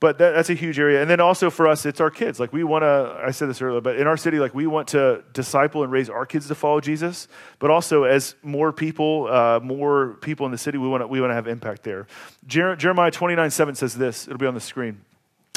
but 0.00 0.18
that, 0.18 0.32
that's 0.32 0.50
a 0.50 0.54
huge 0.54 0.78
area. 0.78 1.00
And 1.00 1.10
then 1.10 1.20
also 1.20 1.50
for 1.50 1.66
us 1.66 1.84
it's 1.84 2.00
our 2.00 2.10
kids. 2.10 2.38
Like 2.38 2.52
we 2.52 2.64
want 2.64 2.82
to 2.82 3.20
i 3.24 3.30
said 3.30 3.48
this 3.48 3.60
earlier 3.60 3.80
but 3.80 3.96
in 3.96 4.06
our 4.06 4.16
city 4.16 4.38
like 4.38 4.54
we 4.54 4.66
want 4.66 4.88
to 4.88 5.24
disciple 5.32 5.82
and 5.82 5.92
raise 5.92 6.08
our 6.08 6.26
kids 6.26 6.48
to 6.48 6.54
follow 6.54 6.80
jesus. 6.80 7.28
But 7.58 7.70
also 7.70 8.04
as 8.04 8.34
more 8.42 8.72
people 8.72 9.28
uh, 9.28 9.60
more 9.60 10.14
people 10.20 10.46
in 10.46 10.52
the 10.52 10.58
city 10.58 10.78
we 10.78 10.88
want 10.88 11.02
to 11.02 11.06
we 11.06 11.20
want 11.20 11.30
to 11.30 11.34
have 11.34 11.48
impact 11.48 11.82
there. 11.82 12.06
Jer- 12.46 12.76
jeremiah 12.76 13.10
29 13.10 13.50
7 13.50 13.74
says 13.74 13.94
this. 13.94 14.26
It'll 14.26 14.38
be 14.38 14.46
on 14.46 14.54
the 14.54 14.60
screen. 14.60 15.02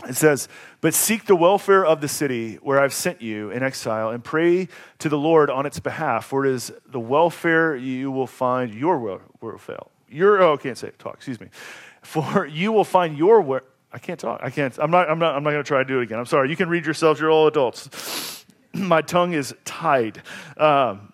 It 0.08 0.16
says, 0.16 0.48
But 0.82 0.94
seek 0.94 1.26
the 1.26 1.36
welfare 1.36 1.86
of 1.86 2.02
the 2.02 2.08
city 2.08 2.56
where 2.56 2.80
I've 2.80 2.94
sent 2.94 3.22
you 3.22 3.52
in 3.52 3.64
exile, 3.64 4.10
and 4.10 4.24
pray 4.24 4.68
to 5.00 5.10
the 5.10 5.18
Lord 5.18 5.50
on 5.50 5.66
its 5.66 5.80
behalf, 5.80 6.26
for 6.26 6.46
it 6.46 6.54
is 6.54 6.72
the 6.88 7.00
welfare 7.00 7.76
you 7.76 8.12
will 8.12 8.28
find 8.28 8.74
your 8.74 8.98
welfare. 9.42 9.78
Your, 10.10 10.42
oh, 10.42 10.56
I 10.56 10.58
can't 10.58 10.78
say 10.78 10.88
it, 10.88 11.00
talk, 11.00 11.16
excuse 11.16 11.40
me. 11.40 11.48
For 12.02 12.48
you 12.48 12.72
will 12.72 12.84
find 12.84 13.18
your 13.18 13.42
I 13.94 14.00
can't 14.00 14.20
talk. 14.20 14.40
I 14.42 14.50
can't. 14.50 14.78
I'm 14.80 14.92
not. 14.92 15.10
I'm 15.10 15.20
not. 15.20 15.36
I'm 15.36 15.44
not 15.44 15.52
going 15.52 15.64
to 15.64 15.68
try 15.68 15.80
to 15.80 15.86
do 15.86 16.00
it 16.00 16.04
again. 16.04 16.20
I'm 16.20 16.26
sorry. 16.26 16.50
You 16.50 16.56
can 16.56 16.70
read 16.70 16.86
yourselves. 16.86 17.20
You're 17.20 17.32
all 17.32 17.48
adults. 17.48 18.46
My 18.74 19.02
tongue 19.02 19.34
is 19.34 19.54
tied. 19.66 20.22
Um, 20.58 21.12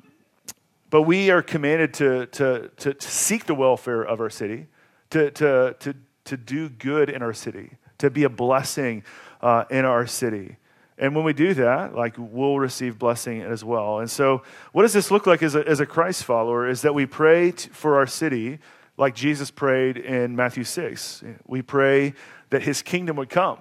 but 0.90 1.02
we 1.02 1.32
are 1.32 1.42
commanded 1.42 1.94
to, 1.96 2.28
to, 2.28 2.72
to, 2.78 2.94
to, 2.94 3.10
seek 3.10 3.46
the 3.46 3.56
welfare 3.56 4.04
of 4.04 4.22
our 4.22 4.30
city, 4.30 4.68
to, 5.10 5.32
to, 5.32 5.76
to, 5.80 5.96
to 6.26 6.38
do 6.38 6.70
good 6.70 7.10
in 7.10 7.22
our 7.22 7.34
city, 7.34 7.72
to 7.98 8.10
be 8.10 8.24
a 8.24 8.30
blessing 8.30 9.04
uh, 9.42 9.66
in 9.70 9.84
our 9.84 10.08
city. 10.08 10.56
And 10.98 11.14
when 11.14 11.26
we 11.26 11.34
do 11.34 11.54
that, 11.56 11.94
like 11.94 12.16
we'll 12.18 12.58
receive 12.58 12.98
blessing 12.98 13.42
as 13.42 13.64
well. 13.64 14.00
And 14.00 14.10
so, 14.10 14.44
what 14.72 14.84
does 14.84 14.94
this 14.94 15.12
look 15.12 15.28
like 15.28 15.44
as 15.44 15.56
a, 15.56 15.68
as 15.68 15.80
a 15.80 15.86
Christ 15.86 16.24
follower? 16.24 16.68
Is 16.68 16.82
that 16.84 16.94
we 16.94 17.06
pray 17.06 17.52
t- 17.52 17.70
for 17.70 17.98
our 17.98 18.08
city 18.08 18.60
like 18.98 19.14
Jesus 19.14 19.52
prayed 19.52 19.98
in 19.98 20.36
Matthew 20.36 20.64
6. 20.64 21.24
We 21.46 21.62
pray 21.62 22.16
that 22.50 22.64
his 22.64 22.82
kingdom 22.82 23.16
would 23.18 23.30
come. 23.30 23.60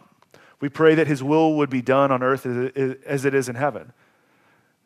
We 0.61 0.69
pray 0.69 0.95
that 0.95 1.07
his 1.07 1.23
will 1.23 1.57
would 1.57 1.71
be 1.71 1.83
done 1.83 2.11
on 2.11 2.23
earth 2.23 2.47
as 2.47 3.25
it 3.25 3.35
is 3.35 3.49
in 3.49 3.57
heaven. 3.57 3.93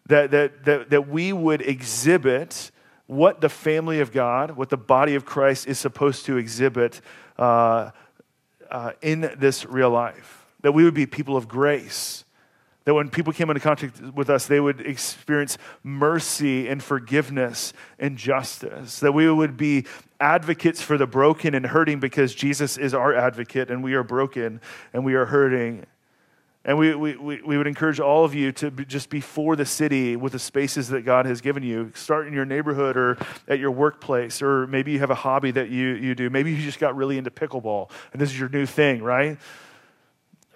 That, 0.06 0.30
that, 0.32 0.64
that, 0.64 0.90
that 0.90 1.08
we 1.08 1.32
would 1.32 1.62
exhibit 1.62 2.70
what 3.06 3.40
the 3.40 3.48
family 3.48 4.00
of 4.00 4.12
God, 4.12 4.52
what 4.52 4.68
the 4.68 4.76
body 4.76 5.14
of 5.14 5.24
Christ 5.24 5.66
is 5.66 5.78
supposed 5.78 6.26
to 6.26 6.36
exhibit 6.36 7.00
uh, 7.38 7.90
uh, 8.70 8.92
in 9.02 9.32
this 9.38 9.64
real 9.66 9.90
life. 9.90 10.46
That 10.62 10.72
we 10.72 10.84
would 10.84 10.94
be 10.94 11.06
people 11.06 11.36
of 11.36 11.48
grace 11.48 12.24
that 12.84 12.94
when 12.94 13.10
people 13.10 13.32
came 13.32 13.50
into 13.50 13.60
contact 13.60 14.00
with 14.14 14.30
us, 14.30 14.46
they 14.46 14.58
would 14.58 14.80
experience 14.80 15.58
mercy 15.82 16.66
and 16.68 16.82
forgiveness 16.82 17.72
and 17.98 18.16
justice. 18.16 19.00
That 19.00 19.12
we 19.12 19.30
would 19.30 19.56
be 19.56 19.86
advocates 20.18 20.80
for 20.80 20.96
the 20.96 21.06
broken 21.06 21.54
and 21.54 21.66
hurting 21.66 22.00
because 22.00 22.34
Jesus 22.34 22.78
is 22.78 22.94
our 22.94 23.14
advocate 23.14 23.70
and 23.70 23.84
we 23.84 23.94
are 23.94 24.02
broken 24.02 24.60
and 24.92 25.04
we 25.04 25.14
are 25.14 25.26
hurting. 25.26 25.84
And 26.64 26.76
we, 26.76 26.94
we, 26.94 27.16
we 27.16 27.56
would 27.56 27.66
encourage 27.66 28.00
all 28.00 28.24
of 28.24 28.34
you 28.34 28.52
to 28.52 28.70
be, 28.70 28.84
just 28.84 29.08
be 29.08 29.20
for 29.20 29.56
the 29.56 29.64
city 29.64 30.16
with 30.16 30.32
the 30.32 30.38
spaces 30.38 30.88
that 30.88 31.06
God 31.06 31.24
has 31.24 31.40
given 31.40 31.62
you. 31.62 31.90
Start 31.94 32.26
in 32.26 32.34
your 32.34 32.44
neighborhood 32.44 32.98
or 32.98 33.16
at 33.48 33.58
your 33.58 33.70
workplace, 33.70 34.42
or 34.42 34.66
maybe 34.66 34.92
you 34.92 34.98
have 34.98 35.10
a 35.10 35.14
hobby 35.14 35.50
that 35.52 35.70
you, 35.70 35.94
you 35.94 36.14
do. 36.14 36.28
Maybe 36.28 36.52
you 36.52 36.62
just 36.62 36.78
got 36.78 36.96
really 36.96 37.16
into 37.16 37.30
pickleball 37.30 37.90
and 38.12 38.20
this 38.20 38.30
is 38.30 38.38
your 38.38 38.50
new 38.50 38.66
thing, 38.66 39.02
right? 39.02 39.38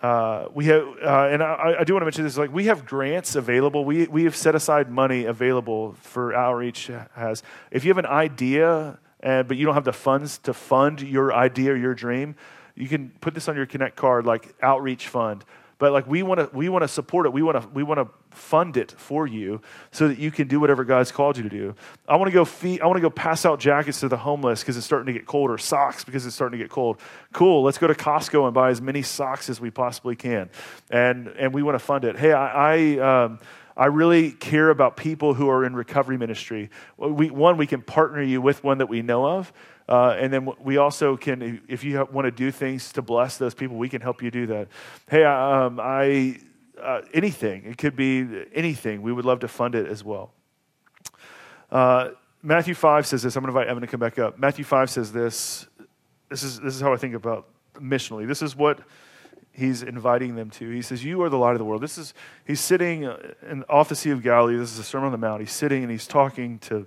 Uh, 0.05 0.49
we 0.53 0.67
have, 0.67 0.83
uh, 1.03 1.29
and 1.31 1.43
I, 1.43 1.77
I, 1.79 1.85
do 1.85 1.95
want 1.95 2.03
to 2.03 2.05
mention 2.05 2.25
this, 2.25 2.37
like 2.37 2.53
we 2.53 2.67
have 2.67 2.85
grants 2.85 3.37
available. 3.37 3.87
We, 3.87 4.07
we 4.07 4.25
have 4.25 4.37
set 4.37 4.55
aside 4.55 4.91
money 4.91 5.25
available 5.25 5.95
for 5.95 6.35
outreach 6.35 6.91
has. 7.15 7.43
If 7.71 7.87
you 7.87 7.89
have 7.89 7.97
an 7.97 8.05
idea, 8.05 8.99
and, 9.21 9.49
but 9.49 9.57
you 9.57 9.65
don't 9.65 9.73
have 9.73 9.85
the 9.85 9.95
funds 9.95 10.37
to 10.41 10.53
fund 10.53 11.01
your 11.01 11.33
idea 11.33 11.73
or 11.73 11.77
your 11.77 11.95
dream, 11.95 12.37
you 12.75 12.87
can 12.87 13.13
put 13.23 13.33
this 13.33 13.49
on 13.49 13.57
your 13.57 13.65
Connect 13.65 13.97
card, 13.97 14.27
like 14.27 14.55
outreach 14.61 15.09
fund. 15.09 15.43
But 15.79 15.93
like 15.93 16.07
we 16.07 16.23
want 16.23 16.39
to, 16.39 16.51
we 16.55 16.69
want 16.69 16.83
to 16.83 16.89
support 16.89 17.25
it. 17.25 17.33
We 17.33 17.41
want 17.41 17.63
to, 17.63 17.67
we 17.69 17.83
want 17.83 17.99
to 17.99 18.09
fund 18.35 18.77
it 18.77 18.93
for 18.93 19.27
you 19.27 19.61
so 19.91 20.09
that 20.09 20.19
you 20.19 20.31
can 20.31 20.49
do 20.49 20.61
whatever 20.61 20.85
God's 20.85 21.13
called 21.13 21.37
you 21.37 21.43
to 21.43 21.49
do. 21.49 21.75
I 22.09 22.17
want 22.17 22.29
to 22.29 22.35
go 22.35 22.45
feed, 22.45 22.81
I 22.81 22.87
want 22.87 22.97
to 22.97 23.03
go 23.03 23.11
pass 23.11 23.45
out 23.45 23.61
jackets 23.61 24.01
to 24.01 24.09
the 24.09 24.17
homeless 24.17 24.61
because 24.61 24.77
it's 24.77 24.87
starting 24.87 25.07
to 25.07 25.13
get 25.13 25.27
cold, 25.27 25.51
or 25.51 25.59
socks 25.59 26.05
because 26.05 26.27
it's 26.27 26.35
starting 26.35 26.59
to 26.59 26.65
get 26.65 26.71
cold. 26.71 26.99
Cool, 27.33 27.63
let's 27.63 27.79
go 27.79 27.87
to 27.87 27.95
Costco 27.95 28.45
and 28.45 28.55
buy 28.55 28.71
as 28.71 28.81
many 28.81 29.03
socks 29.03 29.49
as 29.49 29.61
we 29.61 29.71
possibly 29.71 30.17
can, 30.17 30.51
and 30.91 31.29
and 31.29 31.55
we 31.55 31.63
want 31.63 31.75
to 31.75 31.85
fund 31.85 32.05
it. 32.05 32.19
Hey, 32.19 32.33
I. 32.33 32.75
I 32.75 33.25
um, 33.25 33.39
I 33.77 33.87
really 33.87 34.31
care 34.31 34.71
about 34.71 34.97
people 34.97 35.35
who 35.35 35.49
are 35.49 35.65
in 35.65 35.75
recovery 35.75 36.17
ministry. 36.17 36.71
We, 36.97 37.31
one, 37.31 37.57
we 37.57 37.67
can 37.67 37.83
partner 37.83 38.23
you 38.23 38.41
with 38.41 38.63
one 38.63 38.79
that 38.79 38.87
we 38.87 39.03
know 39.03 39.27
of. 39.27 39.53
Uh, 39.89 40.17
and 40.19 40.33
then 40.33 40.49
we 40.61 40.77
also 40.77 41.17
can, 41.17 41.61
if 41.69 41.85
you 41.85 42.07
want 42.11 42.25
to 42.27 42.31
do 42.31 42.51
things 42.51 42.93
to 42.93 43.03
bless 43.03 43.37
those 43.37 43.53
people, 43.53 43.77
we 43.77 43.89
can 43.89 44.01
help 44.01 44.23
you 44.23 44.31
do 44.31 44.47
that. 44.47 44.69
Hey, 45.09 45.25
um, 45.25 45.81
I 45.83 46.39
uh, 46.81 47.03
anything. 47.13 47.65
It 47.65 47.79
could 47.79 47.97
be 47.97 48.47
anything. 48.53 49.03
We 49.03 49.13
would 49.13 49.25
love 49.25 49.41
to 49.41 49.49
fund 49.49 49.75
it 49.75 49.87
as 49.87 50.05
well. 50.05 50.33
Uh, 51.71 52.11
Matthew 52.43 52.75
5 52.75 53.07
says 53.07 53.23
this. 53.23 53.37
I'm 53.37 53.43
going 53.43 53.53
to 53.53 53.59
invite 53.59 53.71
Evan 53.71 53.81
to 53.81 53.87
come 53.87 54.01
back 54.01 54.19
up. 54.19 54.39
Matthew 54.39 54.65
5 54.65 54.91
says 54.91 55.13
this. 55.13 55.67
This 56.29 56.43
is, 56.43 56.61
this 56.61 56.75
is 56.75 56.81
how 56.81 56.93
I 56.93 56.97
think 56.97 57.15
about 57.15 57.49
missionally. 57.77 58.27
This 58.27 58.43
is 58.43 58.55
what 58.55 58.81
he's 59.53 59.83
inviting 59.83 60.35
them 60.37 60.51
to. 60.51 60.69
He 60.69 60.83
says, 60.83 61.05
You 61.05 61.23
are 61.23 61.29
the 61.29 61.39
light 61.39 61.53
of 61.53 61.59
the 61.59 61.65
world. 61.65 61.83
This 61.83 61.97
is, 61.97 62.13
he's 62.47 62.61
sitting 62.61 63.05
in, 63.49 63.65
off 63.69 63.89
the 63.89 63.97
Sea 63.97 64.11
of 64.11 64.23
Galilee. 64.23 64.57
This 64.57 64.73
is 64.73 64.79
a 64.79 64.85
Sermon 64.85 65.07
on 65.07 65.13
the 65.13 65.19
Mount. 65.19 65.41
He's 65.41 65.53
sitting 65.53 65.83
and 65.83 65.91
he's 65.91 66.07
talking 66.07 66.59
to 66.61 66.87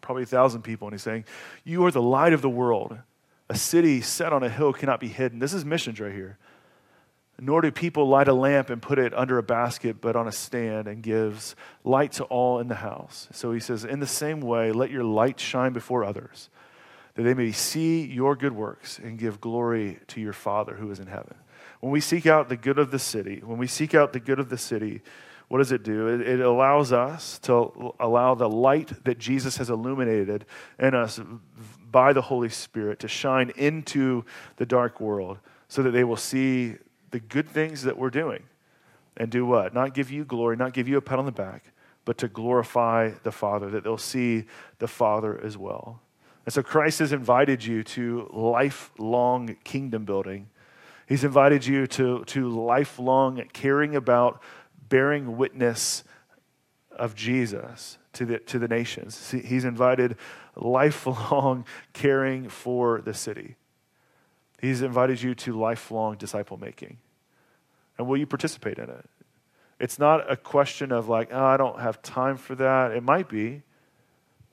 probably 0.00 0.22
a 0.22 0.26
thousand 0.26 0.62
people, 0.62 0.86
and 0.86 0.94
he's 0.94 1.02
saying, 1.02 1.24
You 1.64 1.84
are 1.84 1.90
the 1.90 2.02
light 2.02 2.32
of 2.32 2.42
the 2.42 2.50
world. 2.50 2.96
A 3.48 3.56
city 3.56 4.00
set 4.00 4.32
on 4.32 4.42
a 4.42 4.48
hill 4.48 4.72
cannot 4.72 5.00
be 5.00 5.08
hidden. 5.08 5.38
This 5.38 5.52
is 5.52 5.64
missions 5.64 6.00
right 6.00 6.12
here. 6.12 6.38
Nor 7.38 7.60
do 7.60 7.70
people 7.70 8.08
light 8.08 8.28
a 8.28 8.32
lamp 8.32 8.70
and 8.70 8.80
put 8.80 8.98
it 8.98 9.12
under 9.12 9.36
a 9.36 9.42
basket, 9.42 10.00
but 10.00 10.16
on 10.16 10.26
a 10.26 10.32
stand, 10.32 10.88
and 10.88 11.02
gives 11.02 11.54
light 11.84 12.12
to 12.12 12.24
all 12.24 12.60
in 12.60 12.68
the 12.68 12.76
house. 12.76 13.28
So 13.32 13.52
he 13.52 13.60
says, 13.60 13.84
In 13.84 14.00
the 14.00 14.06
same 14.06 14.40
way, 14.40 14.72
let 14.72 14.90
your 14.90 15.04
light 15.04 15.38
shine 15.38 15.72
before 15.72 16.02
others, 16.02 16.48
that 17.14 17.22
they 17.22 17.34
may 17.34 17.52
see 17.52 18.04
your 18.04 18.36
good 18.36 18.52
works 18.52 18.98
and 18.98 19.18
give 19.18 19.40
glory 19.40 19.98
to 20.08 20.20
your 20.20 20.32
Father 20.32 20.76
who 20.76 20.90
is 20.90 20.98
in 20.98 21.08
heaven. 21.08 21.34
When 21.80 21.92
we 21.92 22.00
seek 22.00 22.26
out 22.26 22.48
the 22.48 22.56
good 22.56 22.78
of 22.78 22.90
the 22.90 22.98
city, 22.98 23.42
when 23.44 23.58
we 23.58 23.66
seek 23.66 23.94
out 23.94 24.14
the 24.14 24.20
good 24.20 24.40
of 24.40 24.48
the 24.48 24.58
city, 24.58 25.02
what 25.48 25.58
does 25.58 25.72
it 25.72 25.82
do? 25.82 26.08
It, 26.08 26.22
it 26.22 26.40
allows 26.40 26.92
us 26.92 27.38
to 27.40 27.94
allow 28.00 28.34
the 28.34 28.48
light 28.48 29.04
that 29.04 29.18
Jesus 29.18 29.58
has 29.58 29.70
illuminated 29.70 30.46
in 30.78 30.94
us 30.94 31.20
by 31.90 32.12
the 32.12 32.22
Holy 32.22 32.48
Spirit 32.48 32.98
to 33.00 33.08
shine 33.08 33.52
into 33.56 34.24
the 34.56 34.66
dark 34.66 35.00
world 35.00 35.38
so 35.68 35.82
that 35.82 35.92
they 35.92 36.04
will 36.04 36.16
see 36.16 36.76
the 37.16 37.20
good 37.20 37.48
things 37.48 37.84
that 37.84 37.96
we're 37.96 38.10
doing 38.10 38.42
and 39.16 39.30
do 39.30 39.46
what? 39.46 39.72
Not 39.72 39.94
give 39.94 40.10
you 40.10 40.22
glory, 40.22 40.54
not 40.54 40.74
give 40.74 40.86
you 40.86 40.98
a 40.98 41.00
pat 41.00 41.18
on 41.18 41.24
the 41.24 41.32
back, 41.32 41.72
but 42.04 42.18
to 42.18 42.28
glorify 42.28 43.12
the 43.22 43.32
Father, 43.32 43.70
that 43.70 43.84
they'll 43.84 43.96
see 43.96 44.44
the 44.80 44.86
Father 44.86 45.40
as 45.42 45.56
well. 45.56 46.02
And 46.44 46.52
so 46.52 46.62
Christ 46.62 46.98
has 46.98 47.14
invited 47.14 47.64
you 47.64 47.82
to 47.84 48.28
lifelong 48.34 49.56
kingdom 49.64 50.04
building. 50.04 50.50
He's 51.08 51.24
invited 51.24 51.64
you 51.64 51.86
to, 51.86 52.22
to 52.24 52.50
lifelong 52.50 53.42
caring 53.54 53.96
about 53.96 54.42
bearing 54.90 55.38
witness 55.38 56.04
of 56.90 57.14
Jesus 57.14 57.96
to 58.12 58.26
the, 58.26 58.38
to 58.40 58.58
the 58.58 58.68
nations. 58.68 59.30
He's 59.30 59.64
invited 59.64 60.18
lifelong 60.54 61.64
caring 61.94 62.50
for 62.50 63.00
the 63.00 63.14
city. 63.14 63.56
He's 64.60 64.82
invited 64.82 65.22
you 65.22 65.34
to 65.34 65.58
lifelong 65.58 66.16
disciple 66.16 66.56
making. 66.56 66.98
And 67.98 68.06
will 68.06 68.16
you 68.16 68.26
participate 68.26 68.78
in 68.78 68.90
it? 68.90 69.08
It's 69.78 69.98
not 69.98 70.30
a 70.30 70.36
question 70.36 70.92
of 70.92 71.08
like, 71.08 71.28
oh, 71.32 71.44
I 71.44 71.56
don't 71.56 71.80
have 71.80 72.02
time 72.02 72.36
for 72.36 72.54
that. 72.54 72.92
It 72.92 73.02
might 73.02 73.28
be, 73.28 73.62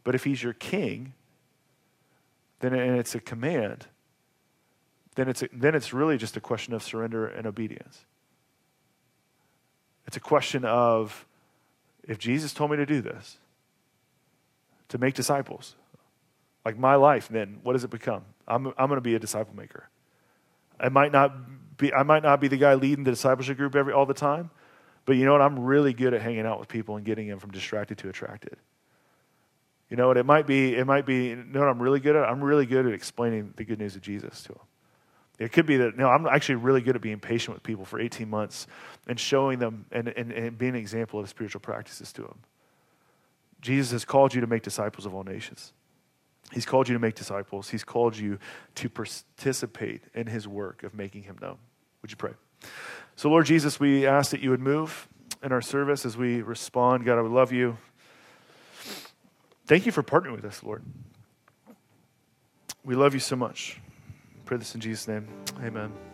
but 0.03 0.15
if 0.15 0.23
he's 0.23 0.43
your 0.43 0.53
king, 0.53 1.13
then 2.59 2.73
and 2.73 2.97
it's 2.97 3.15
a 3.15 3.19
command, 3.19 3.87
then 5.15 5.29
it's, 5.29 5.43
a, 5.43 5.49
then 5.53 5.75
it's 5.75 5.93
really 5.93 6.17
just 6.17 6.35
a 6.35 6.41
question 6.41 6.73
of 6.73 6.83
surrender 6.83 7.25
and 7.25 7.45
obedience. 7.45 8.05
It's 10.07 10.17
a 10.17 10.21
question 10.21 10.65
of 10.65 11.25
if 12.03 12.17
Jesus 12.17 12.53
told 12.53 12.71
me 12.71 12.77
to 12.77 12.85
do 12.85 13.01
this, 13.01 13.37
to 14.89 14.97
make 14.97 15.13
disciples, 15.13 15.75
like 16.65 16.77
my 16.77 16.95
life, 16.95 17.27
then 17.29 17.59
what 17.63 17.73
does 17.73 17.83
it 17.83 17.89
become? 17.89 18.23
I'm, 18.47 18.67
I'm 18.77 18.87
going 18.87 18.97
to 18.97 19.01
be 19.01 19.15
a 19.15 19.19
disciple 19.19 19.55
maker. 19.55 19.89
I 20.79 20.89
might 20.89 21.11
not 21.11 21.33
be, 21.84 21.93
I 21.93 22.03
might 22.03 22.23
not 22.23 22.41
be 22.41 22.47
the 22.47 22.57
guy 22.57 22.73
leading 22.73 23.03
the 23.03 23.11
discipleship 23.11 23.57
group 23.57 23.75
every, 23.75 23.93
all 23.93 24.05
the 24.05 24.13
time, 24.13 24.49
but 25.05 25.15
you 25.15 25.25
know 25.25 25.34
what? 25.34 25.41
I'm 25.41 25.59
really 25.59 25.93
good 25.93 26.13
at 26.13 26.21
hanging 26.21 26.45
out 26.45 26.59
with 26.59 26.67
people 26.67 26.95
and 26.95 27.05
getting 27.05 27.27
them 27.27 27.39
from 27.39 27.51
distracted 27.51 27.97
to 27.99 28.09
attracted. 28.09 28.57
You 29.89 29.97
know 29.97 30.07
what? 30.07 30.17
It 30.17 30.25
might 30.25 30.47
be, 30.47 30.75
it 30.75 30.88
might 30.88 31.05
be, 31.05 31.27
you 31.27 31.36
know 31.36 31.59
what 31.59 31.69
I'm 31.69 31.81
really 31.81 31.99
good 31.99 32.15
at? 32.15 32.23
I'm 32.23 32.43
really 32.43 32.65
good 32.65 32.86
at 32.86 32.93
explaining 32.93 33.53
the 33.57 33.63
good 33.63 33.79
news 33.79 33.95
of 33.95 34.01
Jesus 34.01 34.41
to 34.43 34.53
them. 34.53 34.61
It 35.39 35.51
could 35.51 35.65
be 35.65 35.77
that, 35.77 35.97
no, 35.97 36.09
I'm 36.09 36.25
actually 36.27 36.55
really 36.55 36.81
good 36.81 36.95
at 36.95 37.01
being 37.01 37.19
patient 37.19 37.55
with 37.55 37.63
people 37.63 37.86
for 37.86 37.99
18 37.99 38.29
months 38.29 38.67
and 39.07 39.19
showing 39.19 39.59
them 39.59 39.86
and, 39.91 40.07
and, 40.07 40.31
and 40.31 40.57
being 40.57 40.75
an 40.75 40.79
example 40.79 41.19
of 41.19 41.27
spiritual 41.27 41.59
practices 41.59 42.13
to 42.13 42.21
them. 42.21 42.39
Jesus 43.61 43.91
has 43.91 44.05
called 44.05 44.34
you 44.34 44.41
to 44.41 44.47
make 44.47 44.63
disciples 44.63 45.05
of 45.05 45.13
all 45.13 45.23
nations. 45.23 45.73
He's 46.51 46.65
called 46.65 46.88
you 46.88 46.93
to 46.93 46.99
make 46.99 47.15
disciples. 47.15 47.69
He's 47.69 47.84
called 47.84 48.17
you 48.17 48.38
to 48.75 48.89
participate 48.89 50.03
in 50.13 50.27
his 50.27 50.47
work 50.47 50.84
of 50.84 50.93
making 50.93 51.23
him 51.23 51.38
known. 51.41 51.57
Would 52.04 52.12
you 52.12 52.18
pray? 52.18 52.34
So, 53.16 53.30
Lord 53.30 53.47
Jesus, 53.47 53.80
we 53.80 54.06
ask 54.06 54.30
that 54.32 54.41
you 54.41 54.51
would 54.51 54.60
move 54.60 55.08
in 55.41 55.51
our 55.51 55.62
service 55.62 56.06
as 56.06 56.16
we 56.16 56.41
respond. 56.41 57.06
God, 57.06 57.18
I 57.18 57.22
would 57.22 57.32
love 57.32 57.51
you. 57.51 57.78
Thank 59.66 59.86
you 59.86 59.91
for 59.91 60.04
partnering 60.04 60.36
with 60.36 60.45
us, 60.45 60.62
Lord. 60.64 60.84
We 62.84 62.95
love 62.95 63.14
you 63.14 63.20
so 63.20 63.36
much. 63.36 63.80
pray 64.45 64.58
this 64.58 64.76
in 64.76 64.82
Jesus' 64.82 65.08
name. 65.08 65.28
Amen. 65.64 66.12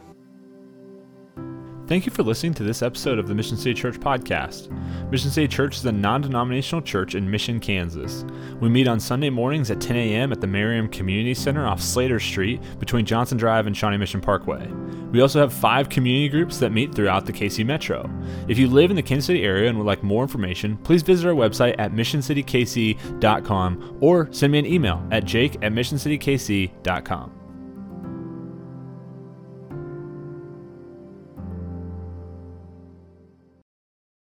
Thank 1.90 2.06
you 2.06 2.12
for 2.12 2.22
listening 2.22 2.54
to 2.54 2.62
this 2.62 2.84
episode 2.84 3.18
of 3.18 3.28
the 3.28 3.34
Mission 3.34 3.58
City 3.58 3.74
Church 3.74 4.00
podcast. 4.00 4.70
Mission 5.10 5.32
City 5.32 5.48
Church 5.48 5.76
is 5.76 5.84
a 5.88 5.92
non 5.92 6.22
denominational 6.22 6.84
church 6.84 7.16
in 7.16 7.32
Mission, 7.32 7.60
Kansas. 7.60 8.24
We 8.60 8.70
meet 8.70 8.88
on 8.88 9.00
Sunday 9.00 9.32
mornings 9.32 9.72
at 9.72 9.82
10 9.82 9.96
a.m. 9.96 10.32
at 10.32 10.40
the 10.40 10.46
Merriam 10.46 10.88
Community 10.88 11.34
Center 11.34 11.66
off 11.66 11.82
Slater 11.82 12.20
Street 12.20 12.62
between 12.78 13.08
Johnson 13.08 13.40
Drive 13.40 13.66
and 13.66 13.76
Shawnee 13.76 13.98
Mission 13.98 14.22
Parkway. 14.22 14.68
We 15.12 15.22
also 15.22 15.40
have 15.40 15.52
five 15.52 15.90
community 15.90 16.30
groups 16.30 16.60
that 16.60 16.72
meet 16.72 16.94
throughout 16.94 17.26
the 17.26 17.34
KC 17.34 17.66
Metro. 17.66 18.08
If 18.48 18.60
you 18.60 18.68
live 18.68 18.92
in 18.92 18.96
the 18.96 19.02
Kansas 19.02 19.26
City 19.26 19.42
area 19.42 19.68
and 19.68 19.80
would 19.80 19.88
like 19.88 20.04
more 20.04 20.22
information, 20.22 20.78
please 20.78 21.02
visit 21.02 21.28
our 21.28 21.34
website 21.34 21.74
at 21.80 21.92
missioncitykc.com 21.92 23.98
or 24.00 24.32
send 24.32 24.52
me 24.52 24.60
an 24.60 24.68
email 24.68 25.04
at 25.10 25.26
jake 25.26 25.56
at 25.64 25.74
missioncitykc.com. 25.74 27.39